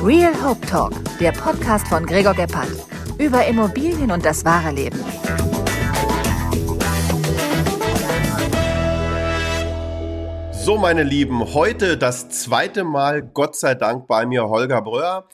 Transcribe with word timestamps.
Real 0.00 0.32
Hope 0.44 0.64
Talk, 0.64 0.92
der 1.18 1.32
Podcast 1.32 1.88
von 1.88 2.06
Gregor 2.06 2.32
Gebhardt 2.32 2.68
über 3.18 3.44
Immobilien 3.46 4.12
und 4.12 4.24
das 4.24 4.44
wahre 4.44 4.70
Leben. 4.70 5.04
So, 10.52 10.76
meine 10.78 11.02
Lieben, 11.02 11.52
heute 11.52 11.96
das 11.96 12.28
zweite 12.28 12.84
Mal, 12.84 13.22
Gott 13.22 13.56
sei 13.56 13.74
Dank, 13.74 14.06
bei 14.06 14.24
mir 14.24 14.48
Holger 14.48 14.82
Bröhr. 14.82 15.24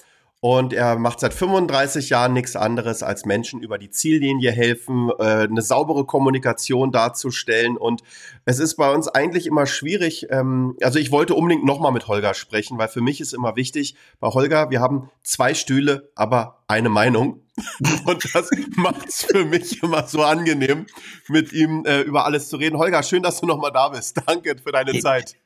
Und 0.45 0.75
er 0.75 0.99
macht 0.99 1.21
seit 1.21 1.33
35 1.33 2.11
Jahren 2.11 2.35
nichts 2.35 2.55
anderes, 2.55 3.03
als 3.03 3.25
Menschen 3.25 3.63
über 3.63 3.79
die 3.79 3.89
Ziellinie 3.89 4.53
helfen, 4.53 5.11
äh, 5.19 5.23
eine 5.23 5.63
saubere 5.63 6.05
Kommunikation 6.05 6.93
darzustellen. 6.93 7.79
Und 7.79 8.03
es 8.45 8.59
ist 8.59 8.77
bei 8.77 8.93
uns 8.93 9.09
eigentlich 9.09 9.47
immer 9.47 9.65
schwierig. 9.65 10.27
Ähm, 10.29 10.77
also 10.83 10.99
ich 10.99 11.11
wollte 11.11 11.33
unbedingt 11.33 11.65
nochmal 11.65 11.93
mit 11.93 12.09
Holger 12.09 12.35
sprechen, 12.35 12.77
weil 12.77 12.89
für 12.89 13.01
mich 13.01 13.23
ist 13.23 13.33
immer 13.33 13.57
wichtig, 13.57 13.97
bei 14.21 14.29
Holger, 14.29 14.69
wir 14.69 14.83
haben 14.83 15.09
zwei 15.23 15.55
Stühle, 15.55 16.11
aber 16.15 16.63
eine 16.69 16.91
Meinung. 16.91 17.41
Und 18.05 18.35
das 18.35 18.51
macht 18.77 19.09
es 19.09 19.23
für 19.23 19.47
mich 19.47 19.83
immer 19.83 20.07
so 20.07 20.25
angenehm, 20.25 20.85
mit 21.27 21.55
ihm 21.55 21.87
äh, 21.87 22.03
über 22.03 22.27
alles 22.27 22.51
zu 22.51 22.59
reden. 22.59 22.77
Holger, 22.77 23.03
schön, 23.03 23.23
dass 23.23 23.41
du 23.41 23.47
nochmal 23.47 23.73
da 23.73 23.89
bist. 23.89 24.21
Danke 24.27 24.57
für 24.63 24.73
deine 24.73 25.01
Zeit. 25.01 25.37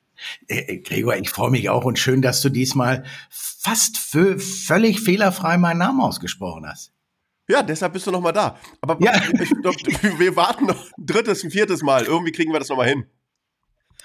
Äh, 0.46 0.58
äh, 0.58 0.78
Gregor, 0.78 1.16
ich 1.16 1.30
freue 1.30 1.50
mich 1.50 1.68
auch 1.68 1.84
und 1.84 1.98
schön, 1.98 2.22
dass 2.22 2.40
du 2.42 2.48
diesmal 2.48 3.04
fast 3.30 3.98
völlig 3.98 5.00
fehlerfrei 5.00 5.58
meinen 5.58 5.78
Namen 5.78 6.00
ausgesprochen 6.00 6.66
hast. 6.66 6.92
Ja, 7.48 7.62
deshalb 7.62 7.94
bist 7.94 8.06
du 8.06 8.10
noch 8.10 8.20
mal 8.20 8.32
da. 8.32 8.58
Aber 8.80 8.98
ja. 9.00 9.14
ich, 9.40 9.50
wir 10.18 10.36
warten 10.36 10.66
noch 10.66 10.84
ein 10.98 11.06
drittes, 11.06 11.42
ein 11.44 11.50
viertes 11.50 11.82
Mal. 11.82 12.04
Irgendwie 12.04 12.32
kriegen 12.32 12.52
wir 12.52 12.58
das 12.58 12.68
noch 12.68 12.76
mal 12.76 12.88
hin. 12.88 13.06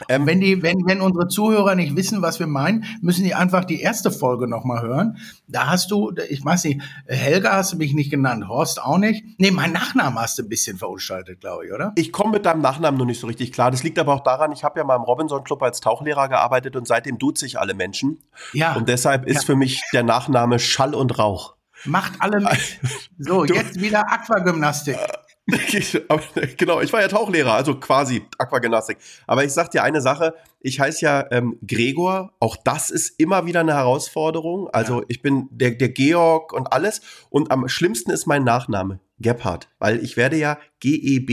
Ähm, 0.09 0.25
wenn, 0.25 0.39
die, 0.39 0.63
wenn, 0.63 0.85
wenn 0.85 1.01
unsere 1.01 1.27
Zuhörer 1.27 1.75
nicht 1.75 1.95
wissen, 1.95 2.21
was 2.21 2.39
wir 2.39 2.47
meinen, 2.47 2.85
müssen 3.01 3.23
die 3.23 3.35
einfach 3.35 3.63
die 3.63 3.81
erste 3.81 4.11
Folge 4.11 4.47
nochmal 4.47 4.81
hören. 4.81 5.17
Da 5.47 5.67
hast 5.67 5.91
du, 5.91 6.11
ich 6.29 6.43
weiß 6.43 6.65
nicht, 6.65 6.81
Helga 7.05 7.53
hast 7.53 7.73
du 7.73 7.77
mich 7.77 7.93
nicht 7.93 8.09
genannt, 8.09 8.47
Horst 8.47 8.81
auch 8.81 8.97
nicht. 8.97 9.23
Nee, 9.37 9.51
mein 9.51 9.71
Nachname 9.71 10.19
hast 10.19 10.37
du 10.37 10.43
ein 10.43 10.49
bisschen 10.49 10.77
verunstaltet, 10.77 11.41
glaube 11.41 11.67
ich, 11.67 11.73
oder? 11.73 11.91
Ich 11.95 12.11
komme 12.11 12.31
mit 12.31 12.45
deinem 12.45 12.61
Nachnamen 12.61 12.97
noch 12.97 13.05
nicht 13.05 13.19
so 13.19 13.27
richtig 13.27 13.51
klar. 13.51 13.71
Das 13.71 13.83
liegt 13.83 13.99
aber 13.99 14.13
auch 14.13 14.23
daran, 14.23 14.51
ich 14.51 14.63
habe 14.63 14.79
ja 14.79 14.85
mal 14.85 14.95
im 14.95 15.03
Robinson 15.03 15.43
Club 15.43 15.61
als 15.61 15.79
Tauchlehrer 15.79 16.27
gearbeitet 16.27 16.75
und 16.75 16.87
seitdem 16.87 17.17
duze 17.17 17.45
ich 17.45 17.59
alle 17.59 17.73
Menschen. 17.73 18.19
Ja. 18.53 18.73
Und 18.73 18.89
deshalb 18.89 19.25
ist 19.25 19.41
ja. 19.41 19.41
für 19.41 19.55
mich 19.55 19.81
der 19.93 20.03
Nachname 20.03 20.59
Schall 20.59 20.95
und 20.95 21.17
Rauch. 21.19 21.55
Macht 21.85 22.13
alle 22.19 22.39
mit. 22.39 22.49
So, 23.19 23.45
du, 23.45 23.53
jetzt 23.53 23.79
wieder 23.79 24.11
Aquagymnastik. 24.11 24.97
genau, 26.57 26.79
ich 26.79 26.93
war 26.93 27.01
ja 27.01 27.09
Tauchlehrer, 27.09 27.53
also 27.53 27.75
quasi 27.75 28.25
Aquagymnastik. 28.37 28.97
Aber 29.27 29.43
ich 29.43 29.51
sag 29.51 29.71
dir 29.71 29.83
eine 29.83 29.99
Sache, 30.01 30.35
ich 30.61 30.79
heiße 30.79 31.03
ja 31.03 31.25
ähm, 31.31 31.59
Gregor, 31.67 32.31
auch 32.39 32.55
das 32.55 32.89
ist 32.89 33.19
immer 33.19 33.45
wieder 33.45 33.59
eine 33.59 33.73
Herausforderung. 33.73 34.69
Also 34.69 35.01
ja. 35.01 35.05
ich 35.09 35.21
bin 35.21 35.49
der, 35.51 35.71
der 35.71 35.89
Georg 35.89 36.53
und 36.53 36.71
alles. 36.71 37.01
Und 37.29 37.51
am 37.51 37.67
schlimmsten 37.67 38.11
ist 38.11 38.25
mein 38.25 38.45
Nachname, 38.45 39.01
Gebhardt, 39.19 39.67
weil 39.79 40.01
ich 40.01 40.15
werde 40.15 40.37
ja 40.37 40.57
G-E-B-H-A-R-D-T. 40.79 41.25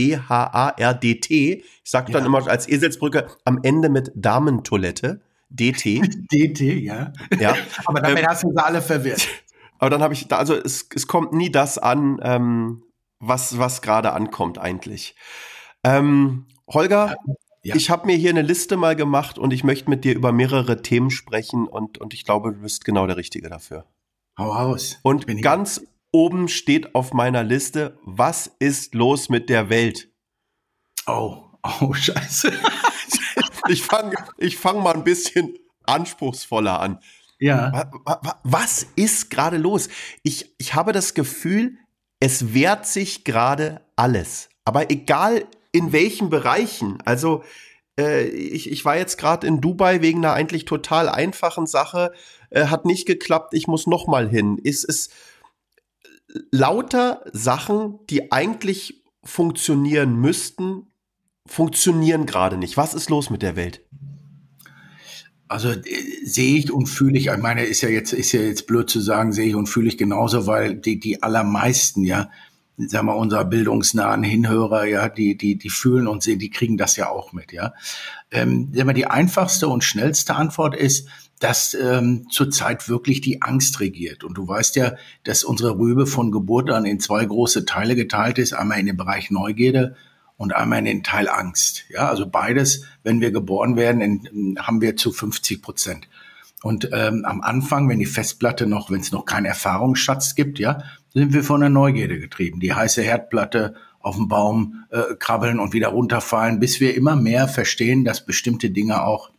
Ich 1.83 1.89
sag 1.89 2.07
dann 2.07 2.23
ja. 2.23 2.27
immer 2.27 2.45
als 2.47 2.67
Eselsbrücke 2.67 3.27
am 3.45 3.59
Ende 3.63 3.87
mit 3.89 4.11
Damentoilette. 4.15 5.21
DT. 5.49 6.01
DT, 6.31 6.61
ja. 6.81 7.13
Ja. 7.39 7.55
Aber 7.85 8.01
damit 8.01 8.19
ähm, 8.19 8.27
hast 8.27 8.43
du 8.43 8.51
sie 8.51 8.57
alle 8.63 8.81
verwirrt. 8.81 9.27
Aber 9.79 9.89
dann 9.89 10.01
habe 10.01 10.13
ich 10.13 10.27
da, 10.27 10.37
also 10.37 10.55
es, 10.55 10.87
es 10.93 11.07
kommt 11.07 11.33
nie 11.33 11.51
das 11.51 11.77
an, 11.77 12.19
ähm, 12.23 12.83
was, 13.21 13.57
was 13.57 13.81
gerade 13.81 14.11
ankommt 14.11 14.57
eigentlich. 14.57 15.15
Ähm, 15.83 16.47
Holger, 16.67 17.15
ja. 17.63 17.75
ich 17.75 17.89
habe 17.89 18.07
mir 18.07 18.17
hier 18.17 18.31
eine 18.31 18.41
Liste 18.41 18.75
mal 18.75 18.95
gemacht 18.95 19.37
und 19.37 19.53
ich 19.53 19.63
möchte 19.63 19.89
mit 19.89 20.03
dir 20.03 20.15
über 20.15 20.31
mehrere 20.31 20.81
Themen 20.81 21.11
sprechen 21.11 21.67
und, 21.67 21.99
und 21.99 22.13
ich 22.13 22.25
glaube, 22.25 22.53
du 22.53 22.61
bist 22.61 22.83
genau 22.83 23.07
der 23.07 23.17
Richtige 23.17 23.49
dafür. 23.49 23.85
Hau 24.37 24.51
raus. 24.51 24.99
Und 25.03 25.27
ganz 25.41 25.81
oben 26.11 26.47
steht 26.47 26.95
auf 26.95 27.13
meiner 27.13 27.43
Liste, 27.43 27.97
was 28.03 28.51
ist 28.59 28.95
los 28.95 29.29
mit 29.29 29.49
der 29.49 29.69
Welt? 29.69 30.09
Oh, 31.07 31.43
oh, 31.63 31.93
scheiße. 31.93 32.51
ich 33.69 33.83
fange 33.83 34.15
ich 34.37 34.57
fang 34.57 34.81
mal 34.81 34.95
ein 34.95 35.03
bisschen 35.03 35.55
anspruchsvoller 35.83 36.79
an. 36.79 36.99
Ja. 37.39 37.91
Was 38.43 38.85
ist 38.95 39.31
gerade 39.31 39.57
los? 39.57 39.89
Ich, 40.21 40.53
ich 40.59 40.75
habe 40.75 40.91
das 40.91 41.15
Gefühl, 41.15 41.77
es 42.21 42.53
wehrt 42.53 42.85
sich 42.85 43.25
gerade 43.25 43.81
alles. 43.97 44.49
Aber 44.63 44.91
egal 44.91 45.45
in 45.73 45.91
welchen 45.91 46.29
Bereichen. 46.29 46.99
Also 47.03 47.43
äh, 47.99 48.27
ich, 48.27 48.71
ich 48.71 48.85
war 48.85 48.95
jetzt 48.95 49.17
gerade 49.17 49.47
in 49.47 49.59
Dubai 49.59 50.01
wegen 50.01 50.19
einer 50.19 50.33
eigentlich 50.33 50.65
total 50.65 51.09
einfachen 51.09 51.65
Sache. 51.65 52.13
Äh, 52.51 52.67
hat 52.67 52.85
nicht 52.85 53.07
geklappt, 53.07 53.53
ich 53.53 53.67
muss 53.67 53.87
noch 53.87 54.07
mal 54.07 54.29
hin. 54.29 54.61
Es 54.63 54.83
ist 54.83 55.11
lauter 56.51 57.25
Sachen, 57.33 57.99
die 58.09 58.31
eigentlich 58.31 59.03
funktionieren 59.23 60.15
müssten, 60.15 60.91
funktionieren 61.47 62.27
gerade 62.27 62.57
nicht. 62.57 62.77
Was 62.77 62.93
ist 62.93 63.09
los 63.09 63.31
mit 63.31 63.41
der 63.41 63.55
Welt? 63.55 63.81
Also 65.51 65.71
äh, 65.71 65.83
sehe 66.23 66.57
ich 66.57 66.71
und 66.71 66.87
fühle 66.87 67.17
ich, 67.17 67.27
ich 67.27 67.37
meine, 67.37 67.65
ist 67.65 67.81
ja 67.81 67.89
jetzt, 67.89 68.13
ist 68.13 68.31
ja 68.31 68.39
jetzt 68.39 68.67
blöd 68.67 68.89
zu 68.89 69.01
sagen, 69.01 69.33
sehe 69.33 69.49
ich 69.49 69.55
und 69.55 69.67
fühle 69.67 69.89
ich 69.89 69.97
genauso, 69.97 70.47
weil 70.47 70.75
die, 70.75 70.97
die 70.97 71.21
allermeisten, 71.21 72.05
ja, 72.05 72.29
sagen 72.77 73.07
wir, 73.07 73.17
unserer 73.17 73.43
bildungsnahen 73.43 74.23
Hinhörer, 74.23 74.85
ja, 74.85 75.09
die, 75.09 75.35
die, 75.35 75.57
die 75.57 75.69
fühlen 75.69 76.07
und 76.07 76.23
sehen, 76.23 76.39
die 76.39 76.49
kriegen 76.49 76.77
das 76.77 76.95
ja 76.95 77.09
auch 77.09 77.33
mit, 77.33 77.51
ja. 77.51 77.73
Ähm, 78.31 78.71
sagen 78.73 78.87
wir, 78.87 78.93
die 78.93 79.07
einfachste 79.07 79.67
und 79.67 79.83
schnellste 79.83 80.35
Antwort 80.35 80.73
ist, 80.73 81.09
dass 81.39 81.73
ähm, 81.73 82.27
zurzeit 82.29 82.87
wirklich 82.87 83.19
die 83.19 83.41
Angst 83.41 83.81
regiert. 83.81 84.23
Und 84.23 84.37
du 84.37 84.47
weißt 84.47 84.77
ja, 84.77 84.93
dass 85.25 85.43
unsere 85.43 85.77
Rübe 85.77 86.07
von 86.07 86.31
Geburt 86.31 86.69
an 86.69 86.85
in 86.85 87.01
zwei 87.01 87.25
große 87.25 87.65
Teile 87.65 87.97
geteilt 87.97 88.37
ist, 88.37 88.53
einmal 88.53 88.79
in 88.79 88.85
den 88.85 88.95
Bereich 88.97 89.31
Neugierde 89.31 89.97
und 90.41 90.55
einmal 90.55 90.79
in 90.79 90.85
den 90.85 91.03
Teil 91.03 91.29
Angst. 91.29 91.85
Ja, 91.89 92.09
also 92.09 92.27
beides, 92.27 92.83
wenn 93.03 93.21
wir 93.21 93.31
geboren 93.31 93.75
werden, 93.75 94.01
in, 94.01 94.57
haben 94.59 94.81
wir 94.81 94.97
zu 94.97 95.11
50 95.11 95.61
Prozent. 95.61 96.07
Und 96.63 96.89
ähm, 96.91 97.25
am 97.25 97.41
Anfang, 97.41 97.87
wenn 97.89 97.99
die 97.99 98.07
Festplatte 98.07 98.65
noch, 98.65 98.89
wenn 98.89 99.01
es 99.01 99.11
noch 99.11 99.25
keinen 99.25 99.45
Erfahrungsschatz 99.45 100.33
gibt, 100.33 100.57
ja, 100.57 100.81
sind 101.13 101.33
wir 101.33 101.43
von 101.43 101.61
der 101.61 101.69
Neugierde 101.69 102.19
getrieben. 102.19 102.59
Die 102.59 102.73
heiße 102.73 103.03
Herdplatte 103.03 103.75
auf 103.99 104.15
dem 104.15 104.29
Baum 104.29 104.83
äh, 104.89 105.13
krabbeln 105.19 105.59
und 105.59 105.73
wieder 105.73 105.89
runterfallen, 105.89 106.59
bis 106.59 106.79
wir 106.79 106.95
immer 106.95 107.15
mehr 107.15 107.47
verstehen, 107.47 108.03
dass 108.03 108.25
bestimmte 108.25 108.71
Dinge 108.71 109.03
auch 109.03 109.29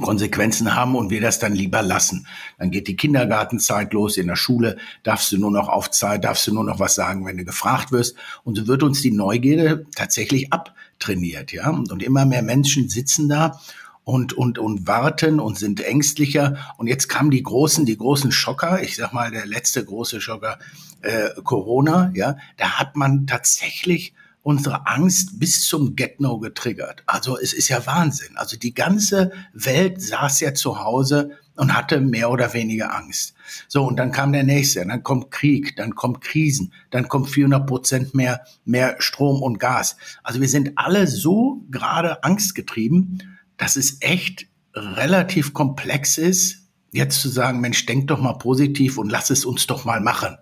Konsequenzen 0.00 0.74
haben 0.74 0.94
und 0.94 1.10
wir 1.10 1.20
das 1.20 1.38
dann 1.38 1.54
lieber 1.54 1.82
lassen. 1.82 2.26
Dann 2.58 2.70
geht 2.70 2.86
die 2.88 2.96
Kindergartenzeit 2.96 3.92
los, 3.92 4.16
in 4.16 4.26
der 4.26 4.36
Schule 4.36 4.76
darfst 5.02 5.32
du 5.32 5.38
nur 5.38 5.50
noch 5.50 5.68
auf 5.68 5.90
Zeit, 5.90 6.24
darfst 6.24 6.46
du 6.46 6.54
nur 6.54 6.64
noch 6.64 6.78
was 6.78 6.94
sagen, 6.94 7.24
wenn 7.24 7.38
du 7.38 7.44
gefragt 7.44 7.92
wirst. 7.92 8.16
Und 8.44 8.56
so 8.56 8.66
wird 8.66 8.82
uns 8.82 9.00
die 9.00 9.10
Neugierde 9.10 9.86
tatsächlich 9.94 10.52
abtrainiert, 10.52 11.52
ja. 11.52 11.70
Und 11.70 12.02
immer 12.02 12.26
mehr 12.26 12.42
Menschen 12.42 12.88
sitzen 12.88 13.28
da 13.28 13.58
und, 14.04 14.34
und, 14.34 14.58
und 14.58 14.86
warten 14.86 15.40
und 15.40 15.58
sind 15.58 15.80
ängstlicher. 15.80 16.74
Und 16.76 16.86
jetzt 16.86 17.08
kamen 17.08 17.30
die 17.30 17.42
großen, 17.42 17.86
die 17.86 17.96
großen 17.96 18.32
Schocker. 18.32 18.82
Ich 18.82 18.96
sag 18.96 19.12
mal, 19.12 19.30
der 19.30 19.46
letzte 19.46 19.84
große 19.84 20.20
Schocker, 20.20 20.58
äh, 21.00 21.30
Corona, 21.42 22.12
ja. 22.14 22.36
Da 22.56 22.78
hat 22.78 22.96
man 22.96 23.26
tatsächlich 23.26 24.12
unsere 24.46 24.86
Angst 24.86 25.40
bis 25.40 25.66
zum 25.66 25.96
Get-No 25.96 26.38
getriggert. 26.38 27.02
Also 27.06 27.36
es 27.36 27.52
ist 27.52 27.68
ja 27.68 27.84
Wahnsinn. 27.84 28.36
Also 28.36 28.56
die 28.56 28.74
ganze 28.74 29.32
Welt 29.52 30.00
saß 30.00 30.38
ja 30.38 30.54
zu 30.54 30.78
Hause 30.84 31.32
und 31.56 31.76
hatte 31.76 32.00
mehr 32.00 32.30
oder 32.30 32.54
weniger 32.54 32.94
Angst. 32.94 33.34
So, 33.66 33.82
und 33.82 33.96
dann 33.96 34.12
kam 34.12 34.32
der 34.32 34.44
nächste, 34.44 34.86
dann 34.86 35.02
kommt 35.02 35.32
Krieg, 35.32 35.74
dann 35.74 35.96
kommt 35.96 36.20
Krisen, 36.20 36.72
dann 36.92 37.08
kommt 37.08 37.28
400 37.28 37.66
Prozent 37.66 38.14
mehr, 38.14 38.44
mehr 38.64 38.94
Strom 39.00 39.42
und 39.42 39.58
Gas. 39.58 39.96
Also 40.22 40.40
wir 40.40 40.48
sind 40.48 40.78
alle 40.78 41.08
so 41.08 41.64
gerade 41.68 42.22
angstgetrieben, 42.22 43.36
dass 43.56 43.74
es 43.74 43.96
echt 44.00 44.46
relativ 44.74 45.54
komplex 45.54 46.18
ist, 46.18 46.68
jetzt 46.92 47.20
zu 47.20 47.28
sagen, 47.28 47.60
Mensch, 47.60 47.84
denk 47.86 48.06
doch 48.06 48.20
mal 48.20 48.34
positiv 48.34 48.96
und 48.96 49.10
lass 49.10 49.30
es 49.30 49.44
uns 49.44 49.66
doch 49.66 49.84
mal 49.84 50.00
machen. 50.00 50.38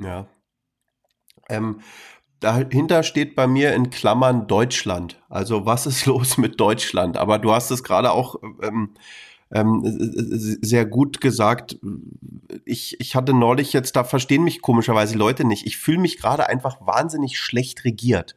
Ja. 0.00 0.26
Ähm, 1.50 1.80
dahinter 2.40 3.02
steht 3.02 3.34
bei 3.34 3.46
mir 3.46 3.74
in 3.74 3.90
Klammern 3.90 4.46
Deutschland. 4.46 5.20
Also 5.28 5.66
was 5.66 5.86
ist 5.86 6.06
los 6.06 6.38
mit 6.38 6.60
Deutschland? 6.60 7.16
Aber 7.16 7.38
du 7.38 7.52
hast 7.52 7.70
es 7.70 7.82
gerade 7.82 8.12
auch 8.12 8.36
ähm, 8.62 8.90
ähm, 9.50 9.82
sehr 9.84 10.84
gut 10.84 11.20
gesagt. 11.20 11.78
Ich, 12.64 12.98
ich 13.00 13.14
hatte 13.14 13.32
neulich 13.32 13.72
jetzt, 13.72 13.96
da 13.96 14.04
verstehen 14.04 14.44
mich 14.44 14.62
komischerweise 14.62 15.16
Leute 15.16 15.46
nicht. 15.46 15.66
Ich 15.66 15.76
fühle 15.76 15.98
mich 15.98 16.18
gerade 16.18 16.48
einfach 16.48 16.78
wahnsinnig 16.80 17.38
schlecht 17.38 17.84
regiert. 17.84 18.36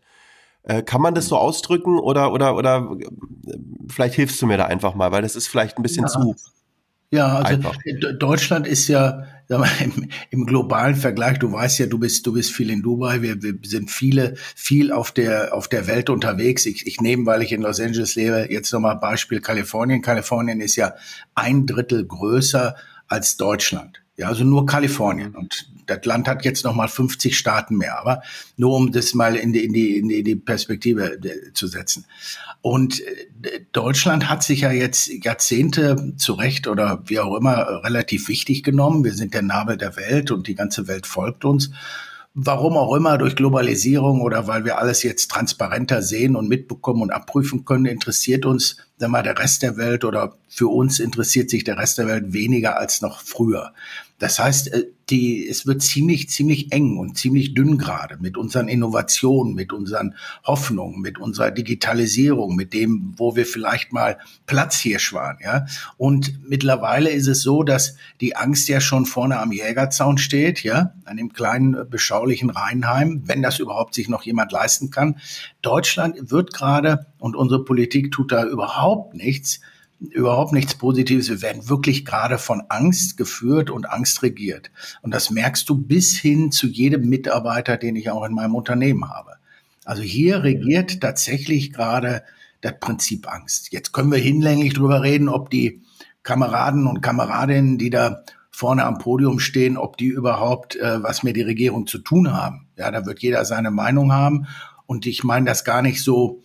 Äh, 0.63 0.83
kann 0.83 1.01
man 1.01 1.15
das 1.15 1.27
so 1.27 1.38
ausdrücken 1.38 1.97
oder, 1.97 2.33
oder, 2.33 2.55
oder 2.55 2.91
äh, 2.99 3.57
vielleicht 3.88 4.15
hilfst 4.15 4.41
du 4.41 4.47
mir 4.47 4.57
da 4.57 4.65
einfach 4.65 4.95
mal, 4.95 5.11
weil 5.11 5.21
das 5.21 5.35
ist 5.35 5.47
vielleicht 5.47 5.77
ein 5.77 5.83
bisschen 5.83 6.03
ja. 6.03 6.09
zu 6.09 6.35
ja, 7.12 7.38
also 7.38 7.54
Einfach. 7.54 7.77
Deutschland 8.19 8.68
ist 8.68 8.88
ja 8.88 9.24
mal, 9.50 9.69
im, 9.83 10.09
im, 10.30 10.45
globalen 10.45 10.95
Vergleich, 10.95 11.39
du 11.39 11.51
weißt 11.51 11.80
ja, 11.80 11.86
du 11.86 12.00
bist, 12.00 12.25
du 12.27 12.33
bist 12.33 12.51
viel 12.51 12.69
in 12.69 12.81
Dubai, 12.81 13.21
wir, 13.21 13.42
wir 13.42 13.57
sind 13.63 13.89
viele, 13.89 14.36
viel 14.56 14.92
auf 14.92 15.12
der, 15.12 15.54
auf 15.54 15.68
der 15.69 15.88
Welt 15.88 16.09
unterwegs. 16.09 16.65
Ich, 16.65 16.86
ich 16.86 17.00
nehme, 17.00 17.25
weil 17.25 17.42
ich 17.42 17.54
in 17.54 17.62
Los 17.62 17.80
Angeles 17.80 18.15
lebe, 18.15 18.48
jetzt 18.50 18.74
nochmal 18.74 18.98
Beispiel 18.98 19.39
Kalifornien. 19.39 20.01
Kalifornien 20.01 20.59
ist 20.59 20.75
ja 20.75 20.94
ein 21.33 21.65
Drittel 21.65 22.06
größer 22.06 22.75
als 23.07 23.38
Deutschland. 23.38 24.01
Ja, 24.18 24.27
also 24.27 24.44
nur 24.44 24.65
Kalifornien. 24.65 25.36
Und 25.36 25.69
das 25.86 26.04
Land 26.04 26.27
hat 26.27 26.44
jetzt 26.44 26.65
noch 26.65 26.74
mal 26.74 26.88
50 26.88 27.38
Staaten 27.38 27.77
mehr. 27.77 28.00
Aber 28.00 28.24
nur 28.57 28.75
um 28.75 28.92
das 28.92 29.13
mal 29.13 29.36
in 29.36 29.54
die, 29.54 29.63
in 29.63 29.74
die, 29.74 29.98
in 29.98 30.09
die 30.09 30.36
Perspektive 30.36 31.19
äh, 31.24 31.54
zu 31.54 31.68
setzen. 31.68 32.06
Und 32.67 33.01
äh, 33.01 33.61
Deutschland 33.71 34.29
hat 34.29 34.43
sich 34.43 34.61
ja 34.61 34.71
jetzt 34.71 35.09
Jahrzehnte 35.23 36.13
zu 36.17 36.33
Recht 36.33 36.67
oder 36.67 37.01
wie 37.05 37.19
auch 37.19 37.35
immer 37.35 37.83
relativ 37.83 38.27
wichtig 38.27 38.63
genommen. 38.63 39.03
Wir 39.03 39.13
sind 39.13 39.33
der 39.33 39.41
Nabel 39.41 39.77
der 39.77 39.95
Welt 39.95 40.31
und 40.31 40.47
die 40.47 40.55
ganze 40.55 40.87
Welt 40.87 41.07
folgt 41.07 41.45
uns 41.45 41.71
warum 42.39 42.77
auch 42.77 42.95
immer, 42.95 43.17
durch 43.17 43.35
Globalisierung 43.35 44.21
oder 44.21 44.45
weil 44.45 44.63
wir 44.63 44.77
alles 44.77 45.01
jetzt 45.01 45.31
transparenter 45.31 46.03
sehen 46.03 46.35
und 46.35 46.47
mitbekommen 46.47 47.01
und 47.01 47.09
abprüfen 47.09 47.65
können, 47.65 47.87
interessiert 47.87 48.45
uns 48.45 48.77
sag 48.97 49.09
mal, 49.09 49.23
der 49.23 49.38
Rest 49.38 49.61
der 49.61 49.77
Welt 49.77 50.03
oder 50.03 50.35
für 50.49 50.67
uns 50.67 50.99
interessiert 50.99 51.49
sich 51.49 51.63
der 51.63 51.77
Rest 51.77 51.97
der 51.97 52.07
Welt 52.07 52.33
weniger 52.33 52.77
als 52.77 53.01
noch 53.01 53.21
früher. 53.21 53.73
Das 54.19 54.39
heißt, 54.39 54.73
äh, 54.73 54.85
die, 55.09 55.47
es 55.47 55.65
wird 55.65 55.81
ziemlich, 55.81 56.29
ziemlich 56.29 56.71
eng 56.73 56.97
und 56.97 57.17
ziemlich 57.17 57.53
dünn 57.53 57.77
gerade 57.77 58.17
mit 58.19 58.35
unseren 58.35 58.67
Innovationen, 58.67 59.53
mit 59.53 59.71
unseren 59.71 60.15
Hoffnungen, 60.44 60.99
mit 60.99 61.17
unserer 61.17 61.51
Digitalisierung, 61.51 62.55
mit 62.55 62.73
dem, 62.73 63.13
wo 63.15 63.35
wir 63.35 63.45
vielleicht 63.45 63.94
mal 63.94 64.17
Platzhirsch 64.47 65.13
waren, 65.13 65.38
ja. 65.41 65.65
Und 65.97 66.49
mittlerweile 66.49 67.09
ist 67.09 67.27
es 67.27 67.41
so, 67.41 67.63
dass 67.63 67.95
die 68.19 68.35
Angst 68.35 68.67
ja 68.67 68.81
schon 68.81 69.05
vorne 69.05 69.39
am 69.39 69.51
Jägerzaun 69.51 70.17
steht, 70.17 70.63
ja, 70.63 70.94
an 71.05 71.15
dem 71.15 71.31
kleinen, 71.31 71.75
äh, 71.75 71.85
beschaulichen 71.85 72.49
Rheinheim, 72.49 73.21
wenn 73.25 73.41
das 73.41 73.59
überhaupt 73.59 73.94
sich 73.94 74.09
noch 74.09 74.23
jemand 74.23 74.51
leisten 74.51 74.89
kann. 74.89 75.19
Deutschland 75.61 76.31
wird 76.31 76.53
gerade, 76.53 77.05
und 77.19 77.35
unsere 77.35 77.63
Politik 77.63 78.11
tut 78.11 78.31
da 78.31 78.45
überhaupt 78.45 79.13
nichts, 79.13 79.59
überhaupt 79.99 80.53
nichts 80.53 80.75
Positives. 80.75 81.29
Wir 81.29 81.41
werden 81.41 81.69
wirklich 81.69 82.05
gerade 82.05 82.37
von 82.37 82.63
Angst 82.69 83.17
geführt 83.17 83.69
und 83.69 83.89
Angst 83.89 84.21
regiert. 84.23 84.71
Und 85.01 85.13
das 85.13 85.29
merkst 85.29 85.67
du 85.69 85.77
bis 85.77 86.17
hin 86.17 86.51
zu 86.51 86.67
jedem 86.67 87.09
Mitarbeiter, 87.09 87.77
den 87.77 87.95
ich 87.95 88.09
auch 88.11 88.23
in 88.25 88.33
meinem 88.33 88.55
Unternehmen 88.55 89.09
habe. 89.09 89.33
Also 89.85 90.03
hier 90.03 90.43
regiert 90.43 91.01
tatsächlich 91.01 91.71
gerade 91.71 92.23
das 92.61 92.73
Prinzip 92.79 93.31
Angst. 93.31 93.71
Jetzt 93.71 93.93
können 93.93 94.11
wir 94.11 94.19
hinlänglich 94.19 94.73
drüber 94.73 95.01
reden, 95.01 95.29
ob 95.29 95.49
die 95.49 95.81
Kameraden 96.23 96.87
und 96.87 97.01
Kameradinnen, 97.01 97.77
die 97.77 97.89
da 97.89 98.23
vorne 98.51 98.85
am 98.85 98.97
Podium 98.97 99.39
stehen, 99.39 99.77
ob 99.77 99.97
die 99.97 100.07
überhaupt 100.07 100.75
äh, 100.75 101.01
was 101.03 101.23
mit 101.23 101.37
der 101.37 101.45
Regierung 101.45 101.87
zu 101.87 101.99
tun 101.99 102.33
haben. 102.33 102.67
Ja, 102.75 102.91
da 102.91 103.05
wird 103.05 103.19
jeder 103.19 103.45
seine 103.45 103.71
Meinung 103.71 104.11
haben. 104.11 104.47
Und 104.87 105.05
ich 105.05 105.23
meine 105.23 105.45
das 105.45 105.63
gar 105.63 105.81
nicht 105.81 106.03
so, 106.03 106.41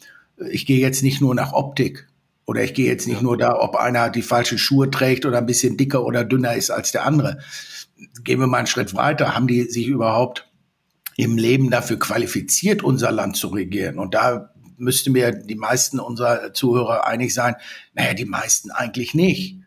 ich 0.50 0.66
gehe 0.66 0.78
jetzt 0.78 1.02
nicht 1.02 1.20
nur 1.20 1.34
nach 1.34 1.52
Optik, 1.52 2.08
oder 2.46 2.64
ich 2.64 2.74
gehe 2.74 2.86
jetzt 2.86 3.06
nicht 3.06 3.18
ja. 3.18 3.22
nur 3.22 3.36
da, 3.36 3.58
ob 3.58 3.76
einer 3.76 4.10
die 4.10 4.22
falschen 4.22 4.58
Schuhe 4.58 4.90
trägt 4.90 5.24
oder 5.24 5.38
ein 5.38 5.46
bisschen 5.46 5.76
dicker 5.76 6.04
oder 6.04 6.24
dünner 6.24 6.54
ist 6.54 6.70
als 6.70 6.92
der 6.92 7.06
andere. 7.06 7.38
Gehen 8.24 8.40
wir 8.40 8.46
mal 8.46 8.58
einen 8.58 8.66
Schritt 8.66 8.94
weiter. 8.94 9.34
Haben 9.34 9.46
die 9.46 9.62
sich 9.64 9.86
überhaupt 9.86 10.50
im 11.16 11.36
Leben 11.36 11.70
dafür 11.70 11.98
qualifiziert, 11.98 12.82
unser 12.82 13.12
Land 13.12 13.36
zu 13.36 13.48
regieren? 13.48 13.98
Und 13.98 14.14
da 14.14 14.50
müsste 14.76 15.10
mir 15.10 15.30
die 15.30 15.54
meisten 15.54 16.00
unserer 16.00 16.52
Zuhörer 16.52 17.06
einig 17.06 17.32
sein, 17.32 17.54
naja, 17.94 18.14
die 18.14 18.24
meisten 18.24 18.70
eigentlich 18.70 19.14
nicht. 19.14 19.58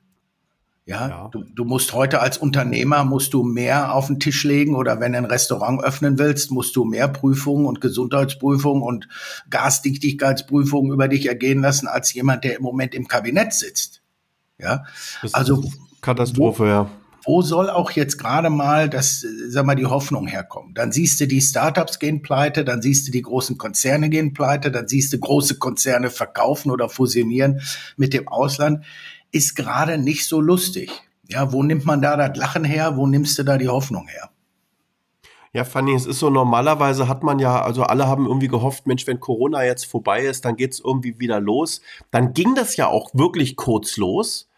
Ja, 0.88 1.10
ja. 1.10 1.30
Du, 1.30 1.44
du 1.44 1.66
musst 1.66 1.94
heute 1.94 2.22
als 2.22 2.38
Unternehmer 2.38 3.04
musst 3.04 3.34
du 3.34 3.44
mehr 3.44 3.94
auf 3.94 4.06
den 4.06 4.20
Tisch 4.20 4.44
legen 4.44 4.76
oder 4.76 5.00
wenn 5.00 5.14
du 5.14 5.18
ein 5.18 5.26
Restaurant 5.26 5.84
öffnen 5.84 6.20
willst, 6.20 6.52
musst 6.52 6.76
du 6.76 6.86
mehr 6.86 7.08
Prüfungen 7.08 7.66
und 7.66 7.82
Gesundheitsprüfungen 7.82 8.84
und 8.84 9.08
Gasdichtigkeitsprüfungen 9.50 10.92
über 10.92 11.08
dich 11.08 11.26
ergehen 11.28 11.62
lassen 11.62 11.88
als 11.88 12.14
jemand, 12.14 12.44
der 12.44 12.58
im 12.58 12.62
Moment 12.62 12.94
im 12.94 13.08
Kabinett 13.08 13.54
sitzt. 13.54 14.04
Ja, 14.60 14.86
das 15.24 15.34
also 15.34 15.64
Katastrophe, 16.02 16.64
wo, 16.64 16.68
ja. 16.68 16.92
Wo 17.26 17.42
soll 17.42 17.70
auch 17.70 17.92
jetzt 17.92 18.18
gerade 18.18 18.50
mal 18.50 18.90
das, 18.90 19.26
sag 19.48 19.66
mal, 19.66 19.76
die 19.76 19.86
Hoffnung 19.86 20.28
herkommen? 20.28 20.74
Dann 20.74 20.92
siehst 20.92 21.20
du, 21.20 21.28
die 21.28 21.42
Startups 21.42 22.00
gehen 22.00 22.22
pleite, 22.22 22.64
dann 22.64 22.82
siehst 22.82 23.08
du, 23.08 23.12
die 23.12 23.22
großen 23.22 23.58
Konzerne 23.58 24.10
gehen 24.10 24.34
pleite, 24.34 24.72
dann 24.72 24.88
siehst 24.88 25.12
du, 25.14 25.20
große 25.20 25.58
Konzerne 25.58 26.10
verkaufen 26.10 26.72
oder 26.72 26.90
fusionieren 26.90 27.62
mit 27.98 28.14
dem 28.14 28.28
Ausland 28.28 28.86
ist 29.32 29.56
gerade 29.56 29.98
nicht 29.98 30.28
so 30.28 30.40
lustig. 30.40 30.92
Ja, 31.28 31.52
wo 31.52 31.64
nimmt 31.64 31.86
man 31.86 32.02
da 32.02 32.16
das 32.16 32.38
Lachen 32.38 32.64
her? 32.64 32.96
Wo 32.96 33.08
nimmst 33.08 33.38
du 33.38 33.44
da 33.44 33.58
die 33.58 33.68
Hoffnung 33.68 34.08
her? 34.08 34.30
Ja, 35.52 35.64
Fanny, 35.64 35.94
es 35.94 36.06
ist 36.06 36.20
so, 36.20 36.30
normalerweise 36.30 37.08
hat 37.08 37.24
man 37.24 37.40
ja, 37.40 37.62
also 37.62 37.84
alle 37.84 38.08
haben 38.08 38.26
irgendwie 38.26 38.50
gehofft, 38.50 38.88
Mensch, 38.88 39.08
wenn 39.08 39.22
Corona 39.22 39.64
jetzt 39.64 39.86
vorbei 39.86 40.22
ist, 40.24 40.44
dann 40.44 40.58
geht 40.58 40.74
es 40.74 40.82
irgendwie 40.82 41.18
wieder 41.18 41.40
los. 41.40 41.82
Dann 42.12 42.34
ging 42.34 42.56
das 42.56 42.76
ja 42.76 42.88
auch 42.88 43.12
wirklich 43.14 43.56
kurz 43.56 43.96
los. 43.96 44.50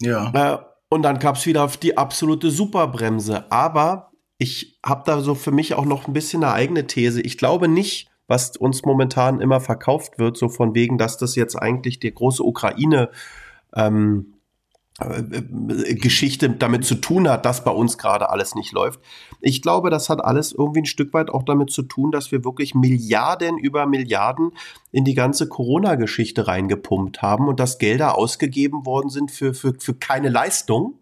Ja. 0.00 0.30
Äh, 0.54 0.58
und 0.88 1.02
dann 1.02 1.18
gab 1.18 1.36
es 1.36 1.46
wieder 1.46 1.66
die 1.82 1.96
absolute 1.96 2.50
Superbremse. 2.50 3.50
Aber 3.50 4.12
ich 4.38 4.78
habe 4.84 5.02
da 5.06 5.20
so 5.20 5.34
für 5.34 5.50
mich 5.50 5.74
auch 5.74 5.84
noch 5.84 6.06
ein 6.06 6.12
bisschen 6.12 6.44
eine 6.44 6.52
eigene 6.52 6.86
These. 6.86 7.20
Ich 7.22 7.38
glaube 7.38 7.68
nicht, 7.68 8.08
was 8.28 8.56
uns 8.56 8.84
momentan 8.84 9.40
immer 9.40 9.60
verkauft 9.60 10.18
wird, 10.18 10.36
so 10.36 10.48
von 10.48 10.74
wegen, 10.74 10.98
dass 10.98 11.16
das 11.16 11.36
jetzt 11.36 11.56
eigentlich 11.56 11.98
die 11.98 12.12
große 12.12 12.42
Ukraine- 12.42 13.10
ähm, 13.74 14.32
äh, 14.32 14.35
Geschichte 14.98 16.48
damit 16.48 16.86
zu 16.86 16.94
tun 16.94 17.28
hat, 17.28 17.44
dass 17.44 17.64
bei 17.64 17.70
uns 17.70 17.98
gerade 17.98 18.30
alles 18.30 18.54
nicht 18.54 18.72
läuft. 18.72 19.00
Ich 19.42 19.60
glaube, 19.60 19.90
das 19.90 20.08
hat 20.08 20.24
alles 20.24 20.52
irgendwie 20.52 20.80
ein 20.80 20.86
Stück 20.86 21.12
weit 21.12 21.28
auch 21.28 21.42
damit 21.42 21.70
zu 21.70 21.82
tun, 21.82 22.12
dass 22.12 22.32
wir 22.32 22.44
wirklich 22.44 22.74
Milliarden 22.74 23.58
über 23.58 23.84
Milliarden 23.84 24.52
in 24.92 25.04
die 25.04 25.12
ganze 25.12 25.48
Corona-Geschichte 25.48 26.46
reingepumpt 26.46 27.20
haben 27.20 27.46
und 27.46 27.60
dass 27.60 27.78
Gelder 27.78 28.16
ausgegeben 28.16 28.86
worden 28.86 29.10
sind 29.10 29.30
für, 29.30 29.52
für, 29.52 29.74
für 29.78 29.92
keine 29.92 30.30
Leistung, 30.30 30.94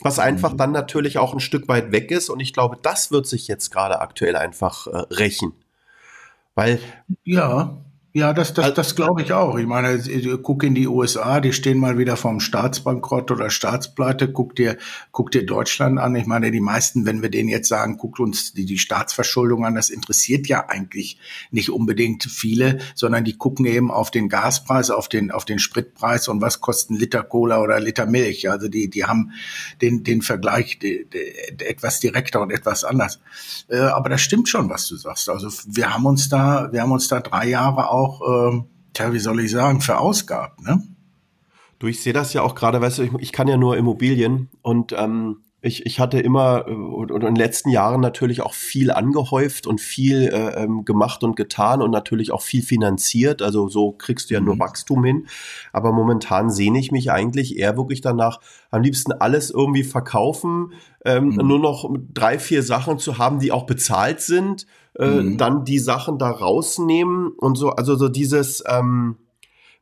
was 0.00 0.20
einfach 0.20 0.54
dann 0.54 0.70
natürlich 0.70 1.18
auch 1.18 1.32
ein 1.32 1.40
Stück 1.40 1.66
weit 1.66 1.90
weg 1.90 2.12
ist. 2.12 2.30
Und 2.30 2.38
ich 2.38 2.52
glaube, 2.52 2.78
das 2.80 3.10
wird 3.10 3.26
sich 3.26 3.48
jetzt 3.48 3.70
gerade 3.70 4.00
aktuell 4.00 4.36
einfach 4.36 4.86
äh, 4.86 4.96
rächen. 5.12 5.54
Weil. 6.54 6.78
Ja, 7.24 7.78
ja, 8.18 8.32
das, 8.32 8.52
das, 8.52 8.74
das 8.74 8.96
glaube 8.96 9.22
ich 9.22 9.32
auch. 9.32 9.56
Ich 9.56 9.66
meine, 9.66 9.98
guck 10.42 10.64
in 10.64 10.74
die 10.74 10.88
USA, 10.88 11.40
die 11.40 11.52
stehen 11.52 11.78
mal 11.78 11.98
wieder 11.98 12.16
vorm 12.16 12.40
Staatsbankrott 12.40 13.30
oder 13.30 13.48
Staatspleite. 13.48 14.32
Guck 14.32 14.56
dir, 14.56 14.76
guck 15.12 15.30
dir 15.30 15.46
Deutschland 15.46 16.00
an. 16.00 16.16
Ich 16.16 16.26
meine, 16.26 16.50
die 16.50 16.60
meisten, 16.60 17.06
wenn 17.06 17.22
wir 17.22 17.30
denen 17.30 17.48
jetzt 17.48 17.68
sagen, 17.68 17.96
guckt 17.96 18.18
uns 18.18 18.52
die, 18.52 18.64
die 18.64 18.78
Staatsverschuldung 18.78 19.64
an, 19.64 19.76
das 19.76 19.88
interessiert 19.88 20.48
ja 20.48 20.68
eigentlich 20.68 21.18
nicht 21.52 21.70
unbedingt 21.70 22.24
viele, 22.24 22.78
sondern 22.96 23.24
die 23.24 23.38
gucken 23.38 23.66
eben 23.66 23.90
auf 23.90 24.10
den 24.10 24.28
Gaspreis, 24.28 24.90
auf 24.90 25.08
den, 25.08 25.30
auf 25.30 25.44
den 25.44 25.60
Spritpreis 25.60 26.26
und 26.26 26.40
was 26.40 26.60
kostet 26.60 26.90
ein 26.90 26.96
Liter 26.96 27.22
Cola 27.22 27.60
oder 27.60 27.78
Liter 27.78 28.06
Milch. 28.06 28.50
Also 28.50 28.68
die, 28.68 28.90
die 28.90 29.04
haben 29.04 29.30
den, 29.80 30.02
den 30.02 30.22
Vergleich 30.22 30.80
die, 30.80 31.06
die, 31.08 31.64
etwas 31.64 32.00
direkter 32.00 32.40
und 32.40 32.50
etwas 32.50 32.82
anders. 32.82 33.20
Äh, 33.68 33.78
aber 33.78 34.08
das 34.08 34.22
stimmt 34.22 34.48
schon, 34.48 34.68
was 34.68 34.88
du 34.88 34.96
sagst. 34.96 35.28
Also 35.28 35.48
wir 35.66 35.94
haben 35.94 36.06
uns 36.06 36.28
da, 36.28 36.68
wir 36.72 36.82
haben 36.82 36.92
uns 36.92 37.06
da 37.06 37.20
drei 37.20 37.48
Jahre 37.48 37.90
auch 37.90 38.07
auch, 38.08 38.52
äh, 38.52 38.62
tja, 38.94 39.12
wie 39.12 39.18
soll 39.18 39.40
ich 39.40 39.50
sagen, 39.50 39.80
verausgabt, 39.80 40.60
ne? 40.62 40.82
Du, 41.78 41.86
ich 41.86 42.02
sehe 42.02 42.12
das 42.12 42.32
ja 42.32 42.42
auch 42.42 42.56
gerade, 42.56 42.80
weißt 42.80 42.98
du, 42.98 43.02
ich, 43.04 43.12
ich, 43.18 43.32
kann 43.32 43.46
ja 43.46 43.56
nur 43.56 43.76
Immobilien 43.76 44.48
und 44.62 44.92
ähm, 44.98 45.42
ich, 45.60 45.86
ich 45.86 45.98
hatte 45.98 46.20
immer 46.20 46.66
äh, 46.68 46.72
und 46.72 47.10
in 47.10 47.20
den 47.20 47.36
letzten 47.36 47.70
Jahren 47.70 48.00
natürlich 48.00 48.42
auch 48.42 48.54
viel 48.54 48.90
angehäuft 48.90 49.66
und 49.66 49.80
viel 49.80 50.28
äh, 50.28 50.62
ähm, 50.62 50.84
gemacht 50.84 51.24
und 51.24 51.36
getan 51.36 51.82
und 51.82 51.90
natürlich 51.90 52.30
auch 52.32 52.42
viel 52.42 52.62
finanziert. 52.62 53.42
Also 53.42 53.68
so 53.68 53.92
kriegst 53.92 54.30
du 54.30 54.34
ja 54.34 54.40
mhm. 54.40 54.46
nur 54.46 54.58
Wachstum 54.58 55.04
hin. 55.04 55.26
Aber 55.72 55.92
momentan 55.92 56.50
sehne 56.50 56.78
ich 56.78 56.92
mich 56.92 57.10
eigentlich 57.10 57.58
eher 57.58 57.76
wirklich 57.76 58.00
danach, 58.00 58.40
am 58.70 58.82
liebsten 58.82 59.12
alles 59.12 59.50
irgendwie 59.50 59.84
verkaufen, 59.84 60.72
ähm, 61.04 61.30
mhm. 61.30 61.46
nur 61.46 61.58
noch 61.58 61.90
drei, 62.12 62.38
vier 62.38 62.62
Sachen 62.62 62.98
zu 62.98 63.18
haben, 63.18 63.40
die 63.40 63.52
auch 63.52 63.64
bezahlt 63.64 64.20
sind 64.20 64.66
äh, 64.98 65.22
mhm. 65.22 65.38
dann 65.38 65.64
die 65.64 65.78
Sachen 65.78 66.18
da 66.18 66.30
rausnehmen 66.30 67.28
und 67.28 67.56
so, 67.56 67.70
also 67.70 67.96
so 67.96 68.08
dieses, 68.08 68.64
ähm, 68.68 69.16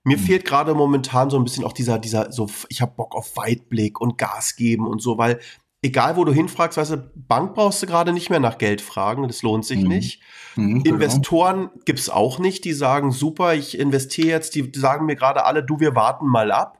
mir 0.04 0.18
mhm. 0.18 0.22
fehlt 0.22 0.44
gerade 0.44 0.74
momentan 0.74 1.30
so 1.30 1.38
ein 1.38 1.44
bisschen 1.44 1.64
auch 1.64 1.72
dieser, 1.72 1.98
dieser, 1.98 2.30
so, 2.30 2.48
ich 2.68 2.82
habe 2.82 2.92
Bock 2.96 3.14
auf 3.14 3.36
Weitblick 3.36 4.00
und 4.00 4.18
Gas 4.18 4.56
geben 4.56 4.86
und 4.86 5.00
so, 5.00 5.18
weil 5.18 5.40
egal 5.82 6.16
wo 6.16 6.24
du 6.24 6.32
hinfragst, 6.32 6.78
weißt 6.78 6.90
du, 6.92 7.10
Bank 7.14 7.54
brauchst 7.54 7.82
du 7.82 7.86
gerade 7.86 8.12
nicht 8.12 8.30
mehr 8.30 8.40
nach 8.40 8.58
Geld 8.58 8.80
fragen, 8.80 9.26
das 9.28 9.42
lohnt 9.42 9.64
sich 9.64 9.82
mhm. 9.82 9.88
nicht. 9.88 10.20
Mhm, 10.56 10.82
genau. 10.82 10.94
Investoren 10.94 11.70
gibt's 11.84 12.08
auch 12.08 12.38
nicht, 12.38 12.64
die 12.64 12.72
sagen, 12.72 13.12
super, 13.12 13.54
ich 13.54 13.78
investiere 13.78 14.28
jetzt, 14.28 14.54
die 14.54 14.72
sagen 14.74 15.06
mir 15.06 15.16
gerade 15.16 15.44
alle, 15.44 15.62
du, 15.62 15.80
wir 15.80 15.94
warten 15.94 16.26
mal 16.26 16.50
ab. 16.50 16.78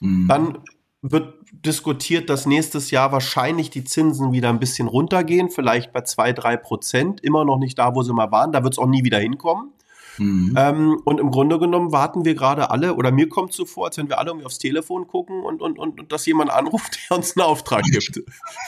Mhm. 0.00 0.28
Dann 0.28 0.58
wird 1.02 1.34
diskutiert, 1.50 2.30
dass 2.30 2.46
nächstes 2.46 2.90
Jahr 2.90 3.12
wahrscheinlich 3.12 3.70
die 3.70 3.84
Zinsen 3.84 4.32
wieder 4.32 4.48
ein 4.48 4.60
bisschen 4.60 4.88
runtergehen, 4.88 5.50
vielleicht 5.50 5.92
bei 5.92 6.02
zwei, 6.02 6.32
drei 6.32 6.56
Prozent, 6.56 7.20
immer 7.20 7.44
noch 7.44 7.58
nicht 7.58 7.78
da, 7.78 7.94
wo 7.94 8.02
sie 8.02 8.12
mal 8.12 8.30
waren. 8.30 8.52
Da 8.52 8.62
wird 8.62 8.74
es 8.74 8.78
auch 8.78 8.86
nie 8.86 9.04
wieder 9.04 9.18
hinkommen. 9.18 9.72
Mhm. 10.18 10.54
Ähm, 10.56 11.00
und 11.04 11.20
im 11.20 11.30
Grunde 11.30 11.58
genommen 11.58 11.92
warten 11.92 12.24
wir 12.24 12.34
gerade 12.34 12.70
alle, 12.70 12.94
oder 12.94 13.10
mir 13.10 13.28
kommt 13.28 13.52
so 13.52 13.64
vor, 13.64 13.86
als 13.86 13.98
wenn 13.98 14.08
wir 14.08 14.18
alle 14.18 14.30
irgendwie 14.30 14.46
aufs 14.46 14.58
Telefon 14.58 15.06
gucken 15.06 15.42
und, 15.42 15.62
und, 15.62 15.78
und, 15.78 16.00
und 16.00 16.12
dass 16.12 16.26
jemand 16.26 16.50
anruft, 16.50 16.98
der 17.10 17.16
uns 17.16 17.36
einen 17.36 17.46
Auftrag 17.46 17.82
gibt. 17.84 18.20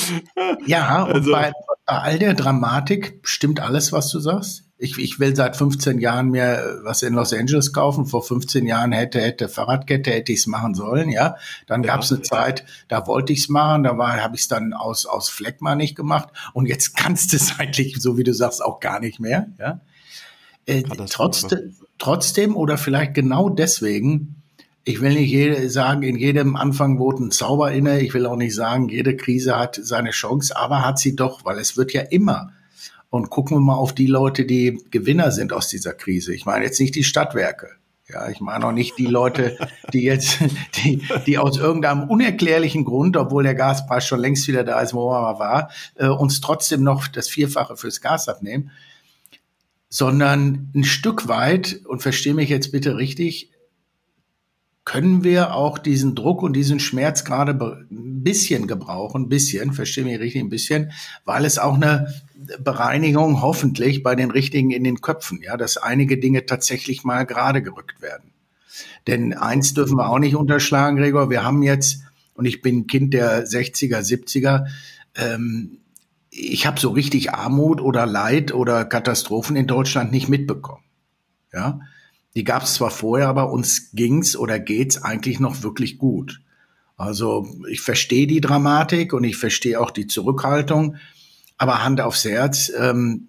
ja, 0.66 1.04
und 1.04 1.12
also, 1.12 1.32
bei, 1.32 1.52
bei 1.86 1.98
all 1.98 2.18
der 2.18 2.34
Dramatik 2.34 3.20
stimmt 3.22 3.60
alles, 3.60 3.92
was 3.92 4.10
du 4.10 4.18
sagst. 4.18 4.64
Ich, 4.82 4.98
ich 4.98 5.20
will 5.20 5.36
seit 5.36 5.56
15 5.56 6.00
Jahren 6.00 6.30
mir 6.30 6.80
was 6.82 7.02
in 7.02 7.14
Los 7.14 7.32
Angeles 7.32 7.72
kaufen. 7.72 8.04
Vor 8.04 8.22
15 8.22 8.66
Jahren 8.66 8.90
hätte, 8.90 9.20
hätte 9.20 9.48
Fahrradkette, 9.48 10.10
hätte 10.10 10.32
ich 10.32 10.40
es 10.40 10.46
machen 10.48 10.74
sollen, 10.74 11.08
ja. 11.08 11.36
Dann 11.66 11.82
gab 11.82 12.02
es 12.02 12.12
eine 12.12 12.22
Zeit, 12.22 12.64
da 12.88 13.06
wollte 13.06 13.32
ich 13.32 13.40
es 13.40 13.48
machen, 13.48 13.84
da 13.84 13.96
war, 13.96 14.20
habe 14.20 14.34
ich 14.34 14.42
es 14.42 14.48
dann 14.48 14.72
aus, 14.72 15.06
aus 15.06 15.28
Fleck 15.28 15.62
mal 15.62 15.76
nicht 15.76 15.94
gemacht. 15.94 16.30
Und 16.52 16.66
jetzt 16.66 16.96
kannst 16.96 17.32
du 17.32 17.36
es 17.36 17.60
eigentlich, 17.60 18.00
so 18.00 18.18
wie 18.18 18.24
du 18.24 18.34
sagst, 18.34 18.62
auch 18.62 18.80
gar 18.80 18.98
nicht 18.98 19.20
mehr, 19.20 19.48
ja. 19.58 19.80
Äh, 20.66 20.82
trotzdem, 20.82 21.74
trotzdem 21.98 22.56
oder 22.56 22.78
vielleicht 22.78 23.14
genau 23.14 23.48
deswegen 23.48 24.42
ich 24.84 25.00
will 25.00 25.14
nicht 25.14 25.30
jede, 25.30 25.70
sagen, 25.70 26.02
in 26.02 26.16
jedem 26.16 26.56
Anfang 26.56 26.98
wohnt 26.98 27.20
ein 27.20 27.30
Zauber 27.30 27.70
inne. 27.70 28.00
Ich 28.00 28.14
will 28.14 28.26
auch 28.26 28.36
nicht 28.36 28.54
sagen, 28.54 28.88
jede 28.88 29.16
Krise 29.16 29.56
hat 29.56 29.78
seine 29.80 30.10
Chance, 30.10 30.56
aber 30.56 30.84
hat 30.84 30.98
sie 30.98 31.14
doch, 31.14 31.44
weil 31.44 31.58
es 31.58 31.76
wird 31.76 31.92
ja 31.92 32.02
immer. 32.02 32.52
Und 33.12 33.28
gucken 33.28 33.58
wir 33.58 33.60
mal 33.60 33.74
auf 33.74 33.92
die 33.92 34.06
Leute, 34.06 34.46
die 34.46 34.82
Gewinner 34.90 35.32
sind 35.32 35.52
aus 35.52 35.68
dieser 35.68 35.92
Krise. 35.92 36.34
Ich 36.34 36.46
meine 36.46 36.64
jetzt 36.64 36.80
nicht 36.80 36.94
die 36.94 37.04
Stadtwerke. 37.04 37.68
Ja, 38.08 38.30
ich 38.30 38.40
meine 38.40 38.66
auch 38.66 38.72
nicht 38.72 38.96
die 38.96 39.04
Leute, 39.04 39.58
die 39.92 40.00
jetzt, 40.00 40.38
die, 40.76 41.02
die 41.26 41.36
aus 41.36 41.58
irgendeinem 41.58 42.08
unerklärlichen 42.08 42.86
Grund, 42.86 43.18
obwohl 43.18 43.42
der 43.42 43.54
Gaspreis 43.54 44.06
schon 44.06 44.18
längst 44.18 44.48
wieder 44.48 44.64
da 44.64 44.80
ist, 44.80 44.94
wo 44.94 45.12
er 45.12 45.20
mal 45.20 45.38
war, 45.38 45.70
äh, 45.96 46.06
uns 46.06 46.40
trotzdem 46.40 46.84
noch 46.84 47.06
das 47.06 47.28
Vierfache 47.28 47.76
fürs 47.76 48.00
Gas 48.00 48.30
abnehmen, 48.30 48.70
sondern 49.90 50.70
ein 50.74 50.84
Stück 50.84 51.28
weit, 51.28 51.82
und 51.84 52.00
verstehe 52.00 52.32
mich 52.32 52.48
jetzt 52.48 52.72
bitte 52.72 52.96
richtig, 52.96 53.51
können 54.84 55.22
wir 55.22 55.54
auch 55.54 55.78
diesen 55.78 56.14
Druck 56.14 56.42
und 56.42 56.54
diesen 56.54 56.80
Schmerz 56.80 57.24
gerade 57.24 57.52
ein 57.52 58.22
bisschen 58.22 58.66
gebrauchen, 58.66 59.22
ein 59.22 59.28
bisschen, 59.28 59.72
verstehe 59.72 60.04
mich 60.04 60.18
richtig, 60.18 60.42
ein 60.42 60.48
bisschen, 60.48 60.92
weil 61.24 61.44
es 61.44 61.58
auch 61.58 61.74
eine 61.74 62.12
Bereinigung 62.58 63.42
hoffentlich 63.42 64.02
bei 64.02 64.16
den 64.16 64.32
Richtigen 64.32 64.70
in 64.70 64.82
den 64.82 65.00
Köpfen, 65.00 65.40
ja, 65.42 65.56
dass 65.56 65.76
einige 65.76 66.18
Dinge 66.18 66.46
tatsächlich 66.46 67.04
mal 67.04 67.24
gerade 67.24 67.62
gerückt 67.62 68.02
werden. 68.02 68.32
Denn 69.06 69.34
eins 69.34 69.74
dürfen 69.74 69.96
wir 69.96 70.08
auch 70.08 70.18
nicht 70.18 70.34
unterschlagen, 70.34 70.96
Gregor, 70.96 71.30
wir 71.30 71.44
haben 71.44 71.62
jetzt, 71.62 72.02
und 72.34 72.44
ich 72.44 72.60
bin 72.60 72.86
Kind 72.88 73.14
der 73.14 73.46
60er, 73.46 74.00
70er, 74.00 74.66
ähm, 75.14 75.78
ich 76.30 76.66
habe 76.66 76.80
so 76.80 76.90
richtig 76.90 77.32
Armut 77.32 77.80
oder 77.80 78.06
Leid 78.06 78.54
oder 78.54 78.84
Katastrophen 78.84 79.54
in 79.54 79.66
Deutschland 79.66 80.12
nicht 80.12 80.28
mitbekommen. 80.28 80.82
Ja, 81.52 81.80
die 82.34 82.44
gab 82.44 82.62
es 82.62 82.74
zwar 82.74 82.90
vorher, 82.90 83.28
aber 83.28 83.50
uns 83.50 83.90
ging's 83.92 84.36
oder 84.36 84.58
geht's 84.58 85.02
eigentlich 85.02 85.38
noch 85.40 85.62
wirklich 85.62 85.98
gut. 85.98 86.40
Also 86.96 87.46
ich 87.68 87.80
verstehe 87.80 88.26
die 88.26 88.40
Dramatik 88.40 89.12
und 89.12 89.24
ich 89.24 89.36
verstehe 89.36 89.80
auch 89.80 89.90
die 89.90 90.06
Zurückhaltung, 90.06 90.96
aber 91.58 91.82
Hand 91.82 92.00
aufs 92.00 92.24
Herz, 92.24 92.72
ähm, 92.78 93.28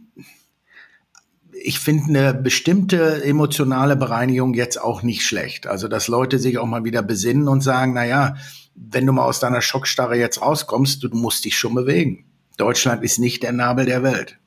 ich 1.65 1.79
finde 1.79 2.05
eine 2.09 2.33
bestimmte 2.33 3.23
emotionale 3.23 3.95
Bereinigung 3.95 4.53
jetzt 4.53 4.81
auch 4.81 5.01
nicht 5.01 5.25
schlecht. 5.25 5.65
Also 5.65 5.87
dass 5.87 6.07
Leute 6.07 6.37
sich 6.39 6.57
auch 6.57 6.65
mal 6.65 6.83
wieder 6.83 7.01
besinnen 7.01 7.47
und 7.47 7.61
sagen, 7.61 7.93
na 7.93 8.05
ja, 8.05 8.35
wenn 8.75 9.05
du 9.05 9.13
mal 9.13 9.25
aus 9.25 9.39
deiner 9.39 9.61
Schockstarre 9.61 10.17
jetzt 10.17 10.41
rauskommst, 10.41 11.03
du 11.03 11.09
musst 11.09 11.45
dich 11.45 11.57
schon 11.57 11.75
bewegen. 11.75 12.25
Deutschland 12.57 13.03
ist 13.03 13.17
nicht 13.19 13.43
der 13.43 13.53
Nabel 13.53 13.85
der 13.85 14.03
Welt. 14.03 14.37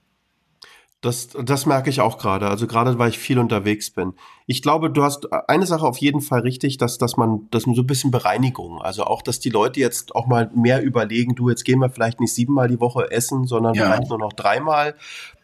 Das, 1.02 1.28
das 1.28 1.66
merke 1.66 1.90
ich 1.90 2.00
auch 2.00 2.18
gerade. 2.18 2.48
Also 2.48 2.66
gerade 2.66 2.98
weil 2.98 3.10
ich 3.10 3.18
viel 3.18 3.38
unterwegs 3.38 3.90
bin. 3.90 4.14
Ich 4.46 4.62
glaube, 4.62 4.90
du 4.90 5.04
hast 5.04 5.32
eine 5.48 5.66
Sache 5.66 5.86
auf 5.86 5.98
jeden 5.98 6.20
Fall 6.20 6.40
richtig, 6.40 6.78
dass, 6.78 6.98
dass 6.98 7.16
man, 7.16 7.48
dass 7.50 7.66
man 7.66 7.74
so 7.74 7.82
ein 7.82 7.86
bisschen 7.86 8.10
Bereinigung, 8.10 8.80
also 8.80 9.04
auch, 9.04 9.22
dass 9.22 9.38
die 9.38 9.50
Leute 9.50 9.78
jetzt 9.78 10.14
auch 10.14 10.26
mal 10.26 10.50
mehr 10.54 10.82
überlegen, 10.82 11.34
du, 11.34 11.50
jetzt 11.50 11.64
gehen 11.64 11.80
wir 11.80 11.90
vielleicht 11.90 12.18
nicht 12.18 12.34
siebenmal 12.34 12.68
die 12.68 12.80
Woche 12.80 13.10
essen, 13.10 13.46
sondern 13.46 13.74
ja. 13.74 13.84
vielleicht 13.84 14.08
nur 14.08 14.18
noch 14.18 14.32
dreimal, 14.32 14.94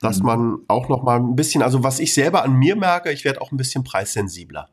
dass 0.00 0.20
mhm. 0.20 0.26
man 0.26 0.58
auch 0.68 0.88
noch 0.88 1.02
mal 1.02 1.20
ein 1.20 1.36
bisschen, 1.36 1.62
also 1.62 1.84
was 1.84 2.00
ich 2.00 2.14
selber 2.14 2.42
an 2.44 2.54
mir 2.54 2.74
merke, 2.74 3.12
ich 3.12 3.24
werde 3.24 3.42
auch 3.42 3.52
ein 3.52 3.58
bisschen 3.58 3.84
preissensibler. 3.84 4.68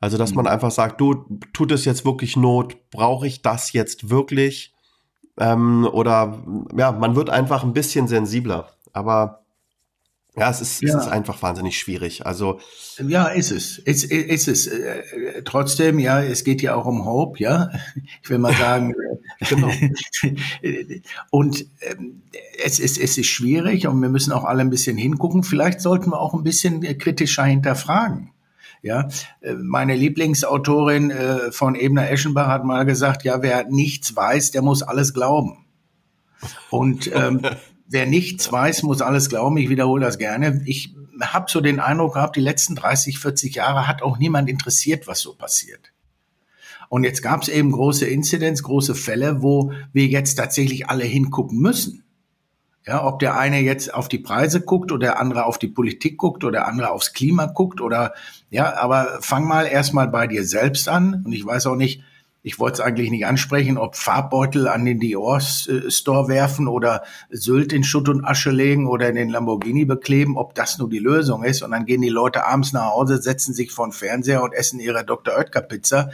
Also, 0.00 0.16
dass 0.16 0.30
mhm. 0.30 0.36
man 0.36 0.46
einfach 0.48 0.70
sagt, 0.70 1.00
du, 1.00 1.26
tut 1.52 1.70
es 1.72 1.84
jetzt 1.84 2.04
wirklich 2.04 2.36
Not? 2.36 2.90
Brauche 2.90 3.26
ich 3.26 3.42
das 3.42 3.72
jetzt 3.72 4.08
wirklich? 4.10 4.72
Ähm, 5.38 5.88
oder 5.90 6.42
ja, 6.76 6.90
man 6.90 7.14
wird 7.16 7.30
einfach 7.30 7.62
ein 7.62 7.74
bisschen 7.74 8.08
sensibler. 8.08 8.68
Aber 8.92 9.39
ja, 10.36 10.50
es 10.50 10.60
ist, 10.60 10.82
ja. 10.82 10.96
es 10.96 11.04
ist 11.04 11.10
einfach 11.10 11.42
wahnsinnig 11.42 11.78
schwierig. 11.78 12.24
Also 12.24 12.60
ja, 12.98 13.26
ist 13.26 13.50
es, 13.50 13.78
ist, 13.78 14.04
ist 14.04 14.48
es. 14.48 14.66
Äh, 14.66 15.42
trotzdem, 15.44 15.98
ja, 15.98 16.22
es 16.22 16.44
geht 16.44 16.62
ja 16.62 16.74
auch 16.74 16.86
um 16.86 17.04
Hope, 17.04 17.38
ja. 17.40 17.70
Ich 18.22 18.30
will 18.30 18.38
mal 18.38 18.54
sagen. 18.54 18.94
genau. 19.48 19.70
und 21.30 21.66
ähm, 21.80 22.22
es 22.64 22.78
ist, 22.78 22.98
es 22.98 23.18
ist 23.18 23.26
schwierig 23.26 23.86
und 23.86 24.00
wir 24.00 24.08
müssen 24.08 24.32
auch 24.32 24.44
alle 24.44 24.60
ein 24.60 24.70
bisschen 24.70 24.96
hingucken. 24.96 25.42
Vielleicht 25.42 25.80
sollten 25.80 26.10
wir 26.10 26.20
auch 26.20 26.34
ein 26.34 26.44
bisschen 26.44 26.80
kritischer 26.98 27.44
hinterfragen. 27.44 28.30
Ja, 28.82 29.08
äh, 29.40 29.54
meine 29.54 29.94
Lieblingsautorin 29.94 31.10
äh, 31.10 31.52
von 31.52 31.74
Ebner 31.74 32.10
Eschenbach 32.10 32.46
hat 32.46 32.64
mal 32.64 32.84
gesagt, 32.86 33.24
ja, 33.24 33.42
wer 33.42 33.66
nichts 33.68 34.16
weiß, 34.16 34.52
der 34.52 34.62
muss 34.62 34.82
alles 34.82 35.12
glauben. 35.12 35.66
Und 36.70 37.10
ähm, 37.14 37.42
wer 37.90 38.06
nichts 38.06 38.50
weiß, 38.50 38.84
muss 38.84 39.02
alles 39.02 39.28
glauben. 39.28 39.58
Ich 39.58 39.68
wiederhole 39.68 40.04
das 40.04 40.16
gerne. 40.16 40.62
Ich 40.64 40.94
habe 41.20 41.50
so 41.50 41.60
den 41.60 41.80
Eindruck 41.80 42.14
gehabt, 42.14 42.36
die 42.36 42.40
letzten 42.40 42.76
30, 42.76 43.18
40 43.18 43.56
Jahre 43.56 43.86
hat 43.86 44.02
auch 44.02 44.16
niemand 44.16 44.48
interessiert, 44.48 45.06
was 45.06 45.20
so 45.20 45.34
passiert. 45.34 45.92
Und 46.88 47.04
jetzt 47.04 47.22
gab 47.22 47.42
es 47.42 47.48
eben 47.48 47.72
große 47.72 48.06
Inzidenz, 48.06 48.62
große 48.62 48.94
Fälle, 48.94 49.42
wo 49.42 49.72
wir 49.92 50.06
jetzt 50.06 50.36
tatsächlich 50.36 50.88
alle 50.88 51.04
hingucken 51.04 51.58
müssen. 51.58 52.04
Ja, 52.86 53.04
ob 53.04 53.18
der 53.18 53.38
eine 53.38 53.60
jetzt 53.60 53.92
auf 53.92 54.08
die 54.08 54.18
Preise 54.18 54.62
guckt 54.62 54.90
oder 54.90 55.08
der 55.08 55.20
andere 55.20 55.44
auf 55.44 55.58
die 55.58 55.68
Politik 55.68 56.16
guckt 56.16 56.42
oder 56.42 56.52
der 56.52 56.68
andere 56.68 56.90
aufs 56.90 57.12
Klima 57.12 57.46
guckt 57.46 57.80
oder 57.80 58.14
ja, 58.48 58.74
aber 58.78 59.18
fang 59.20 59.46
mal 59.46 59.66
erstmal 59.66 60.08
bei 60.08 60.26
dir 60.26 60.44
selbst 60.44 60.88
an. 60.88 61.22
Und 61.24 61.32
ich 61.32 61.44
weiß 61.44 61.66
auch 61.66 61.76
nicht, 61.76 62.02
ich 62.42 62.58
wollte 62.58 62.74
es 62.74 62.80
eigentlich 62.80 63.10
nicht 63.10 63.26
ansprechen, 63.26 63.76
ob 63.76 63.96
Farbbeutel 63.96 64.66
an 64.66 64.86
den 64.86 64.98
Dior-Store 64.98 66.28
werfen 66.28 66.68
oder 66.68 67.02
Sylt 67.28 67.72
in 67.72 67.84
Schutt 67.84 68.08
und 68.08 68.24
Asche 68.24 68.50
legen 68.50 68.86
oder 68.86 69.08
in 69.10 69.16
den 69.16 69.28
Lamborghini 69.28 69.84
bekleben, 69.84 70.38
ob 70.38 70.54
das 70.54 70.78
nur 70.78 70.88
die 70.88 70.98
Lösung 70.98 71.44
ist. 71.44 71.62
Und 71.62 71.72
dann 71.72 71.84
gehen 71.84 72.00
die 72.00 72.08
Leute 72.08 72.46
abends 72.46 72.72
nach 72.72 72.92
Hause, 72.92 73.20
setzen 73.20 73.52
sich 73.52 73.72
vor 73.72 73.86
den 73.86 73.92
Fernseher 73.92 74.42
und 74.42 74.54
essen 74.54 74.80
ihre 74.80 75.04
Dr. 75.04 75.34
Oetker 75.36 75.60
Pizza. 75.60 76.10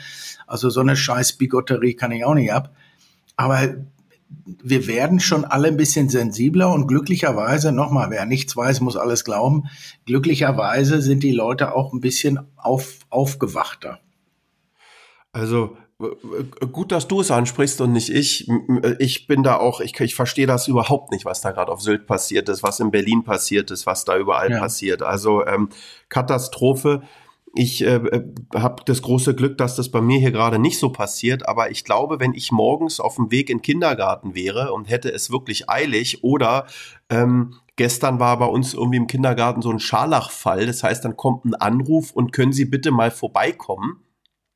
Also 0.49 0.68
so 0.68 0.80
eine 0.80 0.97
scheiß 0.97 1.35
Bigotterie 1.35 1.95
kann 1.95 2.11
ich 2.11 2.25
auch 2.25 2.35
nicht 2.35 2.52
ab. 2.52 2.75
Aber 3.37 3.76
wir 4.45 4.88
werden 4.88 5.21
schon 5.21 5.45
alle 5.45 5.68
ein 5.68 5.76
bisschen 5.76 6.09
sensibler 6.09 6.73
und 6.73 6.88
glücklicherweise, 6.88 7.71
nochmal, 7.71 8.11
wer 8.11 8.26
nichts 8.26 8.56
weiß, 8.56 8.80
muss 8.80 8.97
alles 8.97 9.25
glauben, 9.25 9.68
glücklicherweise 10.06 11.00
sind 11.00 11.23
die 11.23 11.33
Leute 11.33 11.73
auch 11.73 11.92
ein 11.92 12.00
bisschen 12.00 12.40
auf, 12.56 12.99
aufgewachter. 13.11 14.00
Also 15.33 15.76
gut, 15.98 16.92
dass 16.92 17.08
du 17.08 17.20
es 17.20 17.30
ansprichst 17.30 17.80
und 17.80 17.92
nicht 17.92 18.10
ich. 18.10 18.48
Ich 18.98 19.26
bin 19.26 19.42
da 19.42 19.56
auch, 19.56 19.80
ich, 19.80 19.98
ich 20.00 20.14
verstehe 20.14 20.46
das 20.46 20.68
überhaupt 20.68 21.10
nicht, 21.10 21.24
was 21.24 21.40
da 21.40 21.52
gerade 21.52 21.72
auf 21.72 21.80
Sylt 21.80 22.06
passiert 22.06 22.48
ist, 22.48 22.62
was 22.62 22.80
in 22.80 22.90
Berlin 22.90 23.24
passiert 23.24 23.70
ist, 23.70 23.86
was 23.86 24.04
da 24.04 24.16
überall 24.18 24.50
ja. 24.50 24.58
passiert. 24.58 25.02
Also 25.02 25.44
ähm, 25.46 25.70
Katastrophe. 26.08 27.02
Ich 27.58 27.82
äh, 27.82 27.94
äh 27.94 28.24
habe 28.54 28.82
das 28.84 29.00
große 29.00 29.34
Glück, 29.34 29.56
dass 29.56 29.76
das 29.76 29.88
bei 29.88 30.02
mir 30.02 30.18
hier 30.18 30.32
gerade 30.32 30.58
nicht 30.58 30.78
so 30.78 30.90
passiert, 30.90 31.48
aber 31.48 31.70
ich 31.70 31.84
glaube, 31.84 32.20
wenn 32.20 32.34
ich 32.34 32.52
morgens 32.52 33.00
auf 33.00 33.16
dem 33.16 33.30
Weg 33.30 33.48
in 33.48 33.58
den 33.58 33.62
Kindergarten 33.62 34.34
wäre 34.34 34.74
und 34.74 34.90
hätte 34.90 35.10
es 35.10 35.30
wirklich 35.30 35.70
eilig 35.70 36.22
oder 36.22 36.66
ähm, 37.08 37.54
gestern 37.76 38.20
war 38.20 38.38
bei 38.38 38.44
uns 38.44 38.74
irgendwie 38.74 38.98
im 38.98 39.06
Kindergarten 39.06 39.62
so 39.62 39.70
ein 39.70 39.78
Scharlachfall, 39.78 40.66
das 40.66 40.82
heißt, 40.82 41.02
dann 41.06 41.16
kommt 41.16 41.46
ein 41.46 41.54
Anruf 41.54 42.10
und 42.10 42.32
können 42.32 42.52
Sie 42.52 42.66
bitte 42.66 42.90
mal 42.90 43.10
vorbeikommen 43.10 44.02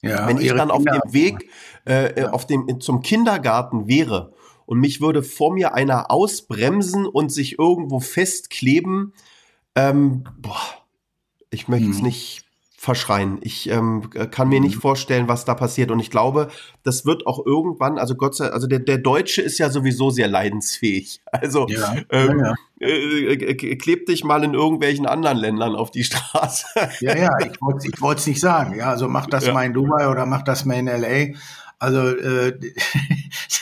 ja, 0.03 0.27
Wenn 0.27 0.39
ich 0.39 0.49
dann 0.49 0.71
auf 0.71 0.85
dem 0.85 1.13
Weg 1.13 1.51
äh, 1.87 2.21
ja. 2.21 2.31
auf 2.31 2.47
dem, 2.47 2.81
zum 2.81 3.03
Kindergarten 3.03 3.87
wäre 3.87 4.33
und 4.67 4.79
mich 4.81 5.01
würde 5.01 5.23
vor 5.23 5.53
mir 5.53 5.75
einer 5.75 6.11
ausbremsen 6.11 7.07
und 7.07 7.31
sich 7.31 7.59
irgendwo 7.59 8.01
festkleben, 8.01 9.13
ähm, 9.75 10.25
boah, 10.39 10.61
ich 11.51 11.69
möchte 11.69 11.91
es 11.91 11.99
hm. 11.99 12.05
nicht 12.05 12.45
verschreien. 12.81 13.41
Ich 13.43 13.69
ähm, 13.69 14.09
kann 14.31 14.49
mir 14.49 14.59
nicht 14.59 14.77
mhm. 14.77 14.81
vorstellen, 14.81 15.29
was 15.29 15.45
da 15.45 15.55
passiert. 15.55 15.91
Und 15.91 16.01
ich 16.01 16.11
glaube, 16.11 16.49
das 16.83 17.05
wird 17.05 17.27
auch 17.27 17.45
irgendwann, 17.45 17.99
also 17.99 18.15
Gott 18.15 18.35
sei 18.35 18.49
also 18.49 18.67
der, 18.67 18.79
der 18.79 18.97
Deutsche 18.97 19.43
ist 19.43 19.59
ja 19.59 19.69
sowieso 19.69 20.09
sehr 20.09 20.29
leidensfähig. 20.29 21.21
Also 21.31 21.67
ja, 21.69 21.95
ähm, 22.11 22.39
ja, 22.41 22.55
ja. 22.81 22.87
Äh, 22.87 23.35
äh, 23.35 23.77
kleb 23.77 24.07
dich 24.07 24.25
mal 24.25 24.43
in 24.45 24.55
irgendwelchen 24.55 25.07
anderen 25.07 25.37
Ländern 25.37 25.77
auf 25.77 25.91
die 25.91 26.05
Straße. 26.05 26.67
Ja, 27.01 27.17
ja, 27.17 27.31
ich 27.41 27.61
wollte 27.61 27.87
ich 27.87 28.21
es 28.23 28.27
nicht 28.27 28.41
sagen. 28.41 28.75
Ja, 28.77 28.89
also 28.89 29.09
mach 29.09 29.27
das 29.27 29.53
mal 29.53 29.65
in 29.65 29.75
Dubai 29.75 30.09
oder 30.09 30.25
mach 30.25 30.43
das 30.43 30.65
mal 30.65 30.75
in 30.75 30.87
LA. 30.87 31.37
Also 31.79 32.09
äh, 32.09 32.59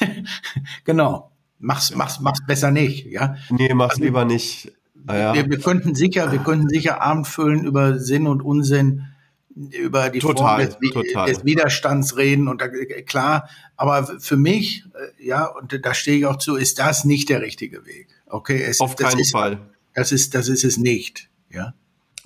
genau. 0.84 1.32
Mach's, 1.58 1.92
mach's, 1.92 2.20
mach's 2.20 2.46
besser 2.46 2.70
nicht, 2.70 3.06
ja. 3.06 3.34
Nee, 3.50 3.74
mach's 3.74 3.94
also, 3.94 4.04
lieber 4.04 4.24
nicht. 4.24 4.72
Ah, 5.08 5.16
ja. 5.16 5.34
wir, 5.34 5.50
wir, 5.50 5.58
könnten 5.58 5.94
sicher, 5.94 6.30
wir 6.32 6.38
könnten 6.40 6.68
sicher 6.68 7.02
Abend 7.02 7.26
füllen 7.26 7.64
über 7.64 7.98
Sinn 7.98 8.26
und 8.26 8.42
Unsinn, 8.42 9.06
über 9.54 10.10
die 10.10 10.20
total, 10.20 10.68
Form 10.68 10.80
des, 10.80 11.36
des, 11.36 11.44
Widerstands 11.44 12.16
reden 12.16 12.46
und 12.46 12.60
da, 12.60 12.68
klar, 12.68 13.48
aber 13.76 14.06
für 14.20 14.36
mich, 14.36 14.84
äh, 14.94 15.26
ja, 15.26 15.46
und 15.46 15.84
da 15.84 15.94
stehe 15.94 16.18
ich 16.18 16.26
auch 16.26 16.36
zu, 16.36 16.56
ist 16.56 16.78
das 16.78 17.04
nicht 17.04 17.28
der 17.28 17.40
richtige 17.40 17.84
Weg. 17.84 18.08
Okay, 18.26 18.62
es, 18.62 18.80
auf 18.80 18.94
keinen 18.94 19.18
ist, 19.18 19.32
Fall. 19.32 19.58
Das 19.94 20.12
ist, 20.12 20.34
das 20.34 20.48
ist 20.48 20.64
es 20.64 20.76
nicht. 20.76 21.28
ja. 21.50 21.74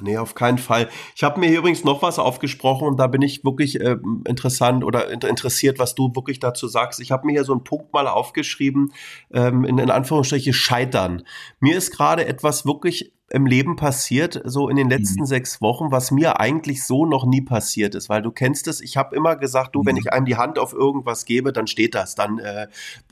Nee, 0.01 0.17
auf 0.17 0.35
keinen 0.35 0.59
Fall. 0.59 0.89
Ich 1.15 1.23
habe 1.23 1.39
mir 1.39 1.49
hier 1.49 1.59
übrigens 1.59 1.85
noch 1.85 2.03
was 2.03 2.19
aufgesprochen 2.19 2.89
und 2.89 2.97
da 2.99 3.07
bin 3.07 3.23
ich 3.23 3.45
wirklich 3.45 3.81
äh, 3.81 3.97
interessant 4.27 4.85
oder 4.85 5.11
interessiert, 5.11 5.79
was 5.79 5.95
du 5.95 6.15
wirklich 6.15 6.41
dazu 6.41 6.67
sagst. 6.67 7.01
Ich 7.01 7.13
habe 7.13 7.27
mir 7.27 7.33
hier 7.33 7.45
so 7.45 7.53
einen 7.53 7.65
Punkt 7.65 7.93
mal 7.93 8.09
aufgeschrieben, 8.09 8.93
ähm, 9.33 9.65
in, 9.65 9.79
in 9.79 9.91
Anführungsstriche 9.91 10.53
Scheitern. 10.53 11.23
Mir 11.61 11.77
ist 11.77 11.93
gerade 11.93 12.27
etwas 12.27 12.65
wirklich 12.67 13.13
im 13.31 13.47
Leben 13.47 13.77
passiert, 13.77 14.43
so 14.45 14.69
in 14.69 14.77
den 14.77 14.91
letzten 14.91 15.23
mhm. 15.23 15.27
sechs 15.27 15.63
Wochen, 15.63 15.91
was 15.91 16.11
mir 16.11 16.39
eigentlich 16.39 16.85
so 16.85 17.07
noch 17.07 17.25
nie 17.25 17.41
passiert 17.41 17.95
ist, 17.95 18.11
weil 18.11 18.21
du 18.21 18.31
kennst 18.31 18.69
es, 18.69 18.83
ich 18.83 18.99
habe 18.99 19.17
immer 19.17 19.37
gesagt, 19.37 19.75
du, 19.75 19.81
mhm. 19.83 19.87
wenn 19.87 19.97
ich 19.97 20.13
einem 20.13 20.27
die 20.27 20.37
Hand 20.37 20.59
auf 20.59 20.75
irgendwas 20.75 21.25
gebe, 21.25 21.53
dann 21.53 21.67
steht 21.67 21.95
das, 21.95 22.15
dann 22.15 22.39
äh, 22.39 22.69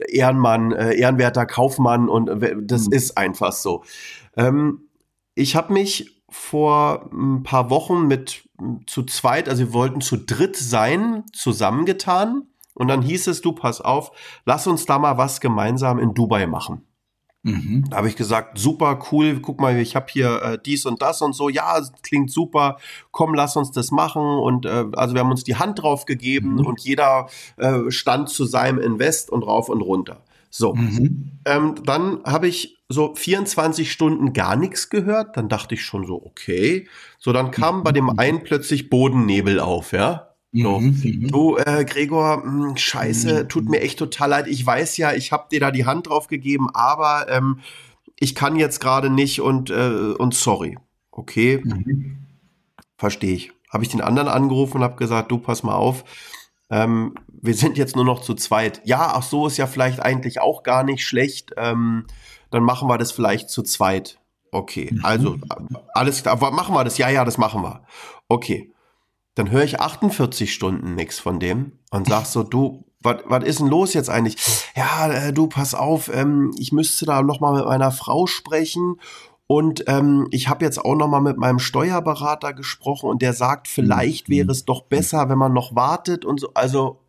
Ehrenmann, 0.09 0.73
äh, 0.73 0.95
ehrenwerter 0.95 1.47
Kaufmann 1.47 2.09
und 2.09 2.43
äh, 2.43 2.55
das 2.61 2.89
mhm. 2.89 2.93
ist 2.93 3.17
einfach 3.17 3.53
so. 3.53 3.83
Ähm, 4.37 4.89
ich 5.35 5.57
habe 5.57 5.73
mich 5.73 6.20
vor 6.31 7.11
ein 7.13 7.43
paar 7.43 7.71
Wochen 7.71 8.07
mit 8.07 8.49
zu 8.87 9.03
zweit, 9.05 9.49
also 9.49 9.65
wir 9.67 9.73
wollten 9.73 10.01
zu 10.01 10.17
dritt 10.17 10.57
sein, 10.57 11.25
zusammengetan. 11.33 12.47
Und 12.75 12.89
dann 12.89 13.03
hieß 13.03 13.27
es, 13.27 13.41
du 13.41 13.53
pass 13.53 13.81
auf, 13.81 14.13
lass 14.45 14.67
uns 14.67 14.87
da 14.87 14.99
mal 14.99 15.19
was 15.19 15.41
gemeinsam 15.41 15.99
in 15.99 16.15
Dubai 16.15 16.47
machen. 16.47 16.87
Mhm. 17.43 17.87
Da 17.89 17.99
habe 17.99 18.09
ich 18.09 18.17
gesagt, 18.17 18.59
super 18.59 18.99
cool, 19.11 19.41
guck 19.41 19.61
mal, 19.61 19.79
ich 19.79 19.97
habe 19.97 20.07
hier 20.11 20.43
äh, 20.43 20.59
dies 20.65 20.85
und 20.85 21.01
das 21.01 21.23
und 21.23 21.33
so, 21.33 21.49
ja, 21.49 21.81
klingt 22.03 22.31
super, 22.31 22.77
komm, 23.13 23.35
lass 23.35 23.57
uns 23.57 23.71
das 23.71 23.91
machen. 23.91 24.23
Und 24.23 24.67
äh, 24.67 24.85
also 24.95 25.15
wir 25.15 25.21
haben 25.21 25.31
uns 25.31 25.45
die 25.45 25.57
Hand 25.57 25.83
drauf 25.83 26.05
gegeben 26.05 26.55
mhm. 26.55 26.67
und 26.67 26.81
jeder 26.81 27.29
äh, 27.57 27.91
stand 27.91 28.29
zu 28.29 28.45
seinem 28.45 28.79
Invest 28.79 29.31
und 29.31 29.43
rauf 29.43 29.69
und 29.69 29.81
runter. 29.81 30.23
So, 30.51 30.75
mhm. 30.75 31.41
ähm, 31.45 31.77
dann 31.85 32.23
habe 32.25 32.49
ich 32.49 32.77
so 32.89 33.15
24 33.15 33.91
Stunden 33.91 34.33
gar 34.33 34.57
nichts 34.57 34.91
gehört. 34.91 35.37
Dann 35.37 35.49
dachte 35.49 35.77
ich 35.77 35.85
schon 35.85 36.07
so, 36.07 36.21
okay. 36.27 36.89
So, 37.19 37.33
dann 37.33 37.53
kam 37.53 37.85
bei 37.85 37.93
dem 37.93 38.19
einen 38.19 38.43
plötzlich 38.43 38.91
Bodennebel 38.91 39.61
auf, 39.61 39.93
ja. 39.93 40.35
So. 40.53 40.81
Mhm. 40.81 41.01
mhm. 41.03 41.29
Du, 41.29 41.57
äh, 41.57 41.85
Gregor, 41.85 42.39
mh, 42.39 42.69
hm, 42.69 42.77
scheiße, 42.77 43.45
mhm. 43.45 43.49
tut 43.49 43.69
mir 43.69 43.81
echt 43.81 43.99
total 43.99 44.31
leid. 44.31 44.49
Ich 44.49 44.67
weiß 44.67 44.97
ja, 44.97 45.13
ich 45.13 45.31
habe 45.31 45.47
dir 45.51 45.61
da 45.61 45.71
die 45.71 45.87
Hand 45.87 46.09
drauf 46.09 46.27
gegeben, 46.27 46.69
aber 46.75 47.27
ähm, 47.29 47.61
ich 48.19 48.35
kann 48.35 48.57
jetzt 48.57 48.81
gerade 48.81 49.09
nicht 49.09 49.41
und, 49.41 49.71
äh, 49.71 50.15
und 50.19 50.35
sorry. 50.35 50.77
Okay, 51.13 51.61
mhm. 51.63 52.19
verstehe 52.97 53.35
ich. 53.35 53.53
Habe 53.73 53.85
ich 53.85 53.91
den 53.91 54.01
anderen 54.01 54.29
angerufen 54.29 54.79
und 54.79 54.83
habe 54.83 54.97
gesagt, 54.97 55.31
du, 55.31 55.39
pass 55.39 55.63
mal 55.63 55.77
auf, 55.77 56.05
ähm, 56.71 57.15
wir 57.43 57.55
sind 57.55 57.79
jetzt 57.79 57.97
nur 57.97 58.05
noch 58.05 58.23
zu 58.23 58.35
zweit. 58.35 58.81
Ja, 58.85 59.13
ach 59.15 59.23
so 59.23 59.47
ist 59.47 59.57
ja 59.57 59.67
vielleicht 59.67 60.01
eigentlich 60.01 60.41
auch 60.41 60.63
gar 60.63 60.83
nicht 60.83 61.07
schlecht. 61.07 61.53
Ähm, 61.57 62.07
dann 62.51 62.63
machen 62.63 62.89
wir 62.89 62.99
das 62.99 63.13
vielleicht 63.13 63.51
zu 63.51 63.63
zweit. 63.63 64.19
Okay, 64.53 64.91
mhm. 64.93 65.05
also 65.05 65.37
alles 65.95 66.23
klar, 66.23 66.37
machen 66.51 66.75
wir 66.75 66.85
das? 66.85 66.99
Ja, 66.99 67.09
ja, 67.09 67.25
das 67.25 67.39
machen 67.39 67.63
wir. 67.63 67.83
Okay, 68.29 68.73
dann 69.35 69.51
höre 69.51 69.65
ich 69.65 69.81
48 69.81 70.53
Stunden 70.53 70.95
nichts 70.95 71.21
von 71.21 71.39
dem 71.39 71.73
und 71.91 72.09
sag 72.09 72.27
so, 72.27 72.43
du, 72.43 72.85
was 73.03 73.45
ist 73.45 73.61
denn 73.61 73.69
los 73.69 73.95
jetzt 73.95 74.11
eigentlich? 74.11 74.37
Ja, 74.77 75.11
äh, 75.11 75.33
du, 75.33 75.47
pass 75.47 75.75
auf, 75.75 76.11
ähm, 76.13 76.53
ich 76.59 76.73
müsste 76.73 77.07
da 77.07 77.23
noch 77.23 77.41
mal 77.41 77.55
mit 77.55 77.65
meiner 77.65 77.93
Frau 77.93 78.27
sprechen 78.27 78.97
und 79.47 79.85
ähm, 79.89 80.29
ich 80.31 80.49
habe 80.49 80.65
jetzt 80.65 80.85
auch 80.85 80.95
noch 80.95 81.09
mal 81.09 81.21
mit 81.21 81.37
meinem 81.37 81.59
Steuerberater 81.59 82.53
gesprochen 82.53 83.09
und 83.09 83.23
der 83.23 83.33
sagt, 83.33 83.67
vielleicht 83.67 84.29
mhm. 84.29 84.33
wäre 84.33 84.53
es 84.53 84.65
doch 84.65 84.83
besser, 84.83 85.29
wenn 85.29 85.39
man 85.39 85.53
noch 85.53 85.75
wartet 85.75 86.25
und 86.25 86.41
so. 86.41 86.51
Also 86.55 87.00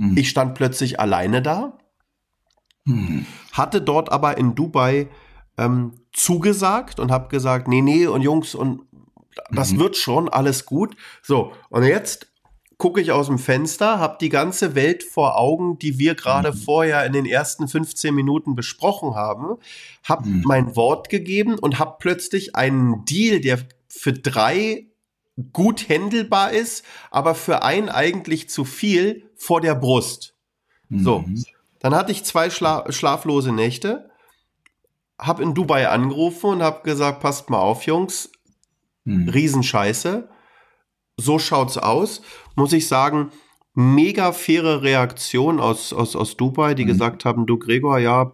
mhm. 0.00 0.16
ich 0.16 0.30
stand 0.30 0.54
plötzlich 0.54 0.98
alleine 0.98 1.42
da, 1.42 1.78
mhm. 2.84 3.26
hatte 3.52 3.82
dort 3.82 4.10
aber 4.10 4.38
in 4.38 4.54
Dubai 4.54 5.08
ähm, 5.58 5.92
zugesagt 6.12 6.98
und 6.98 7.10
habe 7.10 7.28
gesagt, 7.28 7.68
nee, 7.68 7.82
nee 7.82 8.06
und 8.06 8.22
Jungs 8.22 8.54
und 8.54 8.82
das 9.50 9.72
mhm. 9.72 9.80
wird 9.80 9.96
schon 9.96 10.28
alles 10.28 10.66
gut. 10.66 10.96
So 11.22 11.52
und 11.68 11.84
jetzt 11.84 12.28
gucke 12.78 13.00
ich 13.02 13.12
aus 13.12 13.26
dem 13.26 13.38
Fenster, 13.38 13.98
habe 13.98 14.16
die 14.20 14.30
ganze 14.30 14.74
Welt 14.74 15.02
vor 15.02 15.38
Augen, 15.38 15.78
die 15.78 15.98
wir 15.98 16.14
gerade 16.14 16.52
mhm. 16.52 16.56
vorher 16.56 17.04
in 17.04 17.12
den 17.12 17.26
ersten 17.26 17.68
15 17.68 18.14
Minuten 18.14 18.54
besprochen 18.54 19.14
haben, 19.14 19.58
habe 20.02 20.26
mhm. 20.26 20.42
mein 20.46 20.76
Wort 20.76 21.10
gegeben 21.10 21.58
und 21.58 21.78
habe 21.78 21.96
plötzlich 21.98 22.56
einen 22.56 23.04
Deal, 23.04 23.40
der 23.40 23.58
für 23.88 24.14
drei 24.14 24.86
gut 25.52 25.88
händelbar 25.88 26.52
ist, 26.52 26.84
aber 27.10 27.34
für 27.34 27.62
einen 27.62 27.88
eigentlich 27.88 28.48
zu 28.48 28.64
viel 28.64 29.29
vor 29.40 29.60
der 29.60 29.74
Brust. 29.74 30.34
Mhm. 30.88 31.04
So, 31.04 31.24
dann 31.80 31.94
hatte 31.94 32.12
ich 32.12 32.24
zwei 32.24 32.50
Schla 32.50 32.90
schlaflose 32.90 33.52
Nächte, 33.52 34.10
habe 35.18 35.42
in 35.42 35.54
Dubai 35.54 35.88
angerufen 35.88 36.50
und 36.50 36.62
habe 36.62 36.82
gesagt, 36.82 37.20
passt 37.20 37.50
mal 37.50 37.58
auf, 37.58 37.86
Jungs, 37.86 38.30
mhm. 39.04 39.28
Riesenscheiße 39.28 40.28
so 41.20 41.38
schaut's 41.38 41.78
aus. 41.78 42.22
Muss 42.56 42.72
ich 42.72 42.88
sagen, 42.88 43.30
mega 43.74 44.32
faire 44.32 44.82
Reaktion 44.82 45.60
aus, 45.60 45.92
aus, 45.92 46.16
aus 46.16 46.36
Dubai, 46.36 46.74
die 46.74 46.84
mhm. 46.84 46.88
gesagt 46.88 47.24
haben, 47.24 47.46
du 47.46 47.58
Gregor, 47.58 47.98
ja, 47.98 48.32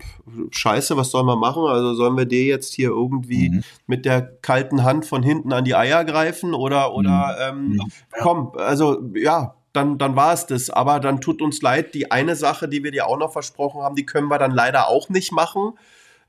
scheiße, 0.51 0.97
was 0.97 1.11
sollen 1.11 1.27
wir 1.27 1.37
machen? 1.37 1.64
Also 1.64 1.95
sollen 1.95 2.16
wir 2.16 2.25
dir 2.25 2.45
jetzt 2.45 2.75
hier 2.75 2.88
irgendwie 2.88 3.51
mhm. 3.51 3.62
mit 3.87 4.05
der 4.05 4.23
kalten 4.23 4.83
Hand 4.83 5.05
von 5.05 5.23
hinten 5.23 5.53
an 5.53 5.64
die 5.64 5.75
Eier 5.75 6.05
greifen 6.05 6.55
oder, 6.55 6.95
oder 6.95 7.53
mhm. 7.53 7.73
ähm, 7.73 7.79
ja. 7.79 7.85
komm, 8.23 8.53
also 8.57 9.03
ja, 9.14 9.56
dann, 9.77 9.99
dann 9.99 10.17
war 10.17 10.33
es 10.33 10.47
das. 10.47 10.71
Aber 10.71 11.01
dann 11.01 11.21
tut 11.21 11.43
uns 11.43 11.62
leid, 11.62 11.95
die 11.95 12.11
eine 12.11 12.35
Sache, 12.37 12.69
die 12.69 12.83
wir 12.83 12.91
dir 12.91 13.07
auch 13.07 13.19
noch 13.19 13.33
versprochen 13.33 13.83
haben, 13.83 13.95
die 13.95 14.07
können 14.07 14.29
wir 14.29 14.39
dann 14.39 14.53
leider 14.53 14.89
auch 14.89 15.09
nicht 15.09 15.33
machen. 15.33 15.75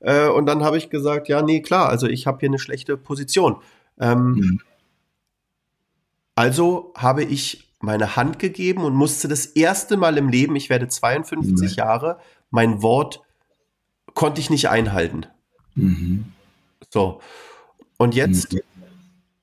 Äh, 0.00 0.28
und 0.28 0.46
dann 0.46 0.62
habe 0.62 0.78
ich 0.78 0.90
gesagt, 0.90 1.28
ja, 1.28 1.42
nee, 1.42 1.60
klar, 1.60 1.88
also 1.88 2.06
ich 2.06 2.26
habe 2.26 2.38
hier 2.40 2.48
eine 2.48 2.58
schlechte 2.58 2.96
Position. 2.96 3.56
Ähm, 3.98 4.32
mhm. 4.32 4.60
Also 6.34 6.92
habe 6.96 7.24
ich 7.24 7.68
meine 7.80 8.16
Hand 8.16 8.38
gegeben 8.38 8.84
und 8.84 8.94
musste 8.94 9.28
das 9.28 9.46
erste 9.46 9.96
Mal 9.96 10.18
im 10.18 10.28
Leben, 10.28 10.56
ich 10.56 10.70
werde 10.70 10.88
52 10.88 11.70
mhm. 11.70 11.76
Jahre, 11.76 12.18
mein 12.50 12.82
Wort 12.82 13.22
konnte 14.14 14.40
ich 14.40 14.50
nicht 14.50 14.68
einhalten. 14.68 15.26
Mhm. 15.74 16.32
So. 16.90 17.20
Und 17.96 18.14
jetzt 18.14 18.52
mhm. 18.52 18.60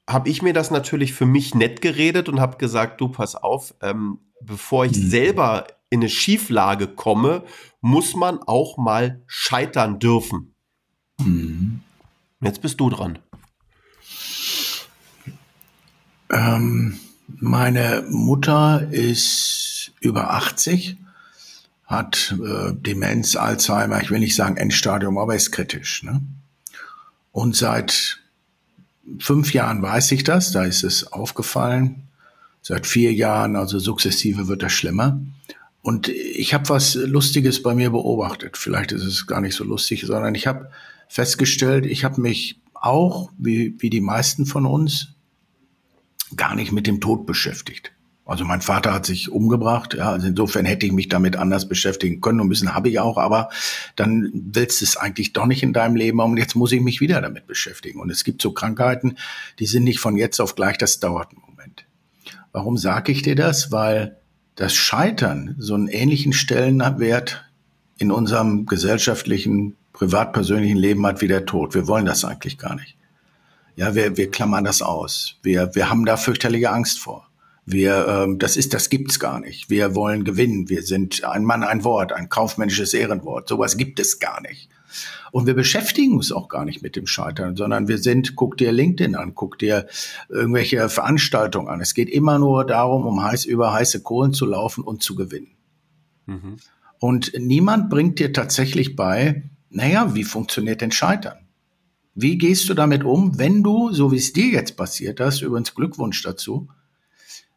Habe 0.08 0.30
ich 0.30 0.42
mir 0.42 0.54
das 0.54 0.72
natürlich 0.72 1.14
für 1.14 1.26
mich 1.26 1.56
nett 1.56 1.82
geredet 1.82 2.30
und 2.30 2.40
habe 2.40 2.58
gesagt, 2.58 3.02
du 3.02 3.10
pass 3.10 3.36
auf, 3.36 3.74
ähm, 3.82 4.20
bevor 4.42 4.86
ich 4.86 4.96
mhm. 4.96 5.10
selber 5.10 5.68
in 5.90 6.02
eine 6.02 6.10
Schieflage 6.10 6.88
komme, 6.88 7.44
muss 7.82 8.16
man 8.16 8.40
auch 8.40 8.78
mal 8.78 9.24
scheitern 9.28 10.00
dürfen. 10.00 10.56
Mhm. 11.20 11.82
Jetzt 12.42 12.62
bist 12.62 12.80
du 12.80 12.90
dran. 12.90 13.20
Ähm, 16.32 17.00
meine 17.28 18.06
Mutter 18.10 18.88
ist 18.92 19.94
über 20.00 20.32
80, 20.32 20.98
hat 21.86 22.36
äh, 22.44 22.74
Demenz, 22.74 23.36
Alzheimer, 23.36 24.02
ich 24.02 24.12
will 24.12 24.20
nicht 24.20 24.36
sagen 24.36 24.58
Endstadium, 24.58 25.18
aber 25.18 25.36
ist 25.36 25.52
kritisch. 25.52 26.04
Ne? 26.04 26.22
Und 27.32 27.56
seit 27.56 28.20
fünf 29.20 29.54
Jahren 29.54 29.82
weiß 29.82 30.12
ich 30.12 30.24
das, 30.24 30.52
da 30.52 30.64
ist 30.64 30.84
es 30.84 31.12
aufgefallen. 31.12 32.04
Seit 32.62 32.88
vier 32.88 33.14
Jahren, 33.14 33.56
also 33.56 33.78
sukzessive 33.78 34.48
wird 34.48 34.64
das 34.64 34.72
schlimmer. 34.72 35.22
Und 35.82 36.08
ich 36.08 36.56
habe 36.56 36.68
was 36.70 36.96
Lustiges 36.96 37.62
bei 37.62 37.76
mir 37.76 37.92
beobachtet. 37.92 38.58
Vielleicht 38.58 38.92
ist 38.92 39.04
es 39.04 39.28
gar 39.28 39.40
nicht 39.40 39.54
so 39.54 39.64
lustig, 39.64 40.04
sondern 40.06 40.34
ich 40.34 40.48
habe 40.48 40.72
festgestellt, 41.08 41.86
ich 41.86 42.04
habe 42.04 42.20
mich 42.20 42.60
auch, 42.74 43.32
wie, 43.38 43.76
wie 43.80 43.92
die 43.92 44.02
meisten 44.02 44.48
von 44.48 44.66
uns, 44.66 45.14
gar 46.36 46.56
nicht 46.56 46.72
mit 46.72 46.88
dem 46.88 47.02
Tod 47.02 47.28
beschäftigt. 47.28 47.92
Also 48.26 48.44
mein 48.44 48.62
Vater 48.62 48.92
hat 48.92 49.06
sich 49.06 49.32
umgebracht, 49.32 49.94
ja, 49.94 50.12
also 50.12 50.26
insofern 50.26 50.66
hätte 50.66 50.88
ich 50.88 50.92
mich 50.92 51.10
damit 51.10 51.36
anders 51.36 51.70
beschäftigen 51.70 52.22
können 52.22 52.42
und 52.42 52.48
müssen 52.48 52.74
habe 52.74 52.90
ich 52.90 53.00
auch, 53.00 53.20
aber 53.20 53.50
dann 53.96 54.32
willst 54.34 54.82
du 54.82 54.86
es 54.86 54.98
eigentlich 54.98 55.32
doch 55.34 55.46
nicht 55.46 55.62
in 55.62 55.74
deinem 55.74 55.96
Leben 55.96 56.20
und 56.20 56.38
jetzt 56.38 56.56
muss 56.56 56.72
ich 56.72 56.82
mich 56.82 57.02
wieder 57.02 57.22
damit 57.22 57.46
beschäftigen. 57.46 58.00
Und 58.00 58.10
es 58.10 58.24
gibt 58.24 58.42
so 58.42 58.52
Krankheiten, 58.52 59.18
die 59.60 59.68
sind 59.68 59.84
nicht 59.84 60.00
von 60.00 60.18
jetzt 60.18 60.42
auf 60.42 60.56
gleich, 60.56 60.80
das 60.80 61.00
dauert 61.00 61.30
einen 61.30 61.42
Moment. 61.48 61.86
Warum 62.52 62.78
sage 62.78 63.12
ich 63.12 63.22
dir 63.22 63.36
das? 63.36 63.72
Weil 63.72 64.18
das 64.56 64.74
Scheitern 64.74 65.56
so 65.60 65.76
einen 65.76 65.88
ähnlichen 65.88 66.34
Stellenwert 66.34 67.46
in 68.00 68.12
unserem 68.12 68.66
gesellschaftlichen, 68.66 69.76
privat-persönlichen 69.94 70.78
Leben 70.78 71.06
hat 71.06 71.22
wie 71.22 71.28
der 71.28 71.46
Tod. 71.46 71.76
Wir 71.76 71.88
wollen 71.88 72.06
das 72.06 72.26
eigentlich 72.26 72.58
gar 72.58 72.76
nicht. 72.76 72.98
Ja, 73.76 73.94
wir, 73.94 74.18
wir 74.18 74.32
klammern 74.32 74.64
das 74.64 74.82
aus. 74.82 75.36
Wir, 75.44 75.76
wir 75.76 75.92
haben 75.92 76.06
da 76.06 76.18
fürchterliche 76.18 76.72
Angst 76.72 77.00
vor. 77.00 77.30
Wir, 77.66 78.08
ähm, 78.08 78.38
das 78.38 78.58
ist, 78.58 78.74
das 78.74 78.90
gibt's 78.90 79.20
gar 79.20 79.40
nicht. 79.40 79.70
Wir 79.70 79.96
wollen 79.96 80.24
gewinnen. 80.24 80.70
Wir 80.70 80.84
sind 80.84 81.24
ein 81.24 81.44
Mann, 81.44 81.64
ein 81.64 81.84
Wort, 81.84 82.14
ein 82.14 82.30
kaufmännisches 82.30 82.94
Ehrenwort. 82.94 83.50
Sowas 83.50 83.76
gibt 83.76 84.00
es 84.00 84.20
gar 84.20 84.42
nicht. 84.42 84.70
Und 85.32 85.48
wir 85.48 85.56
beschäftigen 85.56 86.14
uns 86.14 86.32
auch 86.32 86.48
gar 86.48 86.64
nicht 86.64 86.82
mit 86.82 86.96
dem 86.96 87.08
Scheitern, 87.08 87.56
sondern 87.56 87.88
wir 87.88 87.98
sind, 87.98 88.36
guck 88.36 88.58
dir 88.58 88.72
LinkedIn 88.72 89.16
an, 89.16 89.36
guck 89.36 89.60
dir 89.60 89.88
irgendwelche 90.30 90.88
Veranstaltungen 90.90 91.68
an. 91.68 91.82
Es 91.82 91.94
geht 91.94 92.10
immer 92.10 92.40
nur 92.40 92.66
darum, 92.66 93.06
um 93.06 93.22
heiß 93.22 93.46
über 93.46 93.74
heiße 93.74 94.02
Kohlen 94.04 94.32
zu 94.32 94.46
laufen 94.46 94.84
und 94.84 95.04
zu 95.04 95.16
gewinnen. 95.16 95.52
Mhm. 96.28 96.58
Und 97.00 97.34
niemand 97.38 97.90
bringt 97.90 98.20
dir 98.20 98.32
tatsächlich 98.32 98.96
bei, 98.96 99.44
naja, 99.70 100.16
wie 100.16 100.24
funktioniert 100.24 100.82
denn 100.82 100.92
Scheitern? 100.92 101.40
Wie 102.14 102.38
gehst 102.38 102.70
du 102.70 102.74
damit 102.74 103.04
um, 103.04 103.38
wenn 103.38 103.62
du, 103.62 103.92
so 103.92 104.14
wie 104.14 104.18
es 104.18 104.32
dir 104.32 104.48
jetzt 104.48 104.78
passiert 104.78 105.20
hast, 105.20 105.42
übrigens 105.42 105.76
Glückwunsch 105.76 106.22
dazu, 106.24 106.70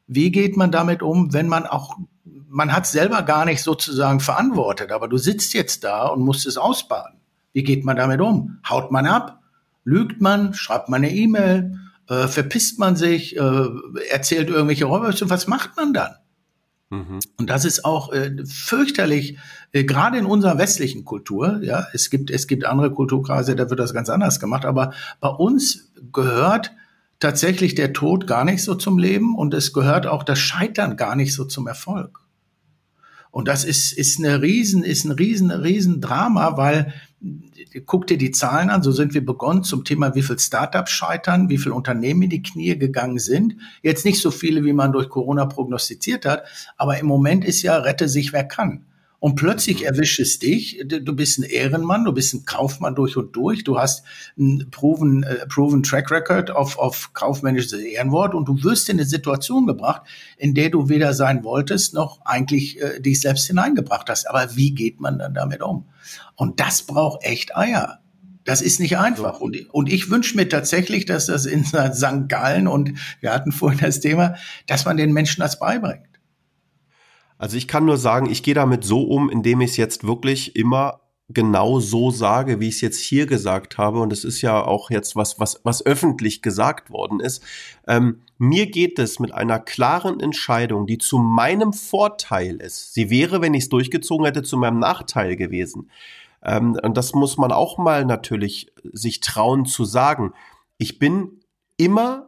wie 0.08 0.32
geht 0.32 0.56
man 0.56 0.72
damit 0.72 1.02
um, 1.02 1.32
wenn 1.32 1.46
man 1.46 1.66
auch, 1.66 1.96
man 2.24 2.72
hat 2.72 2.86
selber 2.86 3.22
gar 3.22 3.44
nicht 3.44 3.62
sozusagen 3.62 4.20
verantwortet, 4.20 4.90
aber 4.90 5.06
du 5.06 5.18
sitzt 5.18 5.52
jetzt 5.54 5.84
da 5.84 6.06
und 6.06 6.22
musst 6.22 6.46
es 6.46 6.56
ausbaden. 6.56 7.20
Wie 7.52 7.62
geht 7.62 7.84
man 7.84 7.96
damit 7.96 8.20
um? 8.20 8.58
Haut 8.68 8.90
man 8.90 9.06
ab? 9.06 9.42
Lügt 9.84 10.20
man? 10.20 10.54
Schreibt 10.54 10.88
man 10.88 11.04
eine 11.04 11.14
E-Mail? 11.14 11.78
Äh, 12.08 12.26
verpisst 12.26 12.78
man 12.78 12.96
sich? 12.96 13.36
Äh, 13.36 13.68
erzählt 14.10 14.48
irgendwelche 14.48 14.86
Räuber? 14.86 15.12
Was 15.20 15.46
macht 15.46 15.76
man 15.76 15.92
dann? 15.92 16.14
Mhm. 16.90 17.20
Und 17.36 17.50
das 17.50 17.64
ist 17.64 17.84
auch 17.84 18.12
äh, 18.12 18.44
fürchterlich, 18.46 19.38
äh, 19.72 19.84
gerade 19.84 20.18
in 20.18 20.26
unserer 20.26 20.58
westlichen 20.58 21.04
Kultur. 21.04 21.60
Ja, 21.62 21.86
es 21.92 22.08
gibt 22.10 22.30
es 22.30 22.46
gibt 22.46 22.64
andere 22.64 22.92
Kulturkreise, 22.92 23.56
da 23.56 23.68
wird 23.68 23.80
das 23.80 23.92
ganz 23.92 24.08
anders 24.08 24.40
gemacht. 24.40 24.64
Aber 24.64 24.92
bei 25.20 25.28
uns 25.28 25.92
gehört 26.12 26.72
tatsächlich 27.20 27.74
der 27.74 27.92
Tod 27.92 28.26
gar 28.26 28.44
nicht 28.44 28.62
so 28.62 28.74
zum 28.74 28.98
Leben 28.98 29.36
und 29.36 29.54
es 29.54 29.72
gehört 29.72 30.06
auch 30.06 30.22
das 30.22 30.38
Scheitern 30.38 30.96
gar 30.96 31.16
nicht 31.16 31.34
so 31.34 31.44
zum 31.44 31.66
Erfolg. 31.66 32.20
Und 33.30 33.48
das 33.48 33.64
ist 33.64 33.92
ist 33.92 34.18
eine 34.18 34.40
riesen 34.40 34.82
ist 34.82 35.04
ein 35.04 35.12
riesen 35.12 35.50
riesen 35.50 36.00
Drama, 36.00 36.56
weil 36.56 36.94
guck 37.84 38.06
dir 38.06 38.18
die 38.18 38.30
Zahlen 38.30 38.70
an, 38.70 38.82
so 38.82 38.92
sind 38.92 39.14
wir 39.14 39.24
begonnen 39.24 39.64
zum 39.64 39.84
Thema, 39.84 40.14
wie 40.14 40.22
viel 40.22 40.38
Startups 40.38 40.92
scheitern, 40.92 41.48
wie 41.48 41.58
viele 41.58 41.74
Unternehmen 41.74 42.22
in 42.22 42.30
die 42.30 42.42
Knie 42.42 42.78
gegangen 42.78 43.18
sind. 43.18 43.56
Jetzt 43.82 44.04
nicht 44.04 44.20
so 44.20 44.30
viele, 44.30 44.64
wie 44.64 44.72
man 44.72 44.92
durch 44.92 45.08
Corona 45.08 45.46
prognostiziert 45.46 46.24
hat, 46.24 46.44
aber 46.76 46.98
im 46.98 47.06
Moment 47.06 47.44
ist 47.44 47.62
ja, 47.62 47.76
rette 47.76 48.08
sich, 48.08 48.32
wer 48.32 48.44
kann. 48.44 48.87
Und 49.20 49.34
plötzlich 49.34 49.80
mhm. 49.80 49.86
erwischt 49.86 50.20
es 50.20 50.38
dich, 50.38 50.84
du 50.86 51.16
bist 51.16 51.38
ein 51.38 51.42
Ehrenmann, 51.42 52.04
du 52.04 52.12
bist 52.12 52.34
ein 52.34 52.44
Kaufmann 52.44 52.94
durch 52.94 53.16
und 53.16 53.34
durch, 53.34 53.64
du 53.64 53.78
hast 53.78 54.04
ein 54.38 54.68
proven, 54.70 55.24
äh, 55.24 55.46
proven 55.46 55.82
Track 55.82 56.10
Record 56.10 56.50
auf, 56.50 56.78
auf 56.78 57.12
kaufmännisches 57.14 57.72
Ehrenwort 57.72 58.34
und 58.34 58.46
du 58.46 58.62
wirst 58.62 58.88
in 58.88 58.96
eine 58.96 59.06
Situation 59.06 59.66
gebracht, 59.66 60.02
in 60.36 60.54
der 60.54 60.70
du 60.70 60.88
weder 60.88 61.14
sein 61.14 61.42
wolltest, 61.42 61.94
noch 61.94 62.20
eigentlich 62.24 62.80
äh, 62.80 63.00
dich 63.00 63.20
selbst 63.20 63.46
hineingebracht 63.46 64.08
hast. 64.08 64.28
Aber 64.28 64.54
wie 64.54 64.72
geht 64.72 65.00
man 65.00 65.18
dann 65.18 65.34
damit 65.34 65.62
um? 65.62 65.86
Und 66.36 66.60
das 66.60 66.82
braucht 66.82 67.24
echt 67.24 67.56
Eier. 67.56 67.98
Das 68.44 68.62
ist 68.62 68.80
nicht 68.80 68.96
einfach. 68.96 69.40
Und, 69.40 69.68
und 69.74 69.92
ich 69.92 70.10
wünsche 70.10 70.36
mir 70.36 70.48
tatsächlich, 70.48 71.04
dass 71.04 71.26
das 71.26 71.44
in 71.44 71.64
St. 71.64 72.28
Gallen 72.28 72.66
und 72.66 72.94
wir 73.20 73.34
hatten 73.34 73.52
vorhin 73.52 73.80
das 73.80 74.00
Thema, 74.00 74.36
dass 74.66 74.84
man 74.84 74.96
den 74.96 75.12
Menschen 75.12 75.40
das 75.40 75.58
beibringt. 75.58 76.07
Also 77.38 77.56
ich 77.56 77.68
kann 77.68 77.84
nur 77.84 77.96
sagen, 77.96 78.28
ich 78.28 78.42
gehe 78.42 78.54
damit 78.54 78.84
so 78.84 79.02
um, 79.02 79.30
indem 79.30 79.60
ich 79.60 79.70
es 79.70 79.76
jetzt 79.76 80.04
wirklich 80.06 80.56
immer 80.56 81.00
genau 81.28 81.78
so 81.78 82.10
sage, 82.10 82.58
wie 82.58 82.68
ich 82.68 82.76
es 82.76 82.80
jetzt 82.80 83.00
hier 83.00 83.26
gesagt 83.26 83.78
habe. 83.78 84.00
Und 84.00 84.12
es 84.12 84.24
ist 84.24 84.40
ja 84.40 84.64
auch 84.64 84.90
jetzt 84.90 85.14
was, 85.14 85.38
was, 85.38 85.60
was 85.62 85.84
öffentlich 85.84 86.42
gesagt 86.42 86.90
worden 86.90 87.20
ist. 87.20 87.42
Ähm, 87.86 88.22
mir 88.38 88.70
geht 88.70 88.98
es 88.98 89.18
mit 89.18 89.32
einer 89.32 89.58
klaren 89.58 90.20
Entscheidung, 90.20 90.86
die 90.86 90.98
zu 90.98 91.18
meinem 91.18 91.72
Vorteil 91.72 92.56
ist. 92.56 92.94
Sie 92.94 93.10
wäre, 93.10 93.42
wenn 93.42 93.54
ich 93.54 93.64
es 93.64 93.68
durchgezogen 93.68 94.24
hätte, 94.24 94.42
zu 94.42 94.56
meinem 94.56 94.78
Nachteil 94.78 95.36
gewesen. 95.36 95.90
Ähm, 96.42 96.78
und 96.82 96.96
das 96.96 97.12
muss 97.14 97.36
man 97.36 97.52
auch 97.52 97.76
mal 97.78 98.04
natürlich 98.04 98.72
sich 98.92 99.20
trauen 99.20 99.66
zu 99.66 99.84
sagen. 99.84 100.32
Ich 100.78 100.98
bin 100.98 101.40
immer 101.76 102.27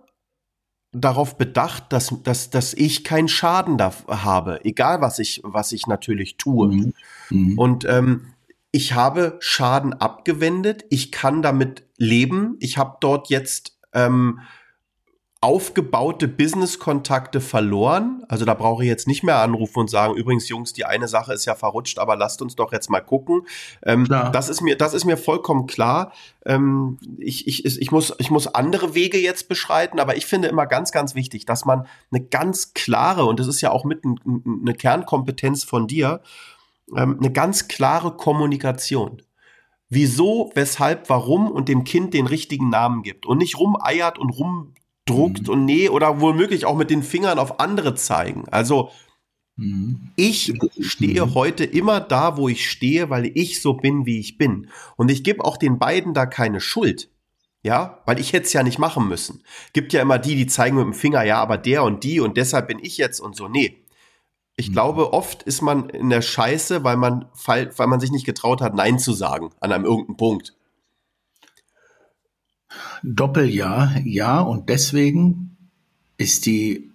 darauf 0.92 1.38
bedacht, 1.38 1.92
dass, 1.92 2.14
dass, 2.22 2.50
dass 2.50 2.74
ich 2.74 3.04
keinen 3.04 3.28
Schaden 3.28 3.78
da 3.78 3.92
habe, 4.08 4.64
egal 4.64 5.00
was 5.00 5.18
ich, 5.18 5.40
was 5.44 5.72
ich 5.72 5.86
natürlich 5.86 6.36
tue. 6.36 6.68
Mhm. 6.68 6.94
Mhm. 7.30 7.58
Und 7.58 7.84
ähm, 7.84 8.26
ich 8.72 8.94
habe 8.94 9.36
Schaden 9.40 9.92
abgewendet, 9.92 10.84
ich 10.90 11.10
kann 11.10 11.42
damit 11.42 11.84
leben. 11.96 12.56
Ich 12.60 12.78
habe 12.78 12.96
dort 13.00 13.28
jetzt 13.28 13.78
ähm, 13.92 14.40
aufgebaute 15.42 16.28
Business-Kontakte 16.28 17.40
verloren. 17.40 18.22
Also 18.28 18.44
da 18.44 18.52
brauche 18.52 18.82
ich 18.82 18.88
jetzt 18.88 19.08
nicht 19.08 19.22
mehr 19.22 19.38
anrufen 19.38 19.80
und 19.80 19.88
sagen, 19.88 20.14
übrigens, 20.14 20.50
Jungs, 20.50 20.74
die 20.74 20.84
eine 20.84 21.08
Sache 21.08 21.32
ist 21.32 21.46
ja 21.46 21.54
verrutscht, 21.54 21.98
aber 21.98 22.14
lasst 22.14 22.42
uns 22.42 22.56
doch 22.56 22.72
jetzt 22.72 22.90
mal 22.90 23.00
gucken. 23.00 23.46
Ähm, 23.82 24.06
das 24.06 24.50
ist 24.50 24.60
mir, 24.60 24.76
das 24.76 24.92
ist 24.92 25.06
mir 25.06 25.16
vollkommen 25.16 25.66
klar. 25.66 26.12
Ähm, 26.44 26.98
ich, 27.16 27.48
ich, 27.48 27.64
ich, 27.64 27.90
muss, 27.90 28.14
ich 28.18 28.30
muss 28.30 28.48
andere 28.48 28.94
Wege 28.94 29.16
jetzt 29.16 29.48
beschreiten, 29.48 29.98
aber 29.98 30.18
ich 30.18 30.26
finde 30.26 30.48
immer 30.48 30.66
ganz, 30.66 30.92
ganz 30.92 31.14
wichtig, 31.14 31.46
dass 31.46 31.64
man 31.64 31.86
eine 32.12 32.22
ganz 32.22 32.74
klare, 32.74 33.24
und 33.24 33.40
das 33.40 33.46
ist 33.46 33.62
ja 33.62 33.70
auch 33.70 33.84
mit 33.84 34.04
ein, 34.04 34.20
eine 34.62 34.74
Kernkompetenz 34.74 35.64
von 35.64 35.86
dir, 35.86 36.20
ähm, 36.94 37.16
eine 37.18 37.32
ganz 37.32 37.66
klare 37.66 38.14
Kommunikation 38.14 39.22
wieso, 39.92 40.52
weshalb, 40.54 41.08
warum 41.08 41.50
und 41.50 41.68
dem 41.68 41.82
Kind 41.82 42.14
den 42.14 42.28
richtigen 42.28 42.68
Namen 42.68 43.02
gibt 43.02 43.26
und 43.26 43.38
nicht 43.38 43.58
rumeiert 43.58 44.20
und 44.20 44.30
rum 44.30 44.74
druckt 45.10 45.48
mhm. 45.48 45.52
und 45.52 45.64
nee 45.64 45.88
oder 45.88 46.20
womöglich 46.20 46.66
auch 46.66 46.76
mit 46.76 46.90
den 46.90 47.02
Fingern 47.02 47.38
auf 47.38 47.60
andere 47.60 47.94
zeigen. 47.94 48.44
Also 48.50 48.90
mhm. 49.56 50.10
ich 50.16 50.54
stehe 50.80 51.26
mhm. 51.26 51.34
heute 51.34 51.64
immer 51.64 52.00
da, 52.00 52.36
wo 52.36 52.48
ich 52.48 52.70
stehe, 52.70 53.10
weil 53.10 53.30
ich 53.34 53.60
so 53.60 53.74
bin, 53.74 54.06
wie 54.06 54.20
ich 54.20 54.38
bin. 54.38 54.68
Und 54.96 55.10
ich 55.10 55.24
gebe 55.24 55.44
auch 55.44 55.56
den 55.56 55.78
beiden 55.78 56.14
da 56.14 56.26
keine 56.26 56.60
Schuld. 56.60 57.10
Ja, 57.62 58.00
weil 58.06 58.18
ich 58.18 58.32
hätte 58.32 58.46
es 58.46 58.54
ja 58.54 58.62
nicht 58.62 58.78
machen 58.78 59.06
müssen. 59.06 59.42
Gibt 59.74 59.92
ja 59.92 60.00
immer 60.00 60.18
die, 60.18 60.34
die 60.34 60.46
zeigen 60.46 60.76
mit 60.76 60.84
dem 60.86 60.94
Finger, 60.94 61.22
ja, 61.24 61.42
aber 61.42 61.58
der 61.58 61.84
und 61.84 62.04
die 62.04 62.20
und 62.20 62.38
deshalb 62.38 62.68
bin 62.68 62.78
ich 62.80 62.96
jetzt 62.96 63.20
und 63.20 63.36
so. 63.36 63.48
Nee. 63.48 63.84
Ich 64.56 64.70
mhm. 64.70 64.72
glaube, 64.72 65.12
oft 65.12 65.42
ist 65.42 65.60
man 65.60 65.90
in 65.90 66.08
der 66.08 66.22
Scheiße, 66.22 66.84
weil 66.84 66.96
man, 66.96 67.26
weil 67.44 67.86
man 67.86 68.00
sich 68.00 68.10
nicht 68.10 68.24
getraut 68.24 68.62
hat, 68.62 68.74
Nein 68.74 68.98
zu 68.98 69.12
sagen 69.12 69.50
an 69.60 69.72
einem 69.72 69.84
irgendeinen 69.84 70.16
Punkt. 70.16 70.54
Doppeljahr, 73.02 73.98
ja. 74.04 74.40
Und 74.40 74.68
deswegen 74.68 75.56
ist 76.16 76.46
die 76.46 76.90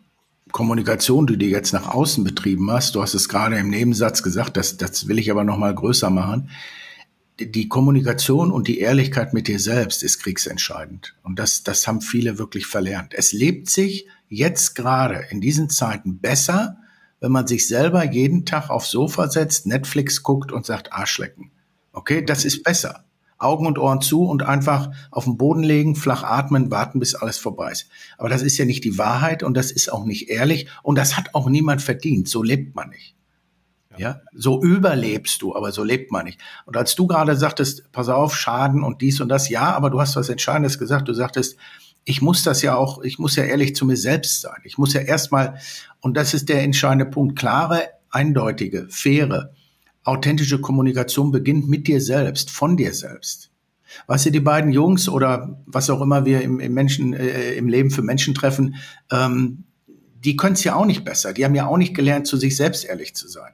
Kommunikation, 0.51 1.27
die 1.27 1.37
du 1.37 1.45
jetzt 1.45 1.73
nach 1.73 1.87
außen 1.87 2.23
betrieben 2.23 2.71
hast, 2.71 2.95
du 2.95 3.01
hast 3.01 3.13
es 3.13 3.27
gerade 3.27 3.57
im 3.57 3.69
Nebensatz 3.69 4.23
gesagt, 4.23 4.55
das, 4.57 4.77
das 4.77 5.07
will 5.07 5.19
ich 5.19 5.31
aber 5.31 5.43
noch 5.43 5.57
mal 5.57 5.73
größer 5.73 6.09
machen. 6.09 6.49
Die 7.39 7.67
Kommunikation 7.67 8.51
und 8.51 8.69
die 8.69 8.79
Ehrlichkeit 8.79 9.33
mit 9.33 9.49
dir 9.49 9.59
selbst 9.59 10.03
ist 10.03 10.19
kriegsentscheidend. 10.19 11.15
Und 11.23 11.39
das, 11.39 11.63
das 11.63 11.85
haben 11.87 11.99
viele 11.99 12.37
wirklich 12.37 12.67
verlernt. 12.67 13.13
Es 13.13 13.33
lebt 13.33 13.69
sich 13.69 14.07
jetzt 14.29 14.75
gerade 14.75 15.25
in 15.29 15.41
diesen 15.41 15.69
Zeiten 15.69 16.19
besser, 16.19 16.77
wenn 17.19 17.31
man 17.31 17.47
sich 17.47 17.67
selber 17.67 18.09
jeden 18.09 18.45
Tag 18.45 18.69
aufs 18.69 18.91
Sofa 18.91 19.29
setzt, 19.29 19.65
Netflix 19.65 20.23
guckt 20.23 20.51
und 20.51 20.65
sagt 20.65 20.93
Arschlecken. 20.93 21.51
Okay, 21.91 22.23
das 22.23 22.45
ist 22.45 22.63
besser. 22.63 23.04
Augen 23.37 23.67
und 23.67 23.77
Ohren 23.77 24.01
zu 24.01 24.23
und 24.23 24.43
einfach 24.43 24.91
auf 25.11 25.25
den 25.25 25.37
Boden 25.37 25.63
legen, 25.63 25.95
flach 25.95 26.23
atmen, 26.23 26.71
warten, 26.71 26.99
bis 26.99 27.15
alles 27.15 27.37
vorbei 27.37 27.71
ist. 27.71 27.89
Aber 28.17 28.29
das 28.29 28.41
ist 28.41 28.57
ja 28.57 28.65
nicht 28.65 28.83
die 28.83 28.97
Wahrheit 28.97 29.43
und 29.43 29.55
das 29.55 29.71
ist 29.71 29.91
auch 29.91 30.05
nicht 30.05 30.29
ehrlich 30.29 30.67
und 30.83 30.97
das 30.97 31.17
hat 31.17 31.35
auch 31.35 31.49
niemand 31.49 31.81
verdient. 31.81 32.29
So 32.29 32.43
lebt 32.43 32.75
man 32.75 32.89
nicht. 32.89 33.15
Ja. 33.97 34.09
ja, 34.09 34.21
so 34.33 34.61
überlebst 34.61 35.41
du, 35.41 35.55
aber 35.55 35.71
so 35.71 35.83
lebt 35.83 36.11
man 36.11 36.25
nicht. 36.25 36.39
Und 36.65 36.75
als 36.75 36.95
du 36.95 37.07
gerade 37.07 37.35
sagtest, 37.35 37.91
pass 37.91 38.09
auf, 38.09 38.35
Schaden 38.35 38.83
und 38.83 39.01
dies 39.01 39.21
und 39.21 39.29
das, 39.29 39.49
ja, 39.49 39.73
aber 39.73 39.89
du 39.89 40.01
hast 40.01 40.15
was 40.15 40.29
Entscheidendes 40.29 40.79
gesagt. 40.79 41.07
Du 41.07 41.13
sagtest, 41.13 41.57
ich 42.03 42.21
muss 42.21 42.43
das 42.43 42.61
ja 42.61 42.75
auch, 42.75 43.01
ich 43.01 43.19
muss 43.19 43.35
ja 43.35 43.43
ehrlich 43.43 43.75
zu 43.75 43.85
mir 43.85 43.97
selbst 43.97 44.41
sein. 44.41 44.61
Ich 44.63 44.77
muss 44.77 44.93
ja 44.93 45.01
erstmal, 45.01 45.59
und 46.01 46.15
das 46.15 46.33
ist 46.33 46.49
der 46.49 46.61
entscheidende 46.61 47.05
Punkt, 47.05 47.37
klare, 47.37 47.89
eindeutige, 48.11 48.87
faire, 48.89 49.51
authentische 50.05 50.61
Kommunikation 50.61 51.31
beginnt 51.31 51.67
mit 51.67 51.87
dir 51.87 51.99
selbst, 51.99 52.49
von 52.51 52.77
dir 52.77 52.93
selbst. 52.93 53.51
Weißt 54.07 54.27
du, 54.27 54.31
die 54.31 54.39
beiden 54.39 54.71
Jungs 54.71 55.09
oder 55.09 55.61
was 55.65 55.89
auch 55.89 56.01
immer 56.01 56.25
wir 56.25 56.41
im, 56.41 56.59
im 56.59 56.73
Menschen, 56.73 57.13
äh, 57.13 57.53
im 57.53 57.67
Leben 57.67 57.91
für 57.91 58.01
Menschen 58.01 58.33
treffen, 58.33 58.75
ähm, 59.11 59.65
die 60.23 60.37
können 60.37 60.53
es 60.53 60.63
ja 60.63 60.75
auch 60.75 60.85
nicht 60.85 61.05
besser. 61.05 61.33
Die 61.33 61.45
haben 61.45 61.55
ja 61.55 61.67
auch 61.67 61.77
nicht 61.77 61.95
gelernt, 61.95 62.27
zu 62.27 62.37
sich 62.37 62.55
selbst 62.55 62.85
ehrlich 62.85 63.15
zu 63.15 63.27
sein. 63.27 63.53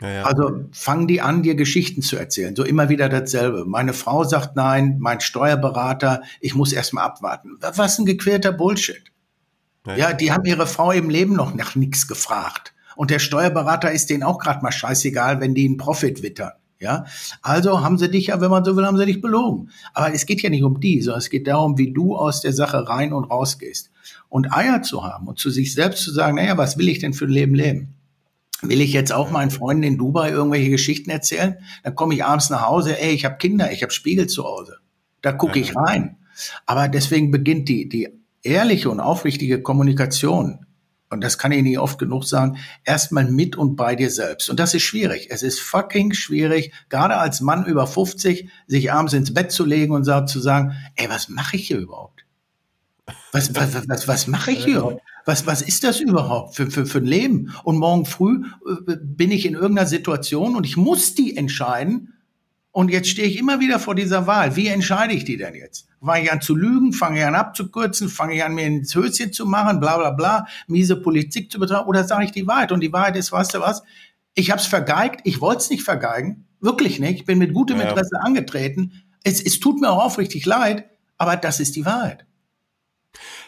Ja, 0.00 0.10
ja. 0.10 0.22
Also 0.24 0.64
fangen 0.72 1.06
die 1.06 1.20
an, 1.20 1.42
dir 1.42 1.54
Geschichten 1.54 2.02
zu 2.02 2.16
erzählen. 2.16 2.56
So 2.56 2.64
immer 2.64 2.88
wieder 2.88 3.08
dasselbe. 3.08 3.64
Meine 3.66 3.92
Frau 3.92 4.24
sagt 4.24 4.56
nein, 4.56 4.96
mein 4.98 5.20
Steuerberater, 5.20 6.22
ich 6.40 6.54
muss 6.54 6.72
erst 6.72 6.94
mal 6.94 7.04
abwarten. 7.04 7.58
Was 7.60 7.98
ein 7.98 8.06
gequälter 8.06 8.52
Bullshit. 8.52 9.12
Ja, 9.86 9.96
ja, 9.96 10.12
die 10.12 10.32
haben 10.32 10.44
ihre 10.44 10.66
Frau 10.66 10.92
im 10.92 11.10
Leben 11.10 11.34
noch 11.34 11.54
nach 11.54 11.74
nichts 11.74 12.06
gefragt. 12.06 12.74
Und 13.00 13.10
der 13.10 13.18
Steuerberater 13.18 13.90
ist 13.90 14.10
denen 14.10 14.22
auch 14.22 14.38
gerade 14.38 14.62
mal 14.62 14.72
scheißegal, 14.72 15.40
wenn 15.40 15.54
die 15.54 15.64
einen 15.64 15.78
Profit 15.78 16.22
wittern. 16.22 16.50
Ja, 16.78 17.06
also 17.40 17.82
haben 17.82 17.96
sie 17.96 18.10
dich 18.10 18.26
ja, 18.26 18.42
wenn 18.42 18.50
man 18.50 18.62
so 18.62 18.76
will, 18.76 18.84
haben 18.84 18.98
sie 18.98 19.06
dich 19.06 19.22
belogen. 19.22 19.70
Aber 19.94 20.12
es 20.12 20.26
geht 20.26 20.42
ja 20.42 20.50
nicht 20.50 20.64
um 20.64 20.80
die, 20.80 21.00
sondern 21.00 21.20
es 21.20 21.30
geht 21.30 21.46
darum, 21.46 21.78
wie 21.78 21.94
du 21.94 22.14
aus 22.14 22.42
der 22.42 22.52
Sache 22.52 22.90
rein 22.90 23.14
und 23.14 23.24
raus 23.24 23.58
gehst. 23.58 23.90
Und 24.28 24.52
Eier 24.52 24.82
zu 24.82 25.02
haben 25.02 25.28
und 25.28 25.38
zu 25.38 25.48
sich 25.48 25.72
selbst 25.72 26.04
zu 26.04 26.12
sagen, 26.12 26.36
naja, 26.36 26.58
was 26.58 26.76
will 26.76 26.90
ich 26.90 26.98
denn 26.98 27.14
für 27.14 27.24
ein 27.24 27.30
Leben 27.30 27.54
leben? 27.54 27.94
Will 28.60 28.82
ich 28.82 28.92
jetzt 28.92 29.14
auch 29.14 29.30
meinen 29.30 29.50
Freunden 29.50 29.84
in 29.84 29.96
Dubai 29.96 30.30
irgendwelche 30.30 30.68
Geschichten 30.68 31.08
erzählen? 31.08 31.56
Dann 31.82 31.94
komme 31.94 32.12
ich 32.12 32.22
abends 32.22 32.50
nach 32.50 32.66
Hause, 32.66 33.00
ey, 33.00 33.14
ich 33.14 33.24
habe 33.24 33.38
Kinder, 33.38 33.72
ich 33.72 33.82
habe 33.82 33.92
Spiegel 33.92 34.26
zu 34.26 34.44
Hause. 34.44 34.76
Da 35.22 35.32
gucke 35.32 35.58
ich 35.58 35.74
rein. 35.74 36.18
Aber 36.66 36.86
deswegen 36.88 37.30
beginnt 37.30 37.70
die, 37.70 37.88
die 37.88 38.10
ehrliche 38.42 38.90
und 38.90 39.00
aufrichtige 39.00 39.62
Kommunikation 39.62 40.66
und 41.10 41.22
das 41.22 41.38
kann 41.38 41.50
ich 41.52 41.62
nicht 41.62 41.78
oft 41.78 41.98
genug 41.98 42.24
sagen, 42.24 42.58
erstmal 42.84 43.24
mit 43.24 43.56
und 43.56 43.74
bei 43.74 43.96
dir 43.96 44.10
selbst. 44.10 44.48
Und 44.48 44.60
das 44.60 44.74
ist 44.74 44.82
schwierig. 44.82 45.26
Es 45.30 45.42
ist 45.42 45.60
fucking 45.60 46.12
schwierig, 46.12 46.72
gerade 46.88 47.16
als 47.16 47.40
Mann 47.40 47.66
über 47.66 47.86
50, 47.86 48.48
sich 48.68 48.92
abends 48.92 49.12
ins 49.12 49.34
Bett 49.34 49.50
zu 49.50 49.64
legen 49.64 49.92
und 49.92 50.04
zu 50.04 50.40
sagen, 50.40 50.76
ey, 50.94 51.08
was 51.08 51.28
mache 51.28 51.56
ich 51.56 51.66
hier 51.66 51.78
überhaupt? 51.78 52.24
Was, 53.32 53.54
was, 53.54 53.88
was, 53.88 54.08
was 54.08 54.26
mache 54.28 54.52
ich 54.52 54.64
hier 54.64 54.78
überhaupt? 54.78 55.02
Was, 55.24 55.46
was 55.46 55.62
ist 55.62 55.84
das 55.84 56.00
überhaupt 56.00 56.54
für, 56.54 56.70
für, 56.70 56.86
für 56.86 56.98
ein 56.98 57.06
Leben? 57.06 57.54
Und 57.64 57.76
morgen 57.76 58.06
früh 58.06 58.44
äh, 58.88 58.96
bin 59.02 59.32
ich 59.32 59.46
in 59.46 59.54
irgendeiner 59.54 59.88
Situation 59.88 60.56
und 60.56 60.64
ich 60.64 60.76
muss 60.76 61.14
die 61.14 61.36
entscheiden. 61.36 62.14
Und 62.72 62.90
jetzt 62.90 63.08
stehe 63.08 63.26
ich 63.26 63.38
immer 63.38 63.58
wieder 63.58 63.80
vor 63.80 63.94
dieser 63.94 64.26
Wahl. 64.26 64.54
Wie 64.54 64.68
entscheide 64.68 65.12
ich 65.12 65.24
die 65.24 65.36
denn 65.36 65.54
jetzt? 65.54 65.88
Fange 66.04 66.22
ich 66.22 66.32
an 66.32 66.40
zu 66.40 66.54
lügen? 66.54 66.92
Fange 66.92 67.18
ich 67.18 67.24
an 67.24 67.34
abzukürzen? 67.34 68.08
Fange 68.08 68.34
ich 68.36 68.44
an, 68.44 68.54
mir 68.54 68.66
ins 68.66 68.94
Höschen 68.94 69.32
zu 69.32 69.44
machen? 69.44 69.80
Bla, 69.80 69.98
bla, 69.98 70.10
bla. 70.10 70.46
Miese 70.68 70.96
Politik 70.96 71.50
zu 71.50 71.58
betreiben? 71.58 71.88
Oder 71.88 72.04
sage 72.04 72.24
ich 72.24 72.32
die 72.32 72.46
Wahrheit? 72.46 72.70
Und 72.70 72.80
die 72.80 72.92
Wahrheit 72.92 73.16
ist, 73.16 73.32
weißt 73.32 73.54
du 73.54 73.60
was? 73.60 73.82
Ich 74.34 74.50
habe 74.50 74.60
es 74.60 74.66
vergeigt. 74.66 75.22
Ich 75.24 75.40
wollte 75.40 75.62
es 75.62 75.70
nicht 75.70 75.82
vergeigen. 75.82 76.46
Wirklich 76.60 77.00
nicht. 77.00 77.20
Ich 77.20 77.24
bin 77.24 77.38
mit 77.38 77.52
gutem 77.52 77.80
Interesse 77.80 78.14
ja. 78.14 78.20
angetreten. 78.20 79.02
Es, 79.24 79.42
es 79.42 79.58
tut 79.58 79.80
mir 79.80 79.90
auch 79.90 80.04
aufrichtig 80.04 80.46
leid. 80.46 80.84
Aber 81.18 81.36
das 81.36 81.60
ist 81.60 81.76
die 81.76 81.84
Wahrheit. 81.84 82.24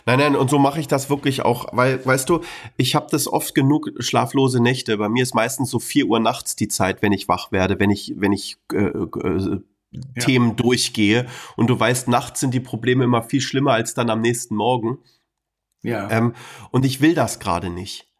Nein, 0.05 0.19
nein, 0.19 0.37
und 0.37 0.51
so 0.51 0.59
mache 0.59 0.81
ich 0.81 0.89
das 0.89 1.11
wirklich 1.11 1.43
auch, 1.43 1.67
weil, 1.73 2.05
weißt 2.05 2.29
du, 2.29 2.41
ich 2.77 2.95
habe 2.95 3.07
das 3.11 3.29
oft 3.29 3.55
genug 3.55 3.91
schlaflose 3.99 4.61
Nächte. 4.61 4.99
Bei 4.99 5.09
mir 5.09 5.23
ist 5.23 5.35
meistens 5.35 5.71
so 5.71 5.79
vier 5.79 6.07
Uhr 6.07 6.19
nachts 6.19 6.57
die 6.57 6.69
Zeit, 6.69 7.03
wenn 7.03 7.13
ich 7.13 7.29
wach 7.29 7.53
werde, 7.53 7.79
wenn 7.79 7.91
ich, 7.91 8.15
wenn 8.17 8.33
ich 8.33 8.57
äh, 8.73 8.79
äh, 8.79 9.61
ja. 9.93 10.01
Themen 10.19 10.57
durchgehe. 10.57 11.27
Und 11.57 11.69
du 11.69 11.79
weißt, 11.79 12.09
nachts 12.09 12.41
sind 12.41 12.53
die 12.53 12.61
Probleme 12.61 13.05
immer 13.05 13.23
viel 13.23 13.41
schlimmer 13.41 13.73
als 13.73 13.95
dann 13.95 14.11
am 14.11 14.21
nächsten 14.21 14.57
Morgen. 14.57 14.99
Ja. 15.83 16.11
Ähm, 16.11 16.35
und 16.71 16.85
ich 16.85 17.01
will 17.01 17.15
das 17.15 17.39
gerade 17.39 17.71
nicht. 17.71 18.12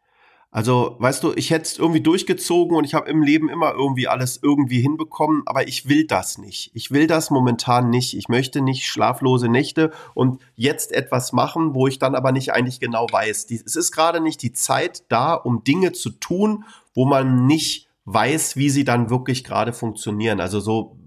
Also, 0.55 0.97
weißt 0.99 1.23
du, 1.23 1.33
ich 1.35 1.49
hätte 1.49 1.63
es 1.63 1.79
irgendwie 1.79 2.01
durchgezogen 2.01 2.77
und 2.77 2.83
ich 2.83 2.93
habe 2.93 3.09
im 3.09 3.23
Leben 3.23 3.49
immer 3.49 3.71
irgendwie 3.71 4.07
alles 4.07 4.39
irgendwie 4.39 4.81
hinbekommen, 4.81 5.41
aber 5.47 5.67
ich 5.67 5.89
will 5.89 6.05
das 6.05 6.37
nicht. 6.37 6.69
Ich 6.75 6.91
will 6.91 7.07
das 7.07 7.31
momentan 7.31 7.89
nicht. 7.89 8.15
Ich 8.15 8.29
möchte 8.29 8.61
nicht 8.61 8.85
schlaflose 8.85 9.49
Nächte 9.49 9.91
und 10.13 10.39
jetzt 10.55 10.91
etwas 10.91 11.33
machen, 11.33 11.73
wo 11.73 11.87
ich 11.87 11.97
dann 11.97 12.13
aber 12.13 12.31
nicht 12.31 12.53
eigentlich 12.53 12.79
genau 12.79 13.07
weiß. 13.11 13.47
Es 13.49 13.75
ist 13.75 13.91
gerade 13.91 14.21
nicht 14.21 14.43
die 14.43 14.53
Zeit 14.53 15.05
da, 15.09 15.33
um 15.33 15.63
Dinge 15.63 15.91
zu 15.91 16.11
tun, 16.11 16.65
wo 16.93 17.05
man 17.05 17.47
nicht 17.47 17.87
weiß, 18.05 18.55
wie 18.55 18.69
sie 18.69 18.83
dann 18.83 19.09
wirklich 19.09 19.43
gerade 19.43 19.73
funktionieren. 19.73 20.39
Also 20.39 20.59
so 20.59 20.99